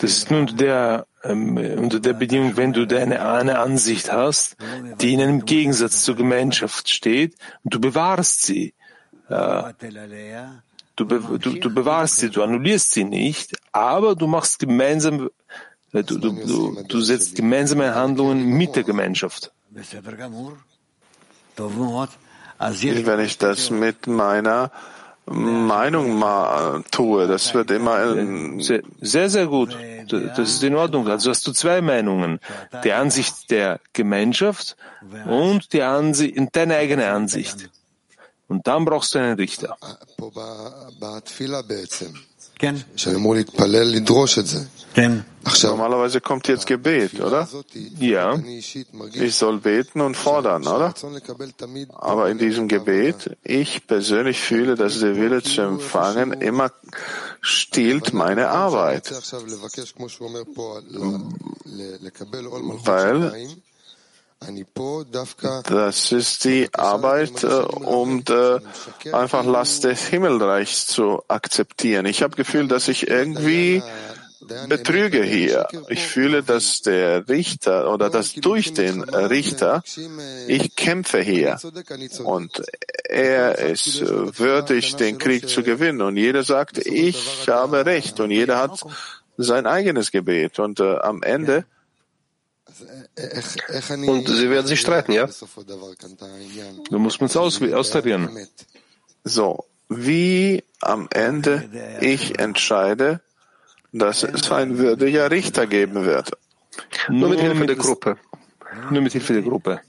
Das 0.00 0.10
ist 0.10 0.30
nur 0.30 0.40
unter 0.40 0.54
der, 0.54 1.06
ähm, 1.24 1.56
unter 1.56 1.98
der 1.98 2.12
Bedingung, 2.12 2.56
wenn 2.56 2.72
du 2.72 2.86
deine 2.86 3.26
eine 3.28 3.58
Ansicht 3.58 4.12
hast, 4.12 4.56
die 5.00 5.14
in 5.14 5.20
einem 5.20 5.44
Gegensatz 5.44 6.04
zur 6.04 6.14
Gemeinschaft 6.14 6.88
steht 6.88 7.34
und 7.64 7.74
du 7.74 7.80
bewahrst 7.80 8.42
sie. 8.42 8.74
Äh, 9.28 9.72
du, 10.94 11.06
be, 11.06 11.38
du, 11.40 11.58
du 11.58 11.74
bewahrst 11.74 12.18
sie, 12.18 12.30
du 12.30 12.42
annullierst 12.42 12.92
sie 12.92 13.04
nicht, 13.04 13.56
aber 13.72 14.14
du 14.14 14.28
machst 14.28 14.60
gemeinsam, 14.60 15.28
äh, 15.92 16.04
du, 16.04 16.18
du, 16.18 16.32
du, 16.32 16.82
du 16.86 17.00
setzt 17.00 17.34
gemeinsame 17.34 17.94
Handlungen 17.96 18.44
mit 18.44 18.76
der 18.76 18.84
Gemeinschaft. 18.84 19.52
Wenn 23.06 23.20
ich 23.20 23.38
das 23.38 23.70
mit 23.70 24.06
meiner 24.06 24.70
Meinung 25.26 26.18
mal 26.18 26.82
tue, 26.90 27.26
das 27.26 27.52
wird 27.52 27.70
immer 27.70 28.14
sehr, 28.62 28.82
sehr, 29.00 29.28
sehr 29.28 29.46
gut. 29.46 29.76
Das 30.08 30.48
ist 30.48 30.62
in 30.62 30.74
Ordnung. 30.74 31.06
Also 31.08 31.30
hast 31.30 31.46
du 31.46 31.52
zwei 31.52 31.80
Meinungen: 31.82 32.40
die 32.84 32.92
Ansicht 32.92 33.50
der 33.50 33.80
Gemeinschaft 33.92 34.76
und 35.26 35.72
die 35.72 35.82
Ansicht, 35.82 36.36
deine 36.52 36.76
eigene 36.76 37.10
Ansicht. 37.10 37.70
Und 38.48 38.66
dann 38.66 38.86
brauchst 38.86 39.14
du 39.14 39.18
einen 39.18 39.36
Richter. 39.36 39.76
Normalerweise 45.62 46.20
kommt 46.20 46.48
jetzt 46.48 46.66
Gebet, 46.66 47.20
oder? 47.20 47.48
Ja. 47.98 48.38
Ich 49.14 49.34
soll 49.34 49.58
beten 49.58 50.00
und 50.00 50.16
fordern, 50.16 50.66
oder? 50.66 50.92
Aber 51.94 52.30
in 52.30 52.38
diesem 52.38 52.68
Gebet, 52.68 53.36
ich 53.44 53.86
persönlich 53.86 54.40
fühle, 54.40 54.74
dass 54.74 54.98
der 54.98 55.16
Wille 55.16 55.42
zu 55.42 55.62
empfangen 55.62 56.32
immer 56.32 56.72
stiehlt 57.40 58.12
meine 58.12 58.48
Arbeit. 58.48 59.10
Weil 62.84 63.46
das 65.64 66.12
ist 66.12 66.44
die 66.44 66.68
Arbeit, 66.72 67.42
äh, 67.42 67.46
um 67.46 68.24
de, 68.24 68.60
einfach 69.12 69.44
Last 69.44 69.84
des 69.84 70.06
Himmelreichs 70.06 70.86
zu 70.86 71.22
akzeptieren. 71.28 72.06
Ich 72.06 72.22
habe 72.22 72.36
Gefühl, 72.36 72.68
dass 72.68 72.88
ich 72.88 73.08
irgendwie 73.08 73.82
betrüge 74.68 75.22
hier. 75.22 75.66
Ich 75.88 76.06
fühle, 76.06 76.42
dass 76.42 76.80
der 76.82 77.28
Richter 77.28 77.92
oder 77.92 78.10
dass 78.10 78.34
durch 78.34 78.72
den 78.72 79.02
Richter 79.02 79.82
ich 80.46 80.76
kämpfe 80.76 81.20
hier. 81.20 81.58
Und 82.24 82.62
er 83.04 83.58
ist 83.58 84.00
würdig, 84.00 84.96
den 84.96 85.18
Krieg 85.18 85.48
zu 85.48 85.62
gewinnen. 85.62 86.00
Und 86.00 86.16
jeder 86.16 86.44
sagt, 86.44 86.78
ich 86.78 87.48
habe 87.48 87.84
Recht. 87.84 88.20
Und 88.20 88.30
jeder 88.30 88.58
hat 88.58 88.80
sein 89.36 89.66
eigenes 89.66 90.10
Gebet. 90.10 90.58
Und 90.58 90.80
äh, 90.80 90.96
am 90.98 91.22
Ende 91.22 91.64
und 94.06 94.28
sie 94.28 94.50
werden 94.50 94.66
sich 94.66 94.80
streiten, 94.80 95.12
ja? 95.12 95.28
Du 96.90 96.98
musst 96.98 97.20
uns 97.20 97.36
aus, 97.36 97.60
austarieren. 97.62 98.48
So, 99.24 99.64
wie 99.88 100.64
am 100.80 101.08
Ende 101.10 101.98
ich 102.00 102.38
entscheide, 102.38 103.20
dass 103.92 104.22
es 104.22 104.50
ein 104.50 104.78
würdiger 104.78 105.30
Richter 105.30 105.66
geben 105.66 106.04
wird. 106.04 106.30
Nur 107.08 107.30
mit 107.30 107.40
Hilfe 107.40 107.66
der 107.66 107.76
Gruppe. 107.76 108.16
Nur 108.90 109.02
mit 109.02 109.12
Hilfe 109.12 109.32
der 109.32 109.42
Gruppe. 109.42 109.80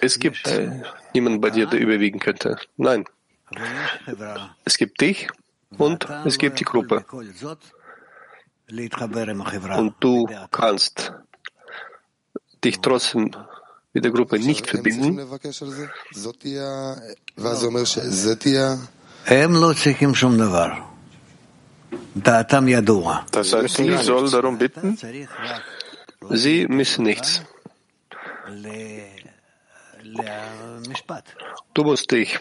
Es 0.00 0.18
gibt 0.18 0.46
äh, 0.48 0.82
niemanden 1.12 1.40
bei 1.40 1.50
dir, 1.50 1.66
der 1.66 1.80
überwiegen 1.80 2.18
könnte. 2.18 2.56
Nein. 2.76 3.04
Es 4.64 4.76
gibt 4.76 5.00
dich 5.00 5.28
und 5.78 6.08
es 6.24 6.38
gibt 6.38 6.60
die 6.60 6.64
Gruppe. 6.64 7.04
Und 9.76 9.94
du 10.00 10.28
kannst 10.50 11.12
dich 12.64 12.80
trotzdem 12.80 13.30
mit 13.92 14.04
der 14.04 14.10
Gruppe 14.10 14.38
nicht 14.38 14.66
verbinden, 14.66 15.18
das 23.32 23.52
heißt, 23.52 23.78
ich 23.78 24.00
soll 24.00 24.30
darum 24.30 24.58
bitten? 24.58 24.98
Sie 26.30 26.66
müssen 26.66 27.04
nichts. 27.04 27.42
Du 31.74 31.82
musst 31.84 32.10
dich 32.10 32.38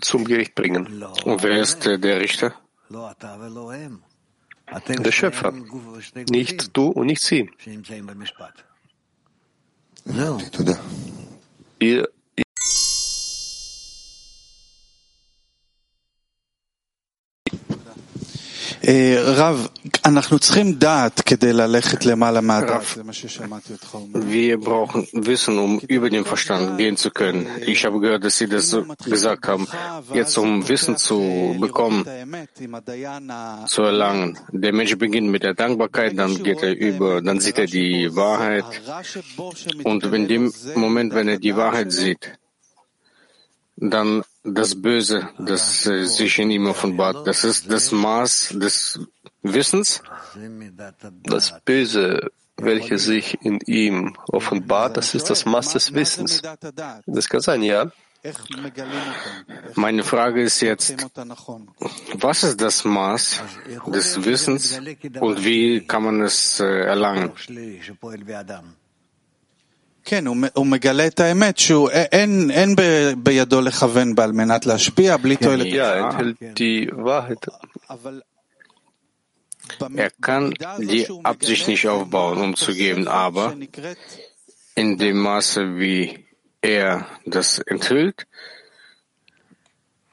zum 0.00 0.24
Gericht 0.24 0.54
bringen. 0.54 1.02
Und 1.24 1.42
wer 1.42 1.60
ist 1.60 1.84
der 1.84 2.20
Richter? 2.20 2.54
Der 4.80 5.12
Schöpfer, 5.12 5.52
nicht 6.30 6.76
du 6.76 6.88
und 6.88 7.06
nicht 7.06 7.22
sie. 7.22 7.50
Ihr, 11.78 12.08
Wir 24.12 24.60
brauchen 24.60 25.08
Wissen, 25.12 25.58
um 25.58 25.78
über 25.80 26.10
den 26.10 26.24
Verstand 26.26 26.76
gehen 26.76 26.96
zu 26.96 27.10
können. 27.10 27.46
Ich 27.66 27.86
habe 27.86 27.98
gehört, 28.00 28.24
dass 28.24 28.36
Sie 28.36 28.46
das 28.46 28.76
gesagt 29.04 29.48
haben. 29.48 29.66
Jetzt, 30.12 30.36
um 30.36 30.68
Wissen 30.68 30.98
zu 30.98 31.56
bekommen, 31.58 32.04
zu 33.66 33.82
erlangen. 33.82 34.38
Der 34.52 34.72
Mensch 34.74 34.98
beginnt 34.98 35.30
mit 35.30 35.44
der 35.44 35.54
Dankbarkeit, 35.54 36.18
dann 36.18 36.42
geht 36.42 36.62
er 36.62 36.76
über, 36.76 37.22
dann 37.22 37.40
sieht 37.40 37.58
er 37.58 37.66
die 37.66 38.14
Wahrheit. 38.14 38.66
Und 39.84 40.04
in 40.04 40.28
dem 40.28 40.52
Moment, 40.74 41.14
wenn 41.14 41.28
er 41.28 41.38
die 41.38 41.56
Wahrheit 41.56 41.90
sieht, 41.90 42.38
dann 43.76 44.22
das 44.44 44.80
Böse, 44.80 45.28
das 45.38 45.86
äh, 45.86 46.04
sich 46.04 46.38
in 46.38 46.50
ihm 46.50 46.66
offenbart, 46.66 47.26
das 47.26 47.44
ist 47.44 47.70
das 47.70 47.90
Maß 47.92 48.50
des 48.54 49.00
Wissens. 49.42 50.02
Das 51.22 51.60
Böse, 51.64 52.30
welches 52.56 53.04
sich 53.04 53.38
in 53.42 53.58
ihm 53.66 54.16
offenbart, 54.28 54.96
das 54.96 55.14
ist 55.14 55.30
das 55.30 55.46
Maß 55.46 55.72
des 55.72 55.94
Wissens. 55.94 56.42
Das 57.06 57.28
kann 57.28 57.40
sein, 57.40 57.62
ja. 57.62 57.90
Meine 59.74 60.02
Frage 60.02 60.42
ist 60.42 60.60
jetzt, 60.60 60.96
was 62.14 62.42
ist 62.42 62.60
das 62.60 62.84
Maß 62.84 63.42
des 63.86 64.24
Wissens 64.24 64.80
und 65.20 65.44
wie 65.44 65.86
kann 65.86 66.04
man 66.04 66.22
es 66.22 66.58
äh, 66.60 66.64
erlangen? 66.64 67.32
כן, 70.05 70.27
הוא 70.53 70.65
מגלה 70.65 71.07
את 71.07 71.19
האמת 71.19 71.57
שהוא, 71.57 71.89
אין, 71.91 72.51
אין 72.51 72.75
בידו 73.17 73.61
לכוון 73.61 74.15
בה 74.15 74.23
על 74.23 74.31
מנת 74.31 74.65
להשפיע 74.65 75.17
בלי 75.17 75.35
תועלת. 75.35 75.67
Er 79.97 80.09
kann 80.21 80.53
die 80.79 81.05
Absicht 81.23 81.67
nicht 81.67 81.87
aufbauen, 81.87 82.39
um 82.39 82.55
zu 82.55 82.73
geben, 82.73 83.07
aber 83.07 83.55
in 84.73 84.97
dem 84.97 85.17
Maße, 85.19 85.77
wie 85.77 86.25
er 86.61 87.05
das 87.25 87.59
enthüllt, 87.59 88.25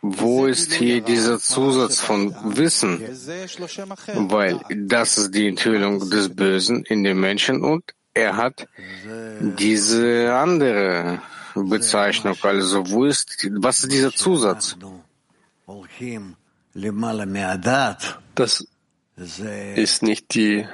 wo 0.03 0.47
ist 0.47 0.73
hier 0.75 1.01
dieser 1.01 1.39
Zusatz 1.39 2.01
von 2.01 2.35
Wissen? 2.57 3.01
Weil 4.35 4.61
das 4.95 5.19
ist 5.19 5.35
die 5.35 5.49
Enthüllung 5.49 6.11
des 6.11 6.35
Bösen 6.35 6.85
in 6.85 7.03
dem 7.03 7.19
Menschen 7.21 7.65
und 7.65 7.85
er 8.14 8.38
hat 8.38 8.68
diese 9.40 10.34
andere 10.34 11.22
Bezeichnung. 11.56 12.38
Also 12.42 12.90
wo 12.90 13.06
ist, 13.06 13.50
was 13.60 13.84
ist 13.84 13.92
dieser 13.92 14.12
Zusatz? 14.12 14.78
Das 18.36 18.68
ist 19.76 20.04
nicht 20.04 20.34
die, 20.34 20.68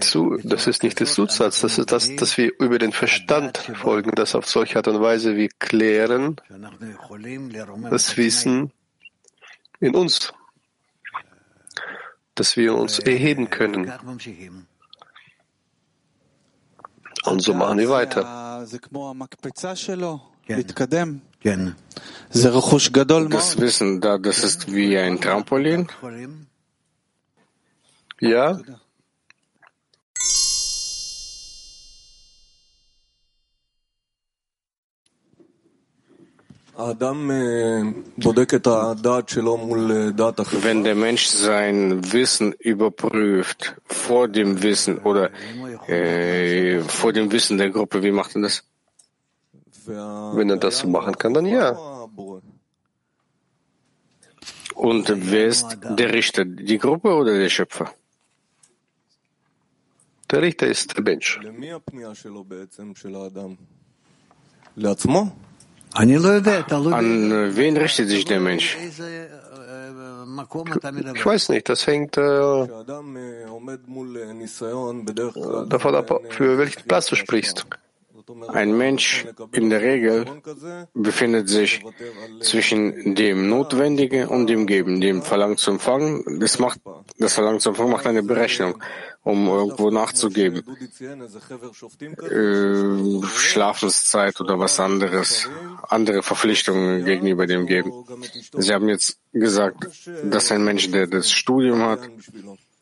zu, 0.00 0.38
das 0.42 0.66
ist 0.66 0.82
nicht 0.82 1.00
der 1.00 1.06
Zusatz, 1.06 1.60
das 1.60 1.78
ist 1.78 1.92
das, 1.92 2.14
dass 2.16 2.36
wir 2.38 2.52
über 2.58 2.78
den 2.78 2.92
Verstand 2.92 3.58
folgen, 3.58 4.12
das 4.14 4.34
auf 4.34 4.46
solche 4.46 4.76
Art 4.76 4.88
und 4.88 5.00
Weise 5.00 5.36
wir 5.36 5.48
klären, 5.58 6.36
das 7.90 8.16
Wissen 8.16 8.72
in 9.80 9.94
uns, 9.94 10.32
dass 12.34 12.56
wir 12.56 12.74
uns 12.74 12.98
erheben 12.98 13.50
können. 13.50 13.92
Und 17.26 17.40
so 17.42 17.54
machen 17.54 17.78
wir 17.78 17.88
weiter. 17.90 18.22
Das 23.30 23.58
Wissen, 23.60 24.00
da, 24.00 24.18
das 24.18 24.42
ist 24.44 24.72
wie 24.72 24.96
ein 24.98 25.20
Trampolin. 25.20 25.88
Ja. 28.20 28.58
Wenn 40.62 40.84
der 40.84 40.94
Mensch 40.94 41.26
sein 41.26 42.12
Wissen 42.12 42.52
überprüft 42.52 43.76
vor 43.86 44.28
dem 44.28 44.62
Wissen 44.62 44.98
oder 44.98 45.30
äh, 45.88 46.80
vor 46.80 47.14
dem 47.14 47.32
Wissen 47.32 47.56
der 47.56 47.70
Gruppe, 47.70 48.02
wie 48.02 48.10
macht 48.10 48.36
er 48.36 48.42
das? 48.42 48.62
Wenn 49.86 50.50
er 50.50 50.58
das 50.58 50.78
so 50.80 50.88
machen 50.88 51.16
kann, 51.16 51.32
dann 51.32 51.46
ja. 51.46 51.70
Und 54.74 55.12
wer 55.30 55.46
ist 55.46 55.78
der 55.98 56.12
Richter? 56.12 56.44
Die 56.44 56.78
Gruppe 56.78 57.14
oder 57.14 57.38
der 57.38 57.48
Schöpfer? 57.48 57.90
Der 60.30 60.42
Richter 60.42 60.66
ist 60.66 60.94
der 60.94 61.02
Mensch. 61.02 61.40
An 65.96 67.56
wen 67.56 67.76
richtet 67.76 68.08
sich 68.08 68.24
der 68.24 68.40
Mensch? 68.40 68.76
Ich 71.14 71.26
weiß 71.26 71.48
nicht, 71.48 71.68
das 71.68 71.86
hängt 71.86 72.16
äh, 72.18 72.66
davon 75.68 75.94
ab, 75.94 76.20
für 76.28 76.58
welchen 76.58 76.82
Platz 76.86 77.06
du 77.06 77.16
sprichst. 77.16 77.66
Ein 78.48 78.76
Mensch 78.76 79.26
in 79.52 79.70
der 79.70 79.82
Regel 79.82 80.24
befindet 80.94 81.48
sich 81.48 81.84
zwischen 82.40 83.14
dem 83.14 83.48
Notwendigen 83.48 84.26
und 84.28 84.48
dem 84.48 84.66
Geben, 84.66 85.00
dem 85.00 85.22
Verlangen 85.22 85.56
zu 85.56 85.70
empfangen. 85.70 86.40
Das, 86.40 86.58
macht, 86.58 86.80
das 87.18 87.34
Verlangen 87.34 87.60
zu 87.60 87.68
empfangen 87.70 87.92
macht 87.92 88.06
eine 88.06 88.22
Berechnung, 88.24 88.82
um 89.22 89.46
irgendwo 89.46 89.90
nachzugeben. 89.90 90.64
Äh, 92.00 93.26
Schlafenszeit 93.26 94.40
oder 94.40 94.58
was 94.58 94.80
anderes, 94.80 95.48
andere 95.88 96.22
Verpflichtungen 96.22 97.04
gegenüber 97.04 97.46
dem 97.46 97.66
Geben. 97.66 97.92
Sie 98.52 98.72
haben 98.72 98.88
jetzt 98.88 99.20
gesagt, 99.32 99.88
dass 100.24 100.50
ein 100.50 100.64
Mensch, 100.64 100.90
der 100.90 101.06
das 101.06 101.30
Studium 101.30 101.82
hat, 101.82 102.00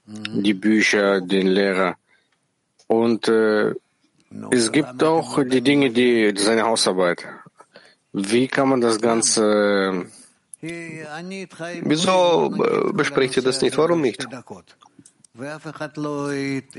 die 0.06 0.54
Bücher, 0.54 1.20
den 1.20 1.48
Lehrer 1.48 1.96
und 2.86 3.28
äh, 3.28 3.74
es 4.50 4.72
gibt 4.72 5.02
auch 5.02 5.42
die 5.44 5.60
Dinge, 5.60 5.90
die 5.90 6.34
seine 6.36 6.62
Hausarbeit. 6.64 7.26
Wie 8.12 8.48
kann 8.48 8.68
man 8.68 8.80
das 8.80 9.00
Ganze? 9.00 10.06
Wieso 10.60 12.50
besprecht 12.92 13.36
ihr 13.36 13.42
das 13.42 13.60
nicht? 13.60 13.76
Warum 13.76 14.00
nicht? 14.00 14.26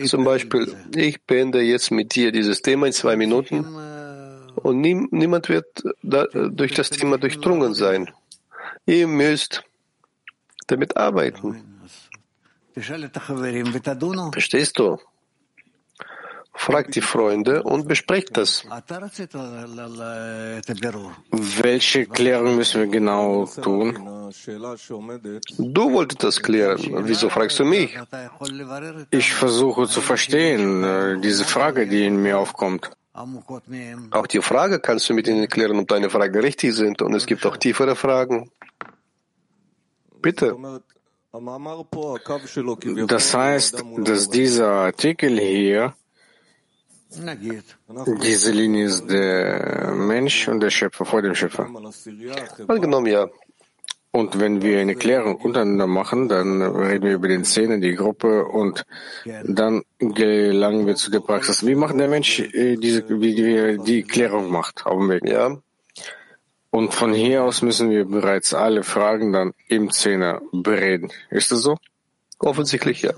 Zum 0.06 0.24
Beispiel, 0.24 0.76
ich 0.96 1.22
beende 1.24 1.62
jetzt 1.62 1.92
mit 1.92 2.16
dir 2.16 2.32
dieses 2.32 2.62
Thema 2.62 2.88
in 2.88 2.94
zwei 2.94 3.18
Minuten 3.18 3.66
und 4.56 4.80
nie, 4.80 5.08
niemand 5.12 5.50
wird 5.50 5.84
da, 6.02 6.26
durch 6.26 6.74
das 6.74 6.90
Thema 6.90 7.18
durchdrungen 7.18 7.74
sein. 7.74 8.10
Ihr 8.86 9.08
müsst 9.08 9.64
damit 10.68 10.96
arbeiten. 10.96 11.66
Verstehst 14.32 14.80
du? 14.80 14.98
Fragt 16.58 16.96
die 16.96 17.02
Freunde 17.02 17.64
und 17.64 17.88
besprecht 17.88 18.38
das. 18.38 18.66
Welche 21.62 22.06
Klärung 22.06 22.56
müssen 22.56 22.82
wir 22.82 22.88
genau 22.88 23.46
tun? 23.46 23.94
Du 25.60 25.92
wolltest 25.92 26.24
das 26.24 26.42
klären. 26.42 26.80
Wieso 27.04 27.30
fragst 27.30 27.60
du 27.60 27.66
mich? 27.66 27.96
Ich 29.12 29.34
versuche 29.34 29.88
zu 29.88 30.02
verstehen, 30.02 31.22
diese 31.22 31.46
Frage, 31.46 31.88
die 31.88 32.06
in 32.06 32.22
mir 32.22 32.40
aufkommt. 32.40 32.90
Auch 34.12 34.28
die 34.28 34.42
Frage 34.42 34.80
kannst 34.80 35.10
du 35.10 35.14
mit 35.14 35.28
ihnen 35.28 35.48
klären, 35.48 35.80
ob 35.80 35.88
deine 35.88 36.10
Fragen 36.10 36.40
richtig 36.40 36.74
sind. 36.74 37.02
Und 37.02 37.14
es 37.14 37.26
gibt 37.26 37.46
auch 37.46 37.58
tiefere 37.58 37.96
Fragen. 37.96 38.50
Bitte. 40.22 40.58
Das 43.08 43.34
heißt, 43.34 43.84
dass 43.98 44.30
dieser 44.30 44.72
Artikel 44.72 45.38
hier 45.40 45.94
diese 48.22 48.52
Linie 48.52 48.86
ist 48.86 49.10
der 49.10 49.94
Mensch 49.96 50.48
und 50.48 50.60
der 50.60 50.70
Schöpfer 50.70 51.06
vor 51.06 51.22
dem 51.22 51.36
Schöpfer. 51.36 51.68
Angenommen, 52.68 53.08
ja. 53.08 53.28
Und 54.12 54.40
wenn 54.40 54.62
wir 54.62 54.80
eine 54.80 54.96
Klärung 54.96 55.36
untereinander 55.36 55.88
machen, 55.88 56.30
dann 56.30 56.62
reden 56.62 57.04
wir 57.04 57.16
über 57.16 57.28
den 57.28 57.44
Szene, 57.44 57.82
die 57.82 57.96
Gruppe 57.96 58.46
und 58.46 58.86
dann 59.44 59.84
gelangen 60.00 60.88
wir 60.88 60.96
zu 60.96 61.12
der 61.12 61.20
Praxis. 61.20 61.66
Wie 61.66 61.76
macht 61.76 62.00
der 62.00 62.08
Mensch 62.08 62.42
diese, 62.54 63.04
wie 63.10 63.36
die, 63.36 63.78
die 63.84 64.04
Klärung 64.04 64.50
macht 64.50 64.86
auf 64.86 65.00
dem 65.00 65.10
Weg? 65.10 65.28
Ja. 65.28 65.58
Und 66.70 66.94
von 66.94 67.14
hier 67.14 67.44
aus 67.44 67.62
müssen 67.62 67.90
wir 67.90 68.06
bereits 68.06 68.54
alle 68.54 68.84
Fragen 68.84 69.34
dann 69.34 69.54
im 69.68 69.92
Zehner 69.92 70.42
bereden. 70.54 71.12
Ist 71.30 71.52
das 71.52 71.60
so? 71.60 71.78
Offensichtlich 72.40 73.02
ja. 73.02 73.12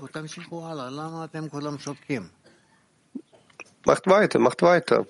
Macht 3.88 4.06
weiter, 4.06 4.38
macht 4.38 4.60
weiter. 4.60 5.06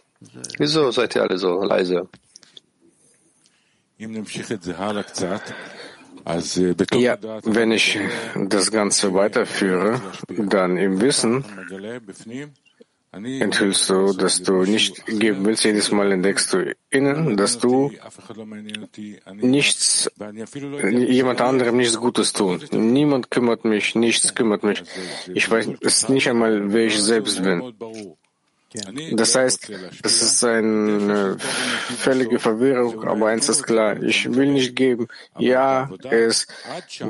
Wieso 0.58 0.92
seid 0.92 1.16
ihr 1.16 1.22
alle 1.22 1.36
so 1.36 1.62
leise? 1.64 2.08
Ja, 6.92 7.16
wenn 7.42 7.72
ich 7.72 7.98
das 8.36 8.70
Ganze 8.70 9.12
weiterführe, 9.14 10.00
dann 10.28 10.76
im 10.76 11.00
Wissen 11.00 11.44
enthüllst 13.10 13.90
du, 13.90 14.12
dass 14.12 14.42
du 14.42 14.62
nicht 14.62 15.04
geben 15.06 15.44
willst. 15.44 15.64
Jedes 15.64 15.90
Mal 15.90 16.12
entdeckst 16.12 16.52
du 16.52 16.76
innen, 16.90 17.36
dass 17.36 17.58
du 17.58 17.90
nichts, 19.34 20.08
jemand 20.90 21.40
anderem 21.40 21.78
nichts 21.78 21.98
Gutes 21.98 22.32
tun. 22.32 22.62
Niemand 22.70 23.32
kümmert 23.32 23.64
mich, 23.64 23.96
nichts 23.96 24.36
kümmert 24.36 24.62
mich. 24.62 24.84
Ich 25.34 25.50
weiß 25.50 25.68
es 25.80 26.08
nicht 26.08 26.28
einmal, 26.28 26.72
wer 26.72 26.86
ich 26.86 27.02
selbst 27.02 27.42
bin. 27.42 27.74
Das 29.12 29.34
heißt, 29.34 29.70
es 30.02 30.22
ist 30.22 30.44
eine 30.44 31.38
völlige 31.38 32.38
Verwirrung, 32.38 33.02
aber 33.04 33.28
eins 33.28 33.48
ist 33.48 33.62
klar, 33.62 34.02
ich 34.02 34.30
will 34.30 34.52
nicht 34.52 34.76
geben. 34.76 35.08
Ja, 35.38 35.90
ist 36.10 36.52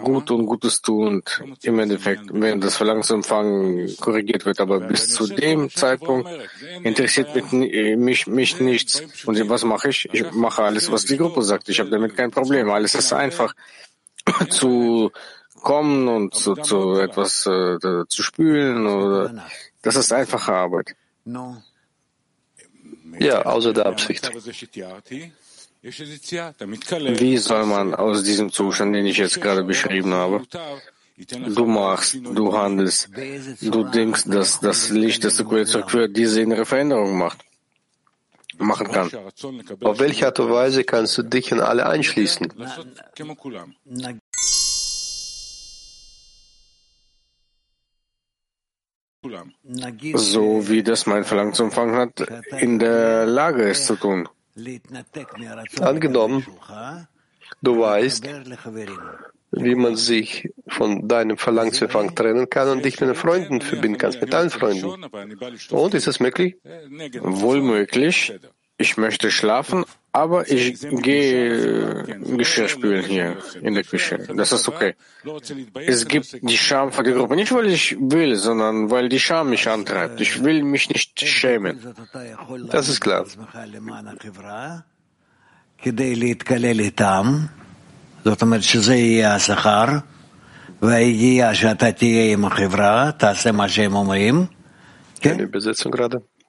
gut 0.05 0.31
und 0.31 0.47
Gutes 0.47 0.83
tun 0.83 1.23
im 1.63 1.81
Endeffekt, 1.81 2.27
wenn 2.33 2.61
das 2.61 2.77
Verlangen 2.77 3.03
zu 3.03 3.15
empfangen 3.15 3.97
korrigiert 3.97 4.47
wird, 4.47 4.61
aber 4.61 4.79
bis 4.79 5.09
zu 5.09 5.27
dem 5.27 5.69
Zeitpunkt 5.69 6.29
interessiert 6.85 7.35
mich, 7.53 8.27
mich 8.29 8.61
nichts. 8.61 9.03
Und 9.27 9.49
was 9.49 9.65
mache 9.65 9.89
ich? 9.89 10.09
Ich 10.13 10.31
mache 10.33 10.63
alles, 10.63 10.93
was 10.93 11.07
die 11.07 11.17
Gruppe 11.17 11.43
sagt. 11.43 11.69
Ich 11.69 11.81
habe 11.81 11.91
damit 11.91 12.17
kein 12.17 12.31
Problem. 12.31 12.71
Alles 12.71 12.95
ist 12.95 13.13
einfach 13.13 13.53
zu 14.49 15.11
kommen 15.63 16.07
und 16.07 16.35
zu, 16.35 16.55
zu 16.55 17.01
etwas 17.01 17.47
äh, 17.47 17.79
zu 18.09 18.23
spülen 18.23 18.87
oder 18.87 19.45
das 19.83 19.97
ist 19.97 20.13
einfache 20.13 20.53
Arbeit. 20.53 20.95
Ja, 23.19 23.43
außer 23.43 23.73
der 23.73 23.87
Absicht. 23.87 24.31
Wie 25.83 27.37
soll 27.37 27.67
man 27.67 27.95
aus 27.95 28.23
diesem 28.25 28.53
Zustand, 28.53 28.95
den 28.95 29.07
ich 29.07 29.19
jetzt 29.19 29.41
gerade 29.41 29.65
beschrieben 29.65 30.13
habe, 30.13 30.43
du 31.55 31.67
machst, 31.67 32.15
du 32.15 32.57
handelst, 32.57 33.11
du 33.61 33.85
denkst, 33.85 34.25
dass 34.27 34.61
das 34.61 34.91
Licht, 34.91 35.25
das 35.25 35.37
du 35.37 35.45
zurückführt, 35.65 36.17
diese 36.17 36.41
innere 36.41 36.67
Veränderung 36.67 37.17
macht? 37.17 37.45
machen 38.59 38.89
kann. 38.89 39.11
Auf 39.83 39.99
welche 39.99 40.27
Art 40.27 40.41
und 40.41 40.51
Weise 40.51 40.85
kannst 40.85 41.17
du 41.19 41.23
dich 41.23 41.53
in 41.53 41.61
alle 41.61 41.87
einschließen? 41.87 42.53
So 50.15 50.69
wie 50.69 50.83
das 50.83 51.07
mein 51.07 51.25
Verlangen 51.25 51.53
zu 51.53 51.65
empfangen 51.65 51.97
hat, 51.97 52.21
in 52.61 52.79
der 52.79 53.27
Lage 53.27 53.65
ist 53.65 53.87
zu 53.87 53.97
tun. 53.97 54.29
Angenommen, 55.81 56.47
du 57.61 57.81
weißt, 57.81 58.29
wie 59.51 59.75
man 59.75 59.97
sich 59.97 60.51
von 60.69 61.09
deinem 61.09 61.37
Verlangen 61.37 61.73
zu 61.73 61.87
empfangen 61.87 62.15
trennen 62.15 62.49
kann 62.49 62.69
und 62.69 62.85
dich 62.85 63.01
mit 63.01 63.09
den 63.09 63.17
Freunden 63.17 63.61
verbinden 63.61 63.99
kannst, 63.99 64.21
mit 64.21 64.33
deinen 64.33 64.51
Freunden. 64.51 65.05
Und 65.71 65.95
ist 65.95 66.07
das 66.07 66.21
möglich? 66.21 66.57
Wohl 67.21 67.61
möglich 67.61 68.33
Ich 68.78 68.98
möchte 68.98 69.30
schlafen, 69.32 69.86
aber 70.12 70.40
ich 70.50 70.80
gehe 70.82 72.04
Geschirr 72.38 72.68
spülen 72.68 73.06
hier 73.06 73.38
in 73.62 73.74
der 73.76 73.84
Küche. 73.84 74.16
Das 74.36 74.52
ist 74.52 74.68
okay. 74.68 74.96
Es 75.94 76.08
gibt 76.08 76.28
die 76.50 76.58
Scham 76.58 76.92
für 76.92 77.04
die 77.04 77.14
Gruppe. 77.14 77.36
Nicht, 77.36 77.52
weil 77.52 77.68
ich 77.68 77.96
will, 78.00 78.36
sondern 78.36 78.90
weil 78.92 79.10
die 79.10 79.20
Scham 79.20 79.50
mich 79.52 79.68
antreibt. 79.70 80.20
Ich 80.22 80.44
will 80.44 80.64
mich 80.64 80.90
nicht 80.90 81.20
schämen. 81.20 81.80
Das 82.70 82.90
ist 82.90 83.02
klar. 83.02 83.26
זאת 88.26 88.42
אומרת 88.42 88.64
שזה 88.64 88.96
יהיה 88.96 89.36
השכר, 89.36 89.86
והיגיעה 90.82 91.56
שאתה 91.56 91.92
תהיה 91.92 92.34
עם 92.34 92.46
החברה, 92.46 93.12
תעשה 93.18 93.52
מה 93.52 93.70
שהם 93.70 93.96
אומרים, 93.96 94.46
כן? 95.22 95.38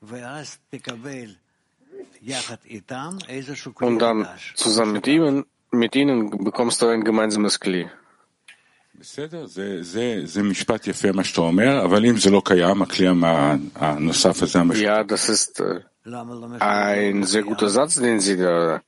ואז 0.02 0.58
תקבל 0.70 1.30
und 3.81 3.99
dann 3.99 4.27
zusammen 4.55 4.93
mit 4.93 5.07
ihnen, 5.07 5.45
mit 5.71 5.95
ihnen 5.95 6.29
bekommst 6.43 6.81
du 6.81 6.87
ein 6.87 7.03
gemeinsames 7.03 7.59
Kli. 7.59 7.89
Ja, 14.81 15.03
das 15.05 15.29
ist 15.29 15.61
äh, 15.61 15.81
ein 16.59 17.23
sehr 17.23 17.43
guter 17.43 17.69
Satz, 17.69 17.95
den 17.95 18.19
Sie 18.19 18.35
da 18.35 18.81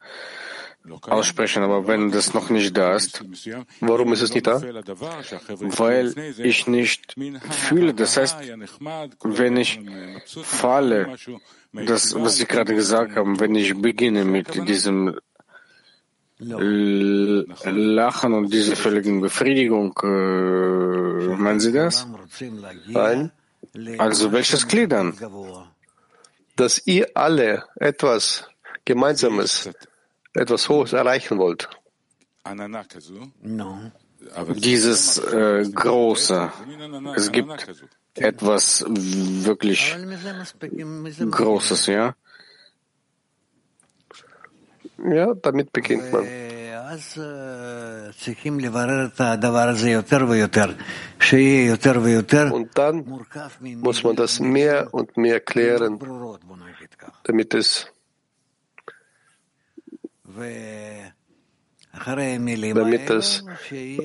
aussprechen, 1.01 1.63
aber 1.63 1.88
wenn 1.88 2.11
das 2.11 2.34
noch 2.34 2.49
nicht 2.49 2.75
da 2.75 2.95
ist, 2.95 3.23
warum 3.79 4.13
ist 4.13 4.21
es 4.21 4.34
nicht 4.34 4.47
da? 4.47 4.61
Weil 4.61 6.13
ich 6.38 6.67
nicht 6.67 7.15
fühle. 7.49 7.93
Das 7.93 8.17
heißt, 8.17 8.38
wenn 9.23 9.57
ich 9.57 9.79
falle, 10.43 11.15
das, 11.73 12.15
was 12.15 12.38
Sie 12.38 12.45
gerade 12.45 12.75
gesagt 12.75 13.15
haben, 13.15 13.39
wenn 13.39 13.55
ich 13.55 13.79
beginne 13.79 14.25
mit 14.25 14.67
diesem 14.67 15.17
Lachen 16.39 18.34
und 18.34 18.51
dieser 18.51 18.75
völligen 18.75 19.21
Befriedigung, 19.21 19.93
äh, 20.03 20.07
meinen 21.38 21.59
Sie 21.59 21.71
das? 21.71 22.07
Nein. 22.88 23.32
Also 23.99 24.32
welches 24.32 24.67
Glied 24.67 24.91
dann? 24.91 25.15
Dass 26.55 26.86
ihr 26.86 27.09
alle 27.13 27.65
etwas 27.75 28.49
Gemeinsames, 28.86 29.69
etwas 30.34 30.69
Hohes 30.69 30.93
erreichen 30.93 31.38
wollt. 31.38 31.69
Dieses 34.55 35.17
äh, 35.17 35.63
Große. 35.73 36.51
Es 37.15 37.32
gibt 37.32 37.67
etwas 38.15 38.86
wirklich 38.88 39.95
Großes, 41.32 41.86
ja? 41.88 42.15
Ja, 45.03 45.34
damit 45.34 45.71
beginnt 45.73 46.11
man. 46.11 46.27
Und 52.51 52.77
dann 52.77 53.25
muss 53.77 54.03
man 54.03 54.15
das 54.15 54.39
mehr 54.39 54.93
und 54.93 55.17
mehr 55.17 55.39
klären, 55.39 55.99
damit 57.23 57.53
es 57.53 57.88
damit 62.73 63.09
es 63.09 63.43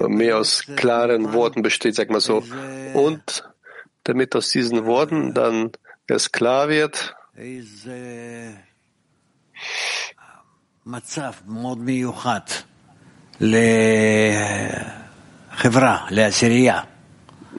mehr 0.09 0.39
aus 0.39 0.65
klaren 0.77 1.33
Worten 1.33 1.63
besteht, 1.63 1.95
sag 1.95 2.11
mal 2.11 2.21
so. 2.21 2.43
Und 2.95 3.49
damit 4.05 4.35
aus 4.37 4.51
diesen 4.51 4.87
Worten 4.87 5.35
dann 5.35 5.73
es 6.07 6.31
klar 6.33 6.69
wird, 6.69 7.15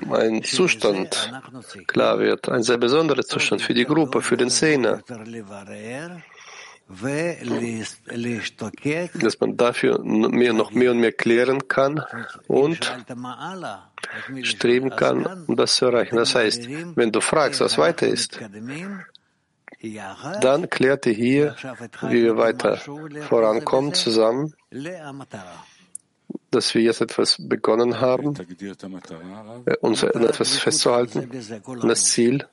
ein 0.09 0.43
Zustand 0.43 1.33
klar 1.87 2.19
wird, 2.19 2.49
ein 2.49 2.63
sehr 2.63 2.77
besonderer 2.77 3.23
Zustand 3.23 3.61
für 3.61 3.73
die 3.73 3.85
Gruppe, 3.85 4.21
für 4.21 4.37
den 4.37 4.49
Zehner 4.49 5.01
dass 9.19 9.39
man 9.39 9.57
dafür 9.57 9.99
mehr, 10.03 10.53
noch 10.53 10.71
mehr 10.71 10.91
und 10.91 10.99
mehr 10.99 11.11
klären 11.11 11.67
kann 11.67 12.01
und 12.47 12.97
streben 14.43 14.89
kann, 14.91 15.45
um 15.47 15.55
das 15.57 15.75
zu 15.75 15.85
erreichen. 15.85 16.15
Das 16.15 16.33
heißt, 16.33 16.69
wenn 16.95 17.11
du 17.11 17.19
fragst, 17.19 17.59
was 17.59 17.77
weiter 17.77 18.07
ist, 18.07 18.39
dann 20.41 20.69
klärt 20.69 21.05
ihr 21.05 21.13
hier, 21.13 21.55
wie 22.03 22.23
wir 22.23 22.37
weiter 22.37 22.77
vorankommen 23.27 23.93
zusammen, 23.93 24.53
dass 26.51 26.73
wir 26.73 26.81
jetzt 26.81 27.01
etwas 27.01 27.35
begonnen 27.37 27.99
haben, 27.99 28.33
uns 29.81 30.03
an 30.03 30.23
etwas 30.23 30.57
festzuhalten, 30.57 31.29
das 31.81 32.05
Ziel. 32.05 32.47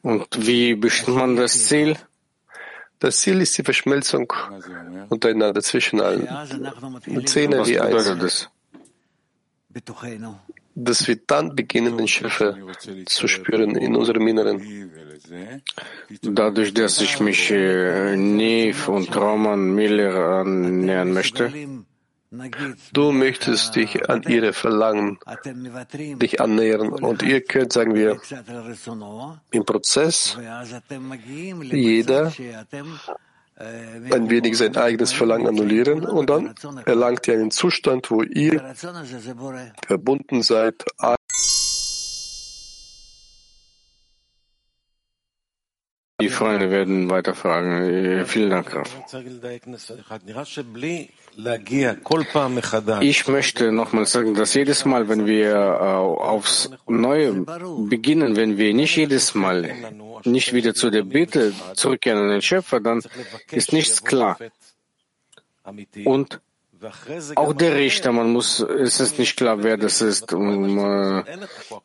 Und 0.00 0.46
wie 0.46 0.74
bestimmt 0.74 1.16
man 1.18 1.36
das 1.36 1.66
Ziel? 1.66 1.96
Das 2.98 3.20
Ziel 3.20 3.40
ist 3.40 3.56
die 3.56 3.62
Verschmelzung 3.62 4.32
untereinander 5.08 5.62
zwischen 5.62 6.00
allen. 6.00 6.28
Zähne 7.26 7.66
wie 7.66 7.78
eins. 7.78 8.48
Dass 10.74 11.08
wir 11.08 11.16
dann 11.26 11.54
beginnen, 11.56 11.96
den 11.96 12.08
Schöpfer 12.08 12.56
zu 13.06 13.28
spüren 13.28 13.76
in 13.76 13.96
unserem 13.96 14.26
Inneren. 14.26 14.90
Dadurch, 16.22 16.72
dass 16.74 17.00
ich 17.00 17.20
mich 17.20 17.50
äh, 17.50 18.16
Nev 18.16 18.88
und 18.88 19.14
Roman 19.16 19.74
Miller 19.74 20.14
annähern 20.40 21.12
möchte, 21.12 21.52
Du 22.92 23.12
möchtest 23.12 23.74
dich 23.74 24.10
an 24.10 24.22
ihre 24.24 24.52
Verlangen 24.52 25.18
dich 25.94 26.40
annähern. 26.40 26.90
Und 26.90 27.22
ihr 27.22 27.40
könnt, 27.40 27.72
sagen 27.72 27.94
wir, 27.94 28.20
im 29.50 29.64
Prozess 29.64 30.36
jeder 31.62 32.32
ein 33.56 34.30
wenig 34.30 34.58
sein 34.58 34.76
eigenes 34.76 35.12
Verlangen 35.12 35.48
annullieren. 35.48 36.04
Und 36.04 36.28
dann 36.28 36.54
erlangt 36.84 37.26
ihr 37.28 37.34
einen 37.34 37.50
Zustand, 37.50 38.10
wo 38.10 38.22
ihr 38.22 38.74
verbunden 39.86 40.42
seid, 40.42 40.84
Die 46.20 46.30
Freunde 46.30 46.68
werden 46.72 47.08
weiter 47.10 47.32
fragen. 47.32 48.26
Vielen 48.26 48.50
Dank, 48.50 48.66
Graf. 48.66 48.90
Ich 53.00 53.28
möchte 53.28 53.70
nochmal 53.70 54.06
sagen, 54.06 54.34
dass 54.34 54.54
jedes 54.54 54.84
Mal, 54.84 55.08
wenn 55.08 55.26
wir 55.26 55.54
äh, 55.54 55.54
aufs 55.54 56.70
Neue 56.88 57.46
beginnen, 57.88 58.34
wenn 58.34 58.58
wir 58.58 58.74
nicht 58.74 58.96
jedes 58.96 59.36
Mal 59.36 59.72
nicht 60.24 60.52
wieder 60.52 60.74
zu 60.74 60.90
der 60.90 61.04
Bitte 61.04 61.52
zurückkehren 61.74 62.24
an 62.24 62.30
den 62.30 62.42
Schöpfer, 62.42 62.80
dann 62.80 63.00
ist 63.52 63.72
nichts 63.72 64.02
klar. 64.02 64.38
Und 66.04 66.40
auch 67.34 67.52
der 67.52 67.74
Richter, 67.74 68.12
man 68.12 68.32
muss, 68.32 68.60
es 68.60 69.00
ist 69.00 69.18
nicht 69.18 69.36
klar, 69.36 69.62
wer 69.62 69.76
das 69.76 70.00
ist. 70.00 70.32
Um, 70.32 70.78
äh, 70.78 71.24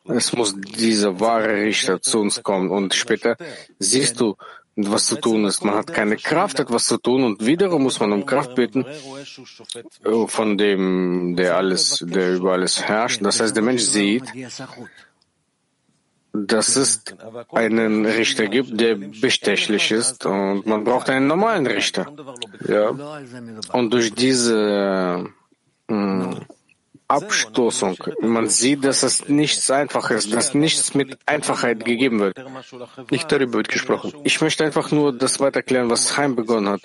es 0.06 0.32
muss 0.32 0.54
dieser 0.56 1.18
wahre 1.20 1.54
Richter 1.54 2.00
zu 2.00 2.20
uns 2.20 2.42
kommen. 2.42 2.70
Und 2.70 2.94
später 2.94 3.36
siehst 3.78 4.20
du, 4.20 4.36
was 4.76 5.06
zu 5.06 5.16
tun 5.16 5.44
ist. 5.44 5.64
Man 5.64 5.74
hat 5.74 5.92
keine 5.92 6.16
Kraft, 6.16 6.60
etwas 6.60 6.84
zu 6.84 6.98
tun. 6.98 7.24
Und 7.24 7.44
wiederum 7.46 7.82
muss 7.82 8.00
man 8.00 8.12
um 8.12 8.26
Kraft 8.26 8.54
bitten 8.54 8.84
äh, 8.84 10.26
von 10.26 10.58
dem, 10.58 11.34
der 11.36 11.56
alles, 11.56 12.04
der 12.06 12.34
über 12.34 12.52
alles 12.52 12.82
herrscht. 12.82 13.20
Das 13.22 13.40
heißt, 13.40 13.54
der 13.54 13.62
Mensch 13.62 13.82
sieht, 13.82 14.24
dass 16.34 16.74
es 16.74 17.04
einen 17.52 18.04
Richter 18.04 18.48
gibt, 18.48 18.78
der 18.80 18.96
bestechlich 18.96 19.92
ist 19.92 20.26
und 20.26 20.66
man 20.66 20.82
braucht 20.82 21.08
einen 21.08 21.28
normalen 21.28 21.66
Richter. 21.66 22.12
Ja. 22.66 22.90
Und 23.72 23.92
durch 23.92 24.12
diese 24.12 25.30
äh, 25.88 26.34
Abstoßung. 27.06 27.96
Man 28.20 28.48
sieht, 28.48 28.84
dass 28.84 29.02
es 29.02 29.28
nichts 29.28 29.70
einfach 29.70 30.10
ist, 30.10 30.32
dass 30.32 30.54
nichts 30.54 30.94
mit 30.94 31.18
Einfachheit 31.26 31.84
gegeben 31.84 32.18
wird. 32.18 32.36
Nicht 33.10 33.30
darüber 33.30 33.58
wird 33.58 33.68
gesprochen. 33.68 34.12
Ich 34.24 34.40
möchte 34.40 34.64
einfach 34.64 34.90
nur 34.90 35.16
das 35.16 35.38
weiterklären, 35.38 35.90
was 35.90 36.16
Heim 36.16 36.34
begonnen 36.34 36.68
hat. 36.68 36.80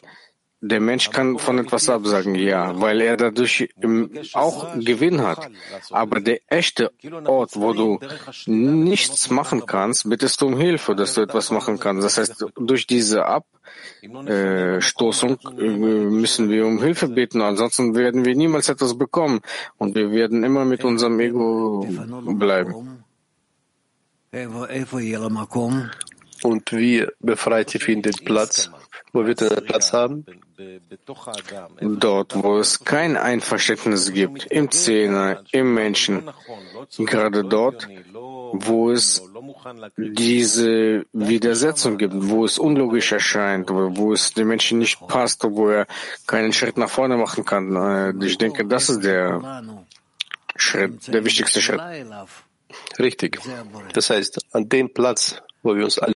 Der 0.61 0.81
Mensch 0.81 1.09
kann 1.09 1.39
von 1.39 1.57
etwas 1.57 1.87
absagen, 1.87 2.35
ja, 2.35 2.81
weil 2.81 2.99
er 2.99 3.15
dadurch 3.15 3.69
auch 4.33 4.77
Gewinn 4.77 5.21
hat. 5.21 5.49
Aber 5.89 6.19
der 6.19 6.41
echte 6.47 6.91
Ort, 7.25 7.55
wo 7.55 7.71
du 7.71 7.97
nichts 8.45 9.29
machen 9.29 9.65
kannst, 9.65 10.09
bittest 10.09 10.41
du 10.41 10.47
um 10.47 10.57
Hilfe, 10.57 10.95
dass 10.95 11.13
du 11.13 11.21
etwas 11.21 11.49
machen 11.51 11.79
kannst. 11.79 12.03
Das 12.03 12.17
heißt, 12.17 12.45
durch 12.57 12.87
diese 12.87 13.25
Abstoßung 13.25 15.37
äh, 15.57 15.63
müssen 15.63 16.49
wir 16.49 16.65
um 16.65 16.83
Hilfe 16.83 17.07
bitten, 17.07 17.41
ansonsten 17.41 17.95
werden 17.95 18.25
wir 18.25 18.35
niemals 18.35 18.67
etwas 18.67 18.97
bekommen 18.97 19.39
und 19.77 19.95
wir 19.95 20.11
werden 20.11 20.43
immer 20.43 20.65
mit 20.65 20.83
unserem 20.83 21.21
Ego 21.21 21.87
bleiben. 22.25 23.05
Und 26.41 26.71
wie 26.71 27.05
befreit 27.19 27.75
ihr 27.75 27.81
für 27.81 27.91
ihn 27.93 28.01
den 28.01 28.13
Platz? 28.25 28.71
Wo 29.11 29.25
wird 29.25 29.41
er 29.41 29.61
Platz 29.61 29.93
haben? 29.93 30.25
Dort, 31.81 32.43
wo 32.43 32.57
es 32.57 32.83
kein 32.83 33.17
Einverständnis 33.17 34.11
gibt, 34.11 34.45
im 34.45 34.69
Zehner, 34.71 35.43
im 35.51 35.73
Menschen, 35.73 36.29
gerade 36.97 37.43
dort, 37.43 37.87
wo 38.51 38.91
es 38.91 39.21
diese 39.97 41.05
Widersetzung 41.13 41.97
gibt, 41.97 42.13
wo 42.15 42.45
es 42.45 42.57
unlogisch 42.57 43.11
erscheint, 43.11 43.69
wo 43.69 44.13
es 44.13 44.33
dem 44.33 44.47
Menschen 44.47 44.79
nicht 44.79 44.99
passt, 45.07 45.43
wo 45.43 45.69
er 45.69 45.87
keinen 46.27 46.53
Schritt 46.53 46.77
nach 46.77 46.89
vorne 46.89 47.17
machen 47.17 47.45
kann. 47.45 47.75
Äh, 47.75 48.25
ich 48.25 48.37
denke, 48.37 48.65
das 48.65 48.89
ist 48.89 49.03
der 49.03 49.63
Schritt, 50.55 51.13
der 51.13 51.23
wichtigste 51.23 51.61
Schritt. 51.61 51.81
Richtig. 52.99 53.39
Das 53.93 54.09
heißt, 54.09 54.45
an 54.51 54.67
dem 54.69 54.93
Platz, 54.93 55.41
wo 55.63 55.75
wir 55.75 55.85
uns 55.85 55.99
alle 55.99 56.13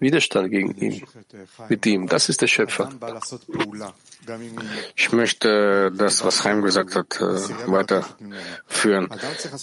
Widerstand 0.00 0.50
gegen 0.50 0.74
ihn, 0.76 1.02
mit 1.68 1.84
ihm. 1.86 2.06
Das 2.06 2.28
ist 2.28 2.40
der 2.40 2.46
Schöpfer. 2.46 2.90
Ich 4.94 5.12
möchte 5.12 5.92
das, 5.96 6.24
was 6.24 6.42
Chaim 6.42 6.62
gesagt 6.62 6.94
hat, 6.94 7.20
äh, 7.20 7.70
weiterführen. 7.70 9.08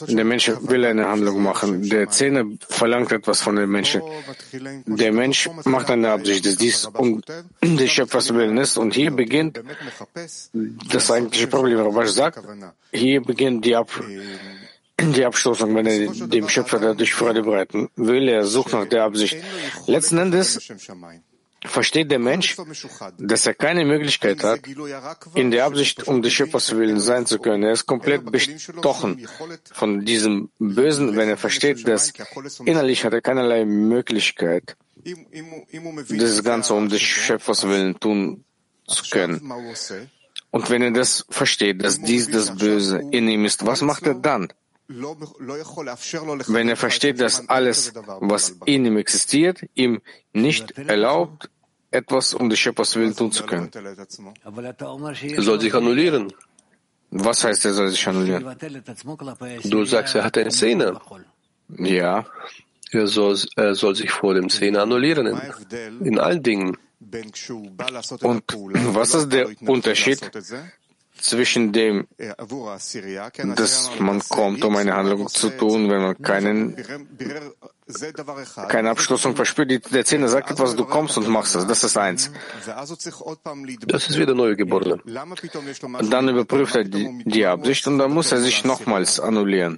Der 0.07 0.25
Mensch 0.25 0.51
will 0.61 0.85
eine 0.85 1.07
Handlung 1.07 1.41
machen. 1.43 1.87
Der 1.89 2.09
Zähne 2.09 2.57
verlangt 2.67 3.11
etwas 3.11 3.41
von 3.41 3.55
dem 3.55 3.71
Menschen. 3.71 4.01
Der 4.85 5.11
Mensch 5.11 5.49
macht 5.65 5.89
eine 5.89 6.11
Absicht, 6.11 6.45
dass 6.45 6.57
dies 6.57 6.85
um 6.85 7.21
des 7.61 7.91
Schöpfers 7.91 8.33
Willen 8.33 8.57
ist. 8.57 8.77
Und 8.77 8.93
hier 8.93 9.11
beginnt 9.11 9.61
das 10.91 11.11
eigentliche 11.11 11.47
Problem. 11.47 11.79
Rabash 11.79 12.09
sagt, 12.09 12.39
hier 12.91 13.21
beginnt 13.21 13.63
die 13.65 13.75
Ab 13.75 13.89
die 14.99 15.25
Abstoßung, 15.25 15.75
wenn 15.75 15.85
er 15.85 16.07
dem 16.07 16.49
Schöpfer 16.49 16.79
dadurch 16.79 17.13
Freude 17.13 17.43
bereiten 17.43 17.89
will. 17.95 18.27
Er 18.29 18.45
sucht 18.45 18.73
nach 18.73 18.87
der 18.87 19.03
Absicht. 19.03 19.37
Letzten 19.87 20.17
Endes 20.17 20.71
versteht 21.65 22.11
der 22.11 22.19
Mensch, 22.19 22.55
dass 23.17 23.45
er 23.45 23.53
keine 23.53 23.85
Möglichkeit 23.85 24.43
hat, 24.43 24.61
in 25.33 25.51
der 25.51 25.65
Absicht, 25.65 26.07
um 26.07 26.21
des 26.21 26.33
Schöpfers 26.33 26.75
willen 26.75 26.99
sein 26.99 27.25
zu 27.25 27.39
können. 27.39 27.63
Er 27.63 27.71
ist 27.71 27.85
komplett 27.85 28.31
bestochen 28.31 29.27
von 29.73 30.05
diesem 30.05 30.49
Bösen, 30.59 31.15
wenn 31.15 31.29
er 31.29 31.37
versteht, 31.37 31.87
dass 31.87 32.13
innerlich 32.65 33.03
hat 33.03 33.13
er 33.13 33.21
keinerlei 33.21 33.65
Möglichkeit, 33.65 34.77
das 36.09 36.43
Ganze 36.43 36.73
um 36.73 36.89
des 36.89 37.01
Schöpfers 37.01 37.67
willen 37.67 37.99
tun 37.99 38.43
zu 38.87 39.03
können. 39.09 39.41
Und 40.51 40.69
wenn 40.69 40.81
er 40.81 40.91
das 40.91 41.25
versteht, 41.29 41.83
dass 41.83 42.01
dies 42.01 42.29
das 42.29 42.55
Böse 42.55 43.01
in 43.11 43.27
ihm 43.27 43.43
ist, 43.43 43.65
was 43.65 43.81
macht 43.81 44.03
er 44.03 44.13
dann? 44.13 44.47
Wenn 44.87 46.69
er 46.69 46.75
versteht, 46.75 47.19
dass 47.19 47.49
alles, 47.49 47.93
was 47.95 48.55
in 48.65 48.85
ihm 48.85 48.97
existiert, 48.97 49.65
ihm 49.73 50.01
nicht 50.33 50.77
erlaubt, 50.77 51.49
etwas 51.89 52.33
um 52.33 52.49
des 52.49 52.59
Schöpfers 52.59 52.95
Willen 52.95 53.15
tun 53.15 53.31
zu 53.31 53.45
können. 53.45 53.71
Er 53.73 55.41
soll 55.41 55.59
sich 55.59 55.73
annullieren. 55.73 56.31
Was 57.11 57.43
heißt, 57.43 57.65
er 57.65 57.73
soll 57.73 57.89
sich 57.89 58.07
annullieren? 58.07 58.55
Du 59.63 59.85
sagst, 59.85 60.15
er 60.15 60.23
hat 60.23 60.37
eine 60.37 60.51
Szene. 60.51 60.99
Ja. 61.69 62.25
Er 62.91 63.07
soll, 63.07 63.37
er 63.55 63.75
soll 63.75 63.95
sich 63.95 64.11
vor 64.11 64.33
dem 64.35 64.49
Szene 64.49 64.81
annullieren, 64.81 65.27
in, 65.27 66.05
in 66.05 66.19
allen 66.19 66.43
Dingen. 66.43 66.77
Und 68.21 68.43
was 68.93 69.13
ist 69.13 69.29
der 69.29 69.49
Unterschied 69.61 70.31
zwischen 71.25 71.71
dem, 71.71 72.07
dass 73.55 73.91
man 73.99 74.19
kommt, 74.29 74.63
um 74.63 74.75
eine 74.75 74.95
Handlung 74.95 75.27
zu 75.27 75.49
tun, 75.49 75.89
wenn 75.89 76.01
man 76.01 76.21
keinen 76.21 76.75
keine 78.67 78.89
Abschlussung 78.89 79.35
verspürt. 79.35 79.93
Der 79.93 80.05
Zehner 80.05 80.27
sagt 80.27 80.49
etwas, 80.49 80.75
du 80.75 80.85
kommst 80.85 81.17
und 81.17 81.27
machst 81.27 81.55
es. 81.55 81.67
Das 81.67 81.83
ist 81.83 81.95
eins. 81.97 82.31
Das 82.65 84.09
ist 84.09 84.17
wieder 84.17 84.33
Neugeborene. 84.33 84.99
Dann 86.09 86.29
überprüft 86.29 86.75
er 86.75 86.83
die, 86.83 87.23
die, 87.25 87.45
Absicht 87.45 87.85
und 87.85 87.99
dann 87.99 88.11
muss 88.11 88.31
er 88.31 88.39
sich 88.39 88.65
nochmals 88.65 89.19
annullieren. 89.19 89.77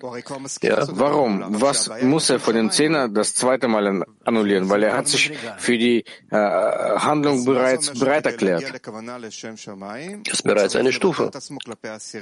Ja. 0.62 0.88
Warum? 0.90 1.44
Was 1.62 1.92
muss 2.02 2.30
er 2.30 2.40
von 2.40 2.56
dem 2.56 2.72
Zehner 2.72 3.10
das 3.10 3.34
zweite 3.34 3.68
Mal 3.68 4.06
annullieren? 4.24 4.70
Weil 4.70 4.84
er 4.84 4.96
hat 4.96 5.10
sich 5.10 5.34
für 5.58 5.78
die 5.78 6.06
äh, 6.32 6.38
Handlung 6.38 7.44
bereits 7.44 7.92
bereit 7.92 8.26
erklärt. 8.26 8.64
Das 8.64 10.34
ist 10.34 10.44
bereits 10.44 10.76
eine 10.78 10.94
Stufe. 10.94 11.30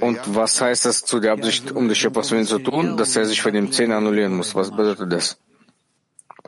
Und 0.02 0.20
was 0.36 0.62
heißt 0.62 0.86
das 0.86 1.04
zu 1.04 1.20
der 1.20 1.34
Absicht, 1.34 1.72
um 1.72 1.88
die 1.90 1.96
Schöpfers 1.96 2.28
zu 2.28 2.60
tun, 2.60 2.98
dass 2.98 3.16
er 3.16 3.26
sich 3.26 3.42
von 3.42 3.54
dem 3.54 3.72
Zehner 3.72 3.98
annullieren 3.98 4.36
muss? 4.36 4.56
Was 4.56 4.72
bedeutet 4.72 5.12
das? 5.12 5.38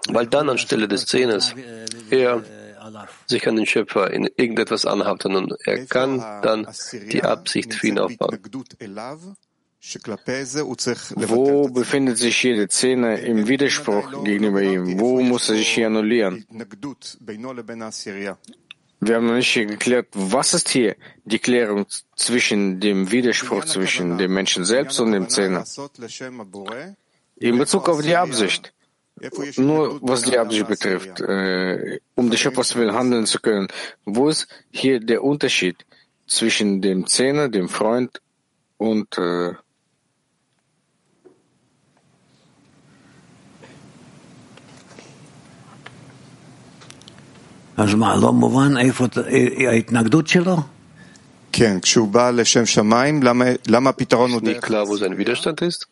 weil 0.09 0.28
dann 0.28 0.49
anstelle 0.49 0.88
des 0.88 1.05
Zehners 1.05 1.53
er 2.09 2.43
sich 3.26 3.47
an 3.47 3.55
den 3.55 3.65
Schöpfer 3.65 4.11
in 4.11 4.30
irgendetwas 4.38 4.86
anhaften 4.86 5.36
und 5.36 5.53
er 5.65 5.86
kann 5.86 6.20
dann 6.41 6.68
die 7.11 7.24
Absicht 7.24 7.74
für 7.74 7.88
ihn 7.88 7.99
aufbauen. 7.99 8.39
Wo 11.15 11.68
befindet 11.70 12.18
sich 12.18 12.38
hier 12.38 12.55
der 12.55 12.70
Zehner 12.70 13.20
im 13.20 13.47
Widerspruch 13.47 14.24
gegenüber 14.24 14.61
ihm? 14.61 14.99
Wo 14.99 15.22
muss 15.22 15.49
er 15.49 15.55
sich 15.55 15.70
hier 15.70 15.88
annullieren? 15.88 16.45
Wir 19.00 19.16
haben 19.16 19.28
noch 19.28 19.36
nicht 19.36 19.50
hier 19.50 19.66
geklärt, 19.66 20.08
was 20.14 20.54
ist 20.54 20.70
hier 20.70 20.95
die 21.24 21.39
Klärung 21.39 21.86
zwischen 22.16 22.80
dem 22.80 23.12
Widerspruch 23.12 23.66
zwischen 23.66 24.18
dem 24.18 24.34
Menschen 24.34 24.66
selbst 24.66 25.00
und 25.00 25.12
dem 25.12 25.30
Zehner? 25.30 25.66
In 27.36 27.58
Bezug 27.58 27.89
auf 27.89 28.02
die 28.02 28.16
Absicht. 28.16 28.74
Nur 29.58 30.00
was 30.02 30.24
die 30.24 30.38
Absicht 30.38 30.68
betrifft, 30.68 31.22
äh, 31.22 32.00
um 32.16 32.30
des 32.30 32.39
Schöpfers 32.39 32.76
will 32.76 32.93
handeln 32.93 33.26
zu 33.26 33.39
können, 33.39 33.68
wo 34.06 34.30
ist 34.30 34.48
hier 34.70 35.00
der 35.00 35.24
Unterschied 35.24 35.86
zwischen 36.28 36.82
dem 36.82 37.08
Zehner, 37.08 37.50
dem 37.50 37.68
Freund 37.68 38.22
und 38.78 39.17
äh, 39.17 39.54
אז 47.76 47.95
מה, 47.95 48.17
לא 48.17 48.33
מובן 48.33 48.76
איפה 48.76 49.07
ההתנגדות 49.68 50.29
שלו? 50.29 50.57
כן, 51.53 51.80
כשהוא 51.80 52.09
בא 52.09 52.30
לשם 52.30 52.67
שמיים, 52.67 53.22
למה, 53.22 53.45
למה 53.68 53.91
הפתרון 53.91 54.30
הוא 54.30 54.41
דרך... 54.41 54.64
klar, 54.64 54.88
wo 54.88 54.96
sein 54.96 55.17
Widerstand 55.18 55.63
ist? 55.63 55.87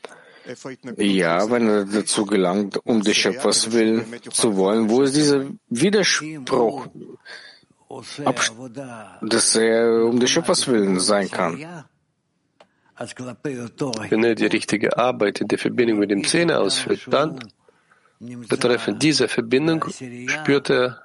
Ja, 0.98 1.50
wenn 1.50 1.68
er 1.68 1.84
dazu 1.84 2.24
gelangt, 2.26 2.78
um 2.84 3.02
des 3.02 3.16
Schöpfers 3.16 3.72
willen 3.72 4.04
zu 4.30 4.56
wollen, 4.56 4.90
wo 4.90 5.02
ist 5.02 5.14
dieser 5.14 5.44
Widerspruch, 5.68 6.88
dass 9.22 9.56
er 9.56 10.04
um 10.06 10.18
des 10.18 10.30
Schöpfers 10.30 10.66
willen 10.66 10.98
sein 10.98 11.30
kann? 11.30 11.54
Wenn 14.08 14.24
er 14.24 14.34
die 14.34 14.46
richtige 14.46 14.98
Arbeit 14.98 15.40
in 15.40 15.48
der 15.48 15.58
Verbindung 15.58 15.98
mit 15.98 16.10
dem 16.10 16.24
Zähne 16.24 16.58
ausführt, 16.58 17.02
dann 17.10 17.38
betreffend 18.48 19.02
dieser 19.02 19.28
Verbindung 19.28 19.84
spürt 20.26 20.70
er, 20.70 21.02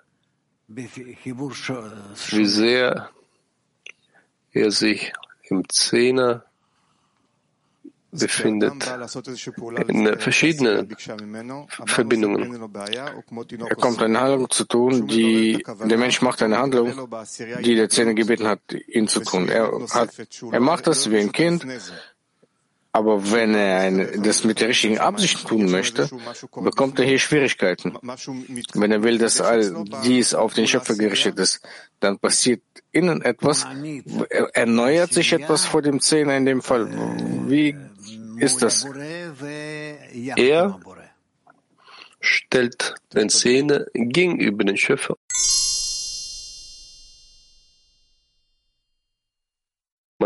wie 0.73 2.47
sehr 2.47 3.11
er 4.53 4.71
sich 4.71 5.13
im 5.49 5.69
Zehner 5.69 6.45
befindet 8.13 8.73
in 9.87 10.19
verschiedenen 10.19 10.97
Verbindungen. 11.87 12.71
Er 13.69 13.77
kommt 13.77 14.03
eine 14.03 14.21
Handlung 14.21 14.51
zu 14.51 14.65
tun, 14.65 15.07
die 15.07 15.65
der 15.85 15.99
Mensch 15.99 16.21
macht 16.23 16.43
eine 16.43 16.59
Handlung, 16.59 17.09
die 17.63 17.75
der 17.75 17.89
Zähne 17.89 18.15
gebeten 18.15 18.47
hat, 18.47 18.61
ihn 18.89 19.07
zu 19.09 19.21
tun. 19.21 19.49
Er, 19.49 19.71
hat, 19.91 20.11
er 20.51 20.61
macht 20.61 20.87
das 20.87 21.11
wie 21.11 21.19
ein 21.19 21.33
Kind 21.33 21.67
Aber 22.93 23.31
wenn 23.31 23.55
er 23.55 23.81
ein, 23.81 24.23
das 24.25 24.43
mit 24.43 24.61
der 24.61 24.69
richtigen 24.69 24.99
Absicht 24.99 25.47
tun 25.47 25.71
möchte, 25.71 26.11
bekommt 26.57 26.99
er 26.99 27.05
hier 27.05 27.21
Schwierigkeiten. 27.21 27.97
Wenn 28.75 28.91
er 28.91 29.05
will, 29.05 29.19
dass 29.19 29.41
all 29.41 29.85
dies 30.05 30.35
auf 30.35 30.55
den 30.55 30.67
Schöpfer 30.67 30.97
gerichtet 30.97 31.39
ist, 31.39 31.61
dann 32.01 32.19
passiert 32.19 32.63
innen 32.91 33.23
etwas, 33.23 33.65
erneuert 34.55 35.13
sich 35.13 35.33
etwas 35.33 35.67
vor 35.67 35.83
dem 35.83 36.01
Zehner 36.01 36.37
in 36.37 36.47
dem 36.47 36.63
Fall. 36.63 36.91
Wie 37.47 37.77
ist 38.39 38.63
das? 38.63 38.85
Er 40.37 40.81
stellt 42.21 42.95
den 43.15 43.29
Zehner 43.29 43.87
gegenüber 43.95 44.65
den 44.65 44.77
Schöpfer. 44.77 45.17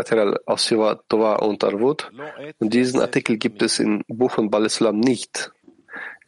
Material 0.04 0.38
aus 0.44 0.66
Tova 0.66 1.36
und 1.36 1.64
Arvut. 1.64 2.10
Und 2.58 2.74
diesen 2.74 3.00
Artikel 3.00 3.38
gibt 3.38 3.62
es 3.62 3.78
in 3.78 4.04
Buch 4.06 4.32
von 4.32 4.50
Balislam 4.50 5.00
nicht. 5.00 5.50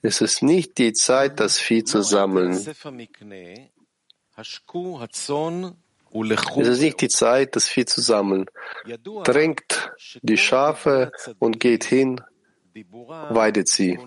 Es 0.01 0.23
ist 0.23 0.43
nicht 0.43 0.79
die 0.79 0.95
Zeit, 0.95 1.41
das 1.41 1.59
Vieh 1.59 1.85
zu 1.85 2.01
sammeln. 2.03 2.53
Es 2.53 2.67
ist 2.67 2.87
nicht 6.81 7.01
die 7.03 7.09
Zeit, 7.09 7.57
das 7.57 7.69
Vieh 7.69 7.85
zu 7.85 8.01
sammeln. 8.01 8.47
Drängt 9.25 9.93
die 10.23 10.39
Schafe 10.39 11.13
und 11.39 11.61
geht 11.61 11.85
hin, 11.85 12.23
weidet 13.29 13.69
sie. 13.69 13.99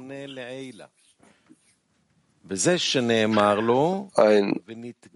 Ein 4.15 4.61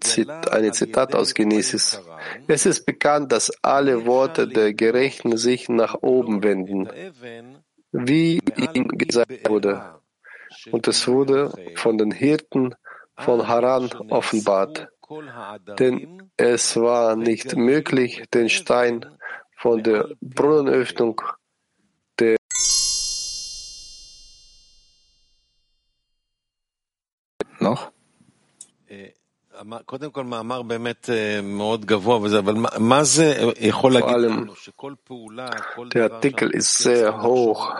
Zit 0.01 0.29
eine 0.29 0.71
Zitat 0.71 1.15
aus 1.15 1.33
Genesis. 1.33 2.01
Es 2.47 2.65
ist 2.65 2.85
bekannt, 2.85 3.31
dass 3.31 3.51
alle 3.63 4.05
Worte 4.05 4.47
der 4.47 4.73
Gerechten 4.73 5.35
sich 5.37 5.67
nach 5.67 5.95
oben 6.01 6.43
wenden, 6.43 6.89
wie 7.91 8.39
ihm 8.73 8.87
gesagt 8.89 9.49
wurde. 9.49 9.95
Und 10.71 10.87
es 10.87 11.07
wurde 11.07 11.51
von 11.75 11.97
den 11.97 12.11
Hirten 12.11 12.75
von 13.17 13.47
Haran 13.47 13.91
offenbart. 14.09 14.89
Denn 15.79 16.29
es 16.37 16.75
war 16.75 17.15
nicht 17.15 17.55
möglich, 17.55 18.23
den 18.33 18.49
Stein 18.49 19.05
von 19.57 19.81
der 19.83 20.09
Brunnenöffnung 20.21 21.21
Vor 29.65 29.79
allem, 34.07 34.51
der 35.93 36.03
Artikel 36.11 36.49
ist 36.51 36.73
sehr 36.79 37.21
hoch. 37.21 37.75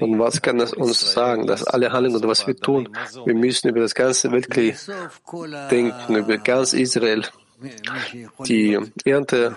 Und 0.00 0.18
was 0.18 0.42
kann 0.42 0.60
es 0.60 0.72
uns 0.72 1.12
sagen, 1.12 1.46
dass 1.46 1.64
alle 1.64 1.92
Handlungen 1.92 2.16
oder 2.16 2.28
was 2.28 2.46
wir 2.46 2.56
tun, 2.56 2.88
wir 3.24 3.34
müssen 3.34 3.68
über 3.68 3.80
das 3.80 3.94
ganze 3.94 4.32
Weltkrieg 4.32 4.76
denken, 5.70 6.16
über 6.16 6.38
ganz 6.38 6.72
Israel, 6.72 7.24
die 8.46 8.78
Ernte 9.04 9.56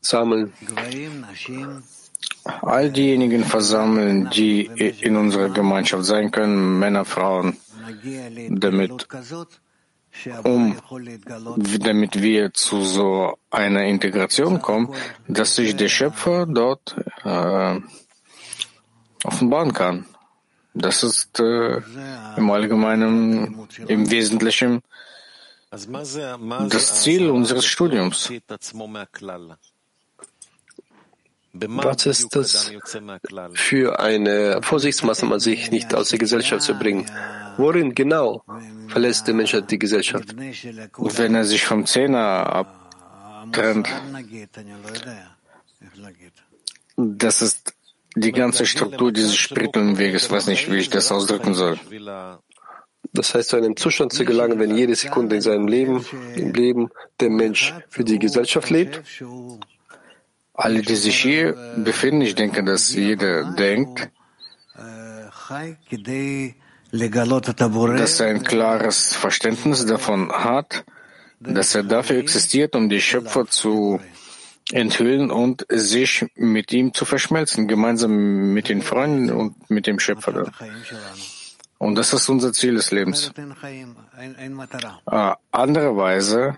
sammeln. 0.00 0.52
All 2.62 2.90
diejenigen 2.90 3.44
versammeln, 3.44 4.30
die 4.30 4.64
in 5.00 5.16
unserer 5.16 5.48
Gemeinschaft 5.50 6.04
sein 6.04 6.30
können, 6.30 6.78
Männer, 6.78 7.04
Frauen, 7.04 7.56
damit, 8.50 9.06
um, 10.44 10.76
damit 11.80 12.20
wir 12.22 12.52
zu 12.52 12.82
so 12.82 13.38
einer 13.50 13.84
Integration 13.84 14.60
kommen, 14.62 14.94
dass 15.28 15.56
sich 15.56 15.76
der 15.76 15.88
Schöpfer 15.88 16.46
dort 16.46 16.96
äh, 17.24 17.80
offenbaren 19.24 19.72
kann. 19.72 20.06
Das 20.74 21.02
ist 21.02 21.38
äh, 21.40 21.80
im 22.36 22.50
Allgemeinen, 22.50 23.68
im 23.86 24.10
Wesentlichen 24.10 24.82
das 26.68 27.02
Ziel 27.02 27.30
unseres 27.30 27.64
Studiums. 27.64 28.30
Was 31.54 32.06
ist 32.06 32.34
das 32.34 32.72
für 33.52 34.00
eine 34.00 34.60
Vorsichtsmaßnahme, 34.62 35.38
sich 35.38 35.70
nicht 35.70 35.94
aus 35.94 36.08
der 36.08 36.18
Gesellschaft 36.18 36.62
zu 36.62 36.74
bringen? 36.74 37.06
Worin 37.56 37.94
genau 37.94 38.42
verlässt 38.88 39.28
der 39.28 39.34
Mensch 39.34 39.56
die 39.70 39.78
Gesellschaft? 39.78 40.34
Wenn 40.36 41.34
er 41.34 41.44
sich 41.44 41.64
vom 41.64 41.86
Zehner 41.86 42.66
abtrennt, 43.46 43.88
das 46.96 47.42
ist 47.42 47.74
die 48.16 48.32
ganze 48.32 48.66
Struktur 48.66 49.12
dieses 49.12 49.36
spirituellen 49.36 49.98
Weges. 49.98 50.24
Ich 50.24 50.30
weiß 50.30 50.48
nicht, 50.48 50.70
wie 50.70 50.78
ich 50.78 50.90
das 50.90 51.12
ausdrücken 51.12 51.54
soll. 51.54 51.78
Das 53.12 53.32
heißt, 53.32 53.50
zu 53.50 53.56
einem 53.56 53.76
Zustand 53.76 54.12
zu 54.12 54.24
gelangen, 54.24 54.58
wenn 54.58 54.76
jede 54.76 54.96
Sekunde 54.96 55.36
in 55.36 55.42
seinem 55.42 55.68
Leben, 55.68 56.04
im 56.34 56.52
Leben 56.52 56.90
der 57.20 57.30
Mensch 57.30 57.72
für 57.88 58.02
die 58.02 58.18
Gesellschacht 58.18 58.70
lebt? 58.70 59.02
Alle, 60.54 60.82
die 60.82 60.94
sich 60.94 61.20
hier 61.20 61.54
befinden, 61.76 62.20
ich 62.22 62.36
denke, 62.36 62.62
dass 62.62 62.94
jeder 62.94 63.52
denkt, 63.54 64.08
dass 67.96 68.20
er 68.20 68.28
ein 68.28 68.42
klares 68.44 69.14
Verständnis 69.14 69.84
davon 69.84 70.30
hat, 70.32 70.84
dass 71.40 71.74
er 71.74 71.82
dafür 71.82 72.18
existiert, 72.18 72.76
um 72.76 72.88
die 72.88 73.00
Schöpfer 73.00 73.46
zu 73.46 74.00
enthüllen 74.72 75.30
und 75.30 75.66
sich 75.68 76.24
mit 76.36 76.72
ihm 76.72 76.94
zu 76.94 77.04
verschmelzen, 77.04 77.68
gemeinsam 77.68 78.52
mit 78.54 78.68
den 78.68 78.82
Freunden 78.82 79.30
und 79.30 79.70
mit 79.70 79.86
dem 79.86 79.98
Schöpfer. 79.98 80.50
Und 81.78 81.96
das 81.96 82.12
ist 82.12 82.28
unser 82.28 82.52
Ziel 82.52 82.74
des 82.74 82.92
Lebens. 82.92 83.32
Äh, 85.10 85.32
andererweise 85.50 86.56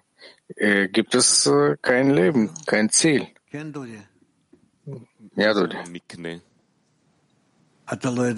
äh, 0.55 0.89
gibt 0.89 1.15
es 1.15 1.47
äh, 1.47 1.77
kein 1.83 2.11
Leben, 2.11 2.51
kein 2.67 2.91
Ziel. 2.91 3.27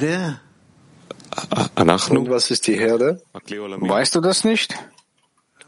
Ja. 0.01 0.41
Und 2.21 2.31
was 2.31 2.51
ist 2.51 2.67
die 2.67 2.79
Herde? 2.79 3.23
Weißt 3.89 4.15
du 4.15 4.21
das 4.21 4.45
nicht? 4.45 4.75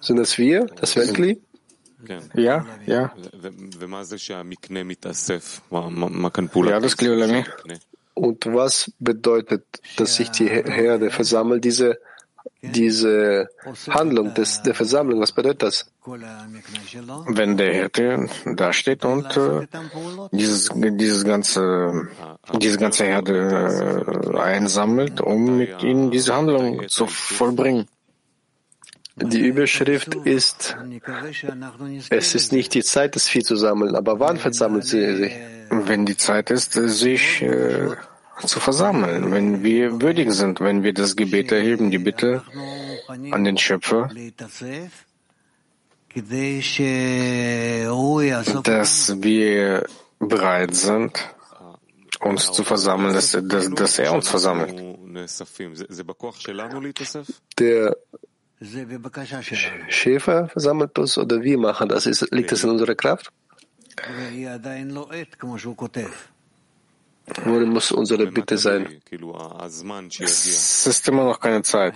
Sind 0.00 0.16
das 0.16 0.38
wir, 0.38 0.66
das 0.66 0.96
Weltkli? 0.96 1.40
Ja, 2.34 2.66
ja. 2.86 3.12
Ja, 6.70 6.80
das 6.80 6.96
Kliolami. 6.96 7.44
Und 8.14 8.46
was 8.46 8.92
bedeutet, 8.98 9.64
dass 9.96 10.16
sich 10.16 10.30
die 10.30 10.48
Herde 10.48 11.10
versammelt? 11.10 11.64
Diese 11.64 11.98
diese 12.62 13.48
Handlung 13.88 14.34
des, 14.34 14.62
der 14.62 14.74
Versammlung, 14.74 15.20
was 15.20 15.32
bedeutet 15.32 15.62
das? 15.62 15.86
Wenn 16.04 17.56
der 17.56 17.72
Hirte 17.72 18.28
da 18.56 18.72
steht 18.72 19.04
und 19.04 19.36
äh, 19.36 19.66
dieses, 20.32 20.70
dieses 20.74 21.24
ganze, 21.24 22.08
diese 22.58 22.78
ganze 22.78 23.04
Herde 23.04 24.06
äh, 24.34 24.38
einsammelt, 24.38 25.20
um 25.20 25.58
mit 25.58 25.82
ihnen 25.82 26.10
diese 26.10 26.34
Handlung 26.34 26.88
zu 26.88 27.06
vollbringen. 27.06 27.86
Die 29.16 29.40
Überschrift 29.40 30.14
ist, 30.14 30.76
es 32.08 32.34
ist 32.34 32.52
nicht 32.52 32.72
die 32.72 32.82
Zeit, 32.82 33.16
das 33.16 33.28
Vieh 33.28 33.42
zu 33.42 33.56
sammeln, 33.56 33.94
aber 33.94 34.18
wann 34.18 34.38
versammelt 34.38 34.84
sie 34.84 35.16
sich? 35.16 35.32
Wenn 35.68 36.06
die 36.06 36.16
Zeit 36.16 36.50
ist, 36.50 36.72
sich 36.72 37.42
äh, 37.42 37.90
zu 38.46 38.60
versammeln, 38.60 39.32
wenn 39.32 39.62
wir 39.62 40.00
würdig 40.00 40.32
sind, 40.32 40.60
wenn 40.60 40.82
wir 40.82 40.92
das 40.94 41.16
Gebet 41.16 41.52
erheben, 41.52 41.90
die 41.90 41.98
Bitte 41.98 42.42
an 43.30 43.44
den 43.44 43.56
Schöpfer, 43.58 44.10
dass 48.64 49.22
wir 49.22 49.86
bereit 50.18 50.74
sind, 50.74 51.34
uns 52.20 52.52
zu 52.52 52.64
versammeln, 52.64 53.14
dass, 53.14 53.36
dass, 53.42 53.70
dass 53.70 53.98
er 53.98 54.12
uns 54.12 54.28
versammelt. 54.28 54.74
Der 57.58 57.96
Schäfer 59.88 60.48
versammelt 60.48 60.98
uns 60.98 61.16
oder 61.16 61.40
wir 61.42 61.58
machen 61.58 61.88
das? 61.88 62.06
Ist, 62.06 62.30
liegt 62.30 62.52
das 62.52 62.62
in 62.64 62.70
unserer 62.70 62.94
Kraft? 62.94 63.32
Worin 67.44 67.70
muss 67.70 67.92
unsere 67.92 68.26
Bitte 68.26 68.58
sein? 68.58 68.88
Es 70.20 70.86
ist 70.86 71.08
immer 71.08 71.24
noch 71.24 71.40
keine 71.40 71.62
Zeit. 71.62 71.94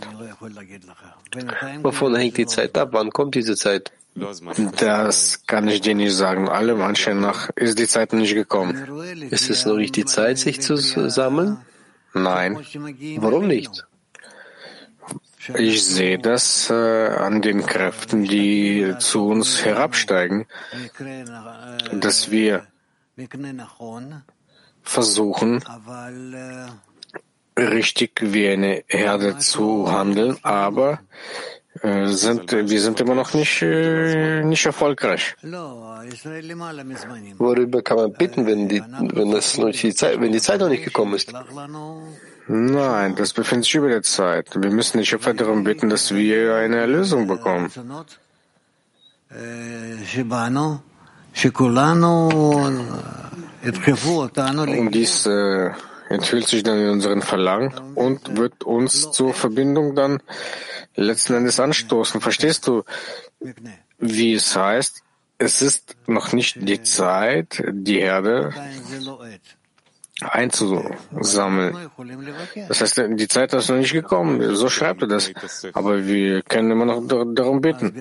Wovon 1.82 2.16
hängt 2.16 2.36
die 2.36 2.46
Zeit 2.46 2.76
ab? 2.78 2.90
Wann 2.92 3.10
kommt 3.10 3.34
diese 3.34 3.56
Zeit? 3.56 3.92
Das 4.14 5.46
kann 5.46 5.66
ich 5.68 5.80
dir 5.80 5.94
nicht 5.94 6.14
sagen. 6.14 6.48
Allem 6.48 6.80
Anschein 6.82 7.20
nach 7.20 7.50
ist 7.56 7.78
die 7.78 7.88
Zeit 7.88 8.12
nicht 8.12 8.34
gekommen. 8.34 8.74
Ist 9.30 9.50
es 9.50 9.66
noch 9.66 9.76
nicht 9.76 9.96
die 9.96 10.04
Zeit, 10.04 10.38
sich 10.38 10.60
zu 10.60 10.76
sammeln? 10.76 11.58
Nein. 12.12 12.56
Warum 13.18 13.48
nicht? 13.48 13.84
Ich 15.58 15.84
sehe 15.84 16.18
das 16.18 16.70
äh, 16.70 16.74
an 16.74 17.42
den 17.42 17.66
Kräften, 17.66 18.24
die 18.24 18.94
zu 18.98 19.26
uns 19.26 19.62
herabsteigen, 19.62 20.46
dass 21.92 22.30
wir 22.30 22.66
versuchen, 24.84 25.64
richtig 27.58 28.20
wie 28.22 28.48
eine 28.48 28.84
Herde 28.86 29.38
zu 29.38 29.90
handeln, 29.90 30.36
aber 30.42 31.00
äh, 31.82 32.06
sind, 32.08 32.52
wir 32.52 32.80
sind 32.80 33.00
immer 33.00 33.14
noch 33.14 33.34
nicht, 33.34 33.62
äh, 33.62 34.44
nicht 34.44 34.64
erfolgreich. 34.64 35.34
Worüber 37.38 37.82
kann 37.82 37.96
man 37.96 38.12
bitten, 38.12 38.46
wenn 38.46 38.68
die, 38.68 38.80
wenn 38.80 39.30
das 39.32 39.58
noch 39.58 39.70
die 39.70 39.94
Zeit, 39.94 40.20
wenn 40.20 40.32
die 40.32 40.40
Zeit 40.40 40.60
noch 40.60 40.68
nicht 40.68 40.84
gekommen 40.84 41.14
ist? 41.14 41.32
Nein, 42.46 43.16
das 43.16 43.32
befindet 43.32 43.64
sich 43.64 43.74
über 43.76 43.88
der 43.88 44.02
Zeit. 44.02 44.50
Wir 44.54 44.70
müssen 44.70 44.98
die 44.98 45.06
Schöpfer 45.06 45.34
darum 45.34 45.64
bitten, 45.64 45.88
dass 45.88 46.14
wir 46.14 46.54
eine 46.56 46.76
Erlösung 46.76 47.26
bekommen. 47.26 47.70
Und 54.78 54.92
dies 54.92 55.26
äh, 55.26 55.70
enthüllt 56.08 56.48
sich 56.48 56.62
dann 56.62 56.78
in 56.78 56.90
unseren 56.90 57.22
Verlangen 57.22 57.74
und 57.94 58.36
wird 58.36 58.64
uns 58.64 59.10
zur 59.10 59.34
Verbindung 59.34 59.94
dann 59.94 60.22
letzten 60.94 61.34
Endes 61.34 61.60
anstoßen. 61.60 62.20
Verstehst 62.20 62.66
du, 62.66 62.84
wie 63.98 64.34
es 64.34 64.56
heißt? 64.56 65.02
Es 65.36 65.60
ist 65.60 65.96
noch 66.06 66.32
nicht 66.32 66.56
die 66.68 66.82
Zeit, 66.82 67.62
die 67.68 68.00
Herde 68.00 68.54
einzusammeln. 70.20 71.90
Das 72.68 72.80
heißt, 72.80 73.02
die 73.08 73.28
Zeit 73.28 73.52
ist 73.52 73.68
noch 73.68 73.76
nicht 73.76 73.92
gekommen. 73.92 74.54
So 74.54 74.68
schreibt 74.68 75.02
er 75.02 75.08
das. 75.08 75.32
Aber 75.72 76.06
wir 76.06 76.42
können 76.42 76.70
immer 76.70 76.84
noch 76.84 77.02
darum 77.34 77.60
bitten. 77.60 77.94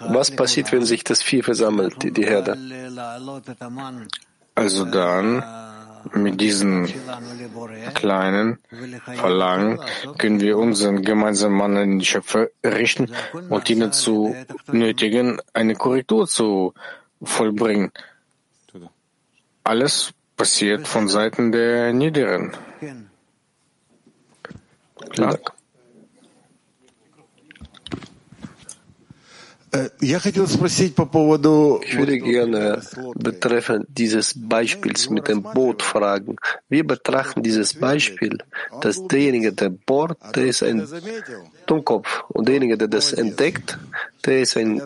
Was 0.00 0.30
passiert, 0.30 0.70
wenn 0.72 0.84
sich 0.84 1.02
das 1.04 1.22
Vieh 1.22 1.42
versammelt, 1.42 2.02
die, 2.02 2.12
die 2.12 2.26
Herde? 2.26 2.56
Also 4.54 4.84
dann 4.84 5.42
mit 6.14 6.40
diesen 6.40 6.88
kleinen 7.94 8.58
Verlangen 9.16 9.80
können 10.16 10.40
wir 10.40 10.58
unseren 10.58 11.02
gemeinsamen 11.02 11.56
Mann 11.56 11.76
an 11.76 11.90
den 11.90 12.04
Schöpfer 12.04 12.48
richten 12.64 13.12
und 13.48 13.68
ihn 13.68 13.80
dazu 13.80 14.34
nötigen, 14.72 15.40
eine 15.52 15.74
Korrektur 15.74 16.26
zu 16.26 16.72
vollbringen. 17.22 17.92
Alles 19.62 20.14
passiert 20.40 20.88
von 20.88 21.06
Seiten 21.06 21.52
der 21.52 21.92
Niederen. 21.92 22.56
Klar. 25.10 25.38
Ich 30.00 30.12
würde 31.98 32.18
gerne 32.18 32.82
betreffend 33.16 33.86
dieses 33.90 34.32
Beispiels 34.34 35.10
mit 35.10 35.28
dem 35.28 35.42
Boot 35.42 35.82
fragen. 35.82 36.36
Wir 36.70 36.86
betrachten 36.86 37.42
dieses 37.42 37.74
Beispiel, 37.74 38.38
dass 38.80 39.06
derjenige, 39.08 39.52
der 39.52 39.68
bohrt, 39.68 40.18
der 40.34 40.46
ist 40.46 40.62
ein 40.62 40.88
Dummkopf 41.66 42.24
und 42.28 42.48
derjenige, 42.48 42.78
der 42.78 42.88
das 42.88 43.12
entdeckt, 43.12 43.78
der 44.24 44.40
ist 44.40 44.56
ein, 44.56 44.80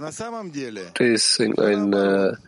der 0.98 1.06
ist 1.06 1.40
ein, 1.40 1.56
ein, 1.60 1.94
ein, 1.94 2.38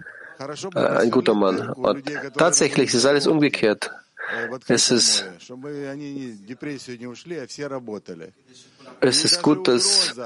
ein 0.75 1.11
guter 1.11 1.35
Mann. 1.35 1.71
Und 1.71 2.05
tatsächlich 2.37 2.93
ist 2.95 3.07
alles 3.07 3.27
umgekehrt. 3.27 3.91
Es 4.67 4.91
ist, 4.91 5.25
es 9.01 9.25
ist 9.25 9.43
gut, 9.43 9.69
dass 9.69 10.17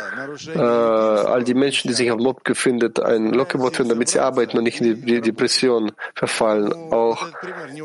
äh, 0.54 0.58
all 0.58 1.44
die 1.44 1.54
Menschen, 1.54 1.88
die 1.88 1.94
sich 1.94 2.10
auf 2.10 2.18
Lob 2.18 2.42
befinden, 2.42 2.92
ein 3.02 3.32
Lockgebot 3.32 3.76
finden, 3.76 3.90
damit 3.90 4.08
sie 4.08 4.20
arbeiten 4.20 4.56
und 4.56 4.64
nicht 4.64 4.80
in 4.80 5.04
die 5.04 5.20
Depression 5.20 5.92
verfallen. 6.14 6.72
Auch 6.72 7.28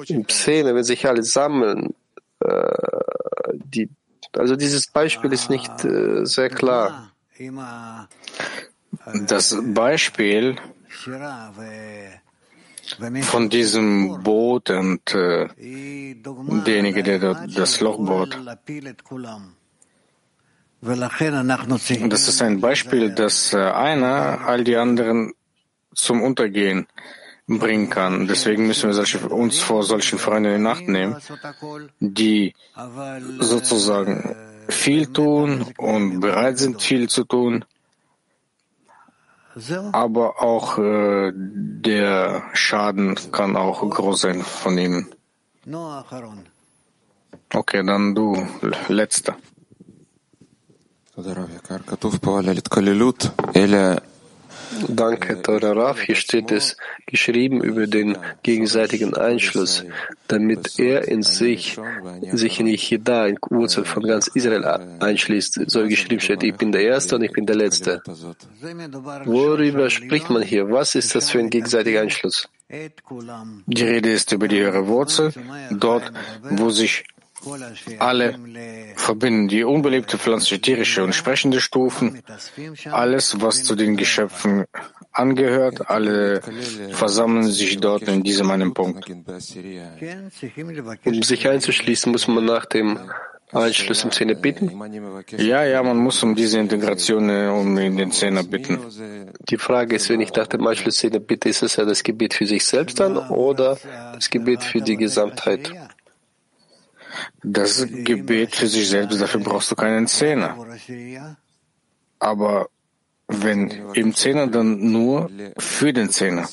in 0.08 0.28
Szene, 0.30 0.74
wenn 0.74 0.84
sich 0.84 1.06
alle 1.06 1.24
sammeln, 1.24 1.94
äh, 2.40 2.72
die, 3.54 3.90
also 4.38 4.56
dieses 4.56 4.88
Beispiel 4.88 5.34
ist 5.34 5.50
nicht 5.50 5.84
äh, 5.84 6.26
sehr 6.26 6.50
klar. 6.50 7.12
Das 9.28 9.58
Beispiel 9.74 10.56
von 13.22 13.50
diesem 13.50 14.24
Boot 14.24 14.70
und 14.70 15.14
äh, 15.14 15.48
derjenige, 16.66 17.04
der 17.04 17.48
das 17.48 17.80
Loch 17.80 17.98
bohrt. 17.98 18.38
Das 20.82 22.28
ist 22.28 22.42
ein 22.42 22.62
Beispiel, 22.62 23.10
dass 23.12 23.54
äh, 23.54 23.58
einer 23.58 24.42
all 24.46 24.64
die 24.64 24.76
anderen 24.76 25.34
zum 25.94 26.22
Untergehen 26.22 26.88
bringen 27.48 27.90
kann. 27.90 28.28
Deswegen 28.28 28.68
müssen 28.68 28.90
wir 28.90 28.94
solche, 28.94 29.20
uns 29.30 29.60
vor 29.60 29.84
solchen 29.84 30.20
Freunden 30.20 30.56
in 30.56 30.62
Nacht 30.62 30.88
nehmen, 30.88 31.16
die 32.00 32.54
sozusagen 33.40 34.36
viel 34.68 35.08
tun 35.08 35.66
und 35.78 36.20
bereit 36.20 36.58
sind, 36.58 36.82
viel 36.82 37.08
zu 37.08 37.24
tun, 37.24 37.66
aber 39.94 40.42
auch 40.42 40.78
äh, 40.78 41.32
der 41.34 42.44
Schaden 42.54 43.16
kann 43.32 43.56
auch 43.56 43.90
groß 43.90 44.22
sein 44.22 44.42
von 44.42 44.78
ihnen. 44.78 45.08
Okay, 47.54 47.84
dann 47.86 48.16
du, 48.16 48.36
letzter. 48.90 49.36
Danke, 54.88 55.42
Tora 55.42 55.72
Rav. 55.72 56.02
Hier 56.02 56.16
steht 56.16 56.52
es 56.52 56.78
geschrieben 57.06 57.62
über 57.64 57.88
den 57.88 58.18
gegenseitigen 58.44 59.16
Einschluss, 59.16 59.86
damit 60.28 60.80
er 60.80 61.08
in 61.08 61.24
sich, 61.24 61.78
sich 62.32 62.60
in 62.60 62.68
Yichida, 62.68 63.28
in 63.28 63.38
Wurzel 63.50 63.86
von 63.86 64.04
ganz 64.04 64.28
Israel 64.28 64.66
einschließt. 65.00 65.62
So 65.68 65.84
geschrieben 65.88 66.22
steht, 66.22 66.44
ich 66.44 66.56
bin 66.56 66.72
der 66.72 66.82
Erste 66.82 67.16
und 67.16 67.24
ich 67.24 67.32
bin 67.32 67.46
der 67.46 67.56
Letzte. 67.56 68.02
Worüber 69.26 69.90
spricht 69.90 70.30
man 70.30 70.42
hier? 70.42 70.70
Was 70.70 70.96
ist 70.96 71.16
das 71.16 71.30
für 71.30 71.40
ein 71.40 71.50
gegenseitiger 71.50 72.02
Einschluss? 72.02 72.48
Die 72.70 73.84
Rede 73.84 74.12
ist 74.12 74.32
über 74.32 74.48
die 74.48 74.60
höhere 74.60 74.88
Wurzel, 74.88 75.32
dort, 75.72 76.12
wo 76.50 76.70
sich 76.70 77.04
alle 78.00 78.36
verbinden 78.96 79.48
die 79.48 79.64
unbelebte 79.64 80.18
pflanzliche, 80.18 80.62
tierische 80.62 81.04
und 81.04 81.14
sprechende 81.14 81.62
Stufen, 81.62 82.22
alles, 82.92 83.42
was 83.42 83.64
zu 83.64 83.76
den 83.76 83.98
Geschöpfen 83.98 84.66
angehört, 85.12 85.90
alle 85.90 86.42
versammeln 86.92 87.50
sich 87.50 87.80
dort 87.80 88.04
in 88.04 88.24
diesem 88.24 88.52
einen 88.52 88.74
Punkt. 88.74 89.10
Um 91.06 91.24
sich 91.24 91.48
einzuschließen, 91.48 92.12
muss 92.12 92.28
man 92.28 92.46
nach 92.46 92.66
dem 92.66 93.00
Einschluss 93.52 94.04
im 94.04 94.12
Zehner 94.12 94.36
bitten? 94.36 94.72
Ja, 95.38 95.64
ja, 95.64 95.84
man 95.84 95.98
muss 95.98 96.22
um 96.24 96.36
diese 96.36 96.60
Integration 96.60 97.30
äh, 97.30 97.48
um 97.48 97.78
in 97.78 97.96
den 97.96 98.12
Zehner 98.12 98.44
bitten. 98.44 98.80
Die 99.50 99.58
Frage 99.58 99.96
ist, 99.96 100.10
wenn 100.10 100.20
ich 100.20 100.34
nach 100.34 100.48
dem 100.48 100.66
Einschluss 100.66 100.98
Zehner 100.98 101.20
bitte, 101.20 101.50
ist 101.50 101.62
es 101.62 101.76
ja 101.76 101.86
das 101.86 102.04
Gebet 102.04 102.34
für 102.34 102.46
sich 102.46 102.66
selbst 102.66 103.00
dann 103.00 103.18
oder 103.18 103.78
das 104.14 104.30
Gebet 104.30 104.64
für 104.64 104.82
die 104.82 104.98
Gesamtheit? 104.98 105.72
Das 107.44 107.86
Gebet 107.88 108.56
für 108.56 108.68
sich 108.68 108.90
selbst, 108.90 109.22
dafür 109.22 109.42
brauchst 109.42 109.72
du 109.72 109.76
keinen 109.76 110.08
Zehner. 110.08 110.58
Aber 112.20 112.70
wenn 113.28 113.70
im 113.94 114.14
Zehner, 114.14 114.48
dann 114.48 114.92
nur 114.92 115.30
für 115.58 115.92
den 115.94 116.10
Zehner. 116.10 116.48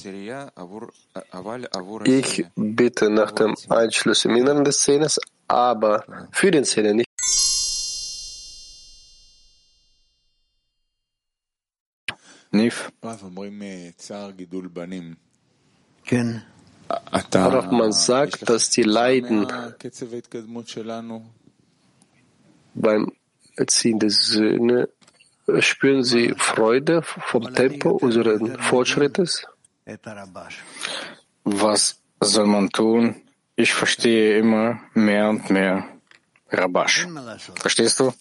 Ich 2.05 2.47
bitte 2.57 3.11
nach 3.11 3.33
dem 3.33 3.55
Einschluss 3.69 4.25
im 4.25 4.37
Inneren 4.37 4.65
des 4.65 4.79
Zehners, 4.79 5.19
aber 5.49 6.05
für 6.31 6.51
den 6.51 6.65
Zehner 6.65 6.95
nicht. 6.95 7.09
Nif. 12.51 12.93
Doch 13.01 13.19
man 17.71 17.93
sagt, 17.93 18.49
dass 18.49 18.71
die 18.71 18.83
Leiden 18.83 19.47
beim 22.75 23.13
Erziehen 23.57 23.99
der 23.99 24.11
Söhne 24.11 24.89
spüren 25.61 26.05
sie 26.05 26.35
Freude 26.37 27.03
vom 27.03 27.55
Tempo 27.55 27.91
unseres 27.91 28.41
Fortschrittes? 28.61 29.47
Was 31.45 32.01
soll 32.21 32.47
man 32.47 32.71
tun? 32.71 33.17
Ich 33.57 33.75
verstehe 33.75 34.39
immer 34.39 34.81
mehr 34.95 35.29
und 35.29 35.51
mehr 35.51 35.85
Rabash. 36.51 37.07
Verstehst 37.57 38.01
du? 38.01 38.13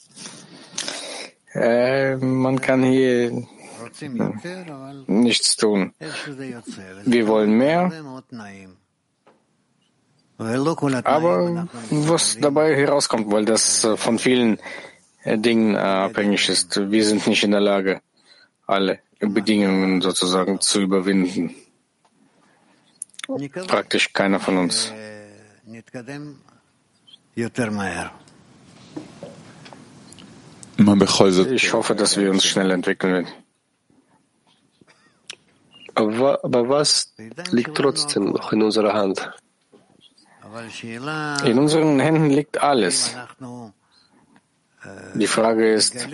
Äh, 1.53 2.15
man 2.17 2.59
kann 2.59 2.83
hier 2.83 3.45
nichts 5.07 5.55
tun. 5.55 5.93
Wir 7.05 7.27
wollen 7.27 7.57
mehr, 7.57 7.91
aber 10.37 11.67
was 11.91 12.37
dabei 12.39 12.75
herauskommt, 12.75 13.31
weil 13.31 13.45
das 13.45 13.87
von 13.95 14.17
vielen 14.19 14.59
Dingen 15.25 15.75
abhängig 15.75 16.49
ist. 16.49 16.91
Wir 16.91 17.05
sind 17.05 17.27
nicht 17.27 17.43
in 17.43 17.51
der 17.51 17.61
Lage, 17.61 18.01
alle 18.65 18.99
Bedingungen 19.19 20.01
sozusagen 20.01 20.59
zu 20.59 20.81
überwinden. 20.81 21.55
Praktisch 23.67 24.11
keiner 24.13 24.39
von 24.39 24.57
uns. 24.57 24.91
Ich 31.51 31.73
hoffe, 31.73 31.95
dass 31.95 32.17
wir 32.17 32.31
uns 32.31 32.43
schnell 32.45 32.71
entwickeln. 32.71 33.27
Aber, 33.27 33.40
aber 35.95 36.69
was 36.69 37.13
liegt 37.51 37.75
trotzdem 37.75 38.31
noch 38.31 38.51
in 38.51 38.63
unserer 38.63 38.93
Hand? 38.93 39.31
In 41.45 41.59
unseren 41.59 41.99
Händen 41.99 42.29
liegt 42.29 42.61
alles. 42.61 43.15
Die 45.13 45.27
Frage 45.27 45.73
ist, 45.73 46.09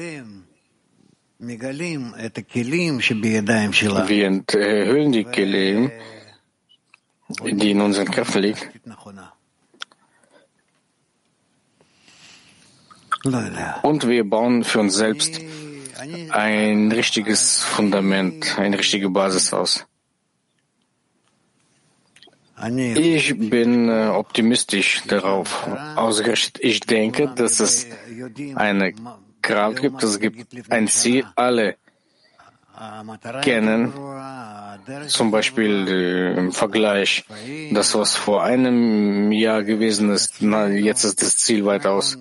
wir 4.07 4.27
enthüllen 4.27 5.11
die 5.11 5.23
Kelim, 5.23 5.91
die 7.43 7.71
in 7.71 7.81
unseren 7.81 8.11
Kräften 8.11 8.41
liegen. 8.41 8.61
Und 13.81 14.07
wir 14.07 14.29
bauen 14.29 14.63
für 14.63 14.79
uns 14.79 14.95
selbst 14.95 15.41
ein 15.99 16.91
richtiges 16.91 17.63
Fundament, 17.63 18.57
eine 18.57 18.77
richtige 18.77 19.09
Basis 19.09 19.53
aus. 19.53 19.85
Ich 22.95 23.37
bin 23.37 23.87
äh, 23.87 24.07
optimistisch 24.07 25.03
darauf 25.07 25.67
ausgerichtet. 25.95 26.57
Ich 26.63 26.79
denke, 26.79 27.27
dass 27.27 27.59
es 27.59 27.85
eine 28.55 28.93
Kraft 29.43 29.81
gibt, 29.81 30.01
es 30.01 30.19
gibt 30.19 30.71
ein 30.71 30.87
Ziel, 30.87 31.25
alle 31.35 31.75
kennen, 33.41 33.93
zum 35.07 35.31
Beispiel 35.31 35.87
äh, 35.87 36.37
im 36.37 36.51
Vergleich, 36.51 37.25
das, 37.71 37.95
was 37.95 38.15
vor 38.15 38.43
einem 38.43 39.31
Jahr 39.31 39.63
gewesen 39.63 40.11
ist, 40.11 40.41
na, 40.41 40.67
jetzt 40.67 41.03
ist 41.03 41.21
das 41.21 41.37
Ziel 41.37 41.65
weitaus 41.65 42.17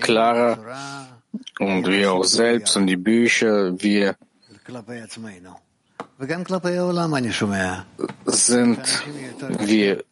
klarer 0.00 1.15
und 1.58 1.86
wir 1.86 2.12
auch 2.12 2.24
selbst 2.24 2.76
und 2.76 2.86
die 2.86 2.96
Bücher, 2.96 3.80
wir 3.80 4.16
sind 8.24 8.80
wir 9.66 10.04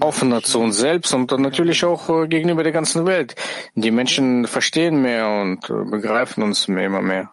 offener 0.00 0.42
zu 0.42 0.58
uns 0.58 0.78
selbst 0.78 1.12
und 1.12 1.30
natürlich 1.38 1.84
auch 1.84 2.08
äh, 2.08 2.28
gegenüber 2.28 2.62
der 2.62 2.72
ganzen 2.72 3.04
Welt. 3.04 3.36
Die 3.74 3.90
Menschen 3.90 4.46
verstehen 4.46 5.02
mehr 5.02 5.28
und 5.28 5.68
äh, 5.68 5.84
begreifen 5.84 6.42
uns 6.42 6.66
mehr, 6.66 6.86
immer 6.86 7.02
mehr. 7.02 7.30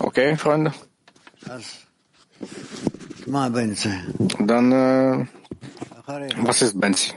Okay, 0.00 0.36
Freunde? 0.36 0.74
Dann, 4.38 4.72
äh, 4.72 5.26
was 6.42 6.60
ist 6.60 6.78
Benzi? 6.78 7.14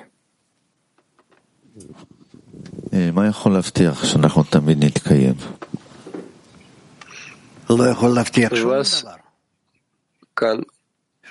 Was 8.66 9.06
kann 10.36 10.66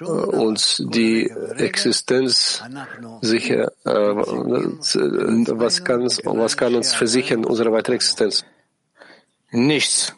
uns 0.00 0.82
die 0.88 1.30
Existenz 1.58 2.62
sicher, 3.20 3.72
äh, 3.84 3.90
was 3.90 5.84
kann, 5.84 6.02
was 6.24 6.56
kann 6.56 6.74
uns 6.74 6.94
versichern, 6.94 7.44
unsere 7.44 7.72
weitere 7.72 7.96
Existenz? 7.96 8.44
Nichts. 9.50 10.14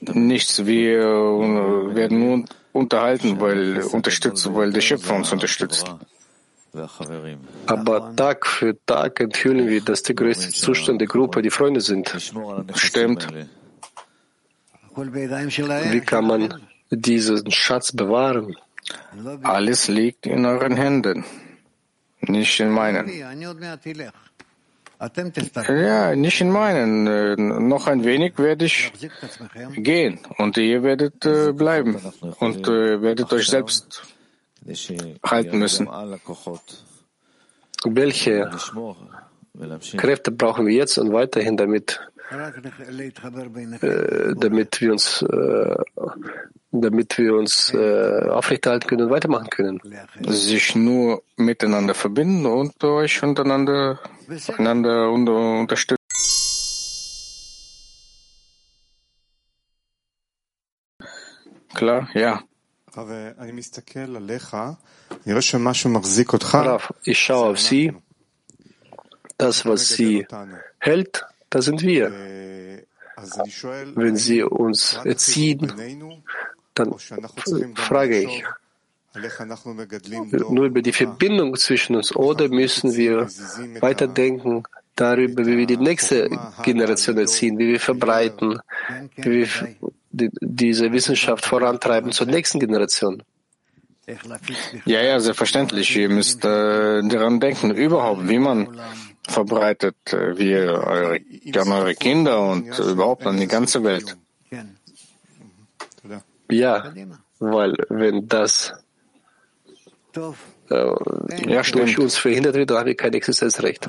Nichts. 0.00 0.64
Wir 0.64 1.00
äh, 1.00 1.94
werden 1.94 2.18
nur 2.18 2.44
unterhalten, 2.72 3.40
weil 3.40 3.82
unterstützt, 3.82 4.48
weil 4.54 4.72
der 4.72 4.80
Schöpfer 4.80 5.16
uns 5.16 5.32
unterstützt. 5.32 5.84
Aber 7.66 8.14
Tag 8.16 8.46
für 8.46 8.76
Tag 8.86 9.20
enthüllen 9.20 9.68
wir, 9.68 9.80
dass 9.80 10.02
der 10.02 10.14
größte 10.14 10.50
Zustand 10.50 11.00
der 11.00 11.08
Gruppe 11.08 11.42
die 11.42 11.50
Freunde 11.50 11.80
sind. 11.80 12.14
Stimmt. 12.74 13.26
Wie 14.94 16.00
kann 16.00 16.26
man 16.26 16.62
diesen 16.90 17.50
Schatz 17.50 17.92
bewahren? 17.92 18.56
Alles 19.42 19.88
liegt 19.88 20.26
in 20.26 20.44
euren 20.46 20.76
Händen, 20.76 21.24
nicht 22.20 22.60
in 22.60 22.70
meinen. 22.70 23.08
Ja, 25.68 26.16
nicht 26.16 26.40
in 26.40 26.50
meinen. 26.50 27.06
Äh, 27.06 27.36
noch 27.36 27.86
ein 27.86 28.04
wenig 28.04 28.38
werde 28.38 28.64
ich 28.64 28.92
gehen 29.76 30.18
und 30.38 30.56
ihr 30.56 30.82
werdet 30.82 31.24
äh, 31.24 31.52
bleiben. 31.52 32.00
Und 32.40 32.66
äh, 32.66 33.00
werdet 33.00 33.32
euch 33.32 33.46
selbst 33.46 34.02
halten 35.24 35.58
müssen. 35.58 35.88
Welche 37.84 38.50
Kräfte 39.96 40.30
brauchen 40.30 40.66
wir 40.66 40.74
jetzt 40.74 40.98
und 40.98 41.12
weiterhin, 41.12 41.56
damit, 41.56 42.00
äh, 42.30 44.34
damit 44.36 44.80
wir 44.80 44.92
uns, 44.92 45.22
äh, 45.22 45.76
damit 46.70 47.18
wir 47.18 47.34
uns 47.34 47.72
äh, 47.72 48.28
aufrechterhalten 48.28 48.88
können 48.88 49.02
und 49.04 49.10
weitermachen 49.10 49.48
können? 49.50 49.80
Sich 50.26 50.74
nur 50.74 51.22
miteinander 51.36 51.94
verbinden 51.94 52.46
und 52.46 52.82
euch 52.84 53.22
untereinander, 53.22 54.00
einander 54.58 55.10
unterstützen. 55.10 55.96
Klar, 61.74 62.08
ja. 62.14 62.42
Rav, 66.66 66.92
ich 67.04 67.18
schaue 67.18 67.50
auf 67.50 67.60
Sie. 67.60 67.92
Das, 69.36 69.64
was 69.64 69.88
Sie 69.88 70.26
hält, 70.78 71.24
das 71.50 71.66
sind 71.66 71.82
wir. 71.82 72.10
Wenn 73.94 74.16
Sie 74.16 74.42
uns 74.42 74.98
erziehen, 75.04 75.72
dann 76.74 76.94
frage 77.74 78.22
ich, 78.22 78.44
nur 80.50 80.66
über 80.66 80.82
die 80.82 80.92
Verbindung 80.92 81.56
zwischen 81.56 81.96
uns 81.96 82.14
oder 82.14 82.48
müssen 82.48 82.94
wir 82.94 83.28
weiterdenken 83.80 84.62
darüber, 84.94 85.46
wie 85.46 85.56
wir 85.56 85.66
die 85.66 85.76
nächste 85.76 86.28
Generation 86.62 87.18
erziehen, 87.18 87.58
wie 87.58 87.68
wir 87.68 87.80
verbreiten, 87.80 88.60
wie 89.16 89.30
wir 89.30 89.48
diese 90.40 90.92
Wissenschaft 90.92 91.44
vorantreiben 91.44 92.12
zur 92.12 92.26
nächsten 92.26 92.60
Generation. 92.60 93.22
Ja, 94.86 95.02
ja, 95.02 95.20
selbstverständlich. 95.20 95.94
Ihr 95.96 96.08
müsst 96.08 96.44
äh, 96.44 97.02
daran 97.02 97.40
denken, 97.40 97.70
überhaupt, 97.72 98.26
wie 98.28 98.38
man 98.38 98.80
verbreitet, 99.28 99.96
äh, 100.12 100.38
wie 100.38 100.54
eure, 100.54 101.20
an 101.60 101.72
eure 101.72 101.94
Kinder 101.94 102.40
und 102.40 102.78
äh, 102.78 102.82
überhaupt 102.82 103.26
an 103.26 103.36
die 103.36 103.46
ganze 103.46 103.84
Welt. 103.84 104.16
Ja, 106.50 106.92
weil 107.38 107.74
wenn 107.90 108.26
das 108.26 108.72
äh, 110.70 111.50
ja, 111.50 111.62
durch 111.62 111.98
uns 111.98 112.16
verhindert 112.16 112.54
wird, 112.54 112.70
dann 112.70 112.78
haben 112.78 112.86
wir 112.86 112.96
kein 112.96 113.12
Existenzrecht. 113.12 113.88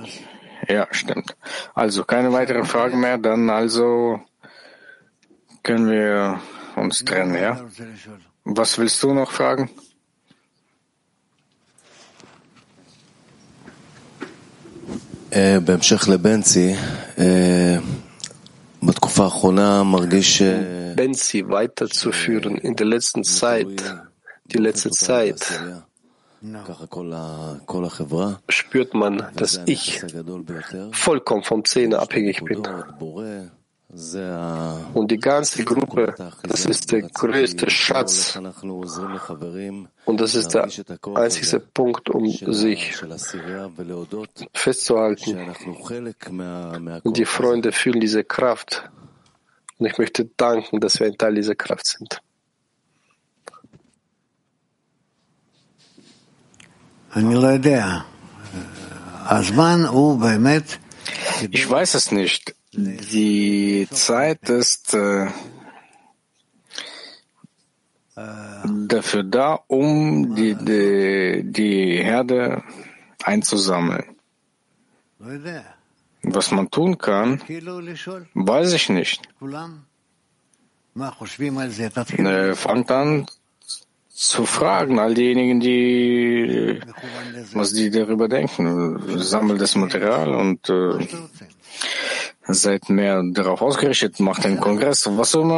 Ja, 0.67 0.87
stimmt. 0.91 1.35
Also 1.73 2.03
keine 2.03 2.33
weiteren 2.33 2.65
Fragen 2.65 2.99
mehr, 2.99 3.17
dann 3.17 3.49
also 3.49 4.19
können 5.62 5.90
wir 5.90 6.40
uns 6.76 7.04
trennen, 7.04 7.34
ja? 7.34 7.52
Was 8.44 8.78
willst 8.78 9.02
du 9.02 9.14
noch 9.14 9.30
fragen? 9.30 9.70
בהמשך 15.64 16.08
לבנצי, 16.08 16.74
בתקופה 18.82 19.24
האחרונה 19.24 19.82
מרגיש... 19.82 20.42
Benzi 20.96 21.42
weiterzuführen 21.48 22.56
in 22.56 22.76
der 22.76 22.86
letzten 22.86 23.24
Zeit, 23.24 23.82
die 24.46 24.58
letzte 24.58 24.90
Zeit, 24.90 25.40
spürt 28.48 28.94
man, 28.94 29.14
dass 29.34 29.60
ich 29.66 30.00
vollkommen 30.92 31.42
vom 31.42 31.64
Zehner 31.64 31.98
abhängig 31.98 32.44
bin. 32.44 32.62
Und 33.91 35.09
die 35.09 35.17
ganze 35.17 35.63
Gruppe, 35.65 36.13
das 36.43 36.65
ist 36.65 36.91
der 36.91 37.01
größte 37.01 37.71
Schatz. 37.71 38.35
Und 40.05 40.21
das 40.21 40.35
ist 40.35 40.53
der 40.53 40.69
einzige 41.15 41.59
Punkt, 41.59 42.09
um 42.11 42.29
sich 42.29 42.95
festzuhalten. 44.53 45.55
Und 47.03 47.17
die 47.17 47.25
Freunde 47.25 47.71
fühlen 47.71 47.99
diese 47.99 48.23
Kraft. 48.23 48.87
Und 49.79 49.87
ich 49.87 49.97
möchte 49.97 50.25
danken, 50.37 50.79
dass 50.79 50.99
wir 50.99 51.07
ein 51.07 51.17
Teil 51.17 51.33
dieser 51.33 51.55
Kraft 51.55 51.87
sind. 51.87 52.21
Ich 61.49 61.69
weiß 61.69 61.95
es 61.95 62.11
nicht. 62.11 62.55
Die 62.71 63.87
Zeit 63.91 64.47
ist 64.49 64.93
äh, 64.93 65.27
dafür 68.87 69.23
da, 69.23 69.59
um 69.67 70.35
die, 70.35 70.53
die, 70.53 71.43
die 71.45 71.97
Herde 72.03 72.63
einzusammeln. 73.23 74.15
Was 76.21 76.51
man 76.51 76.69
tun 76.69 76.97
kann, 76.97 77.41
weiß 78.33 78.73
ich 78.73 78.89
nicht. 78.89 79.27
Er 82.19 82.55
fangt 82.55 82.91
an 82.91 83.25
zu 84.09 84.45
fragen, 84.45 84.99
all 84.99 85.13
diejenigen, 85.13 85.59
die, 85.61 86.81
was 87.53 87.73
die 87.73 87.89
darüber 87.89 88.27
denken. 88.27 89.17
Sammelt 89.19 89.61
das 89.61 89.75
Material 89.75 90.35
und 90.35 90.69
äh, 90.69 91.07
seid 92.53 92.89
mehr 92.89 93.21
darauf 93.31 93.61
ausgerichtet, 93.61 94.19
macht 94.19 94.43
den 94.43 94.59
Kongress, 94.59 95.09
was 95.11 95.33
immer. 95.33 95.57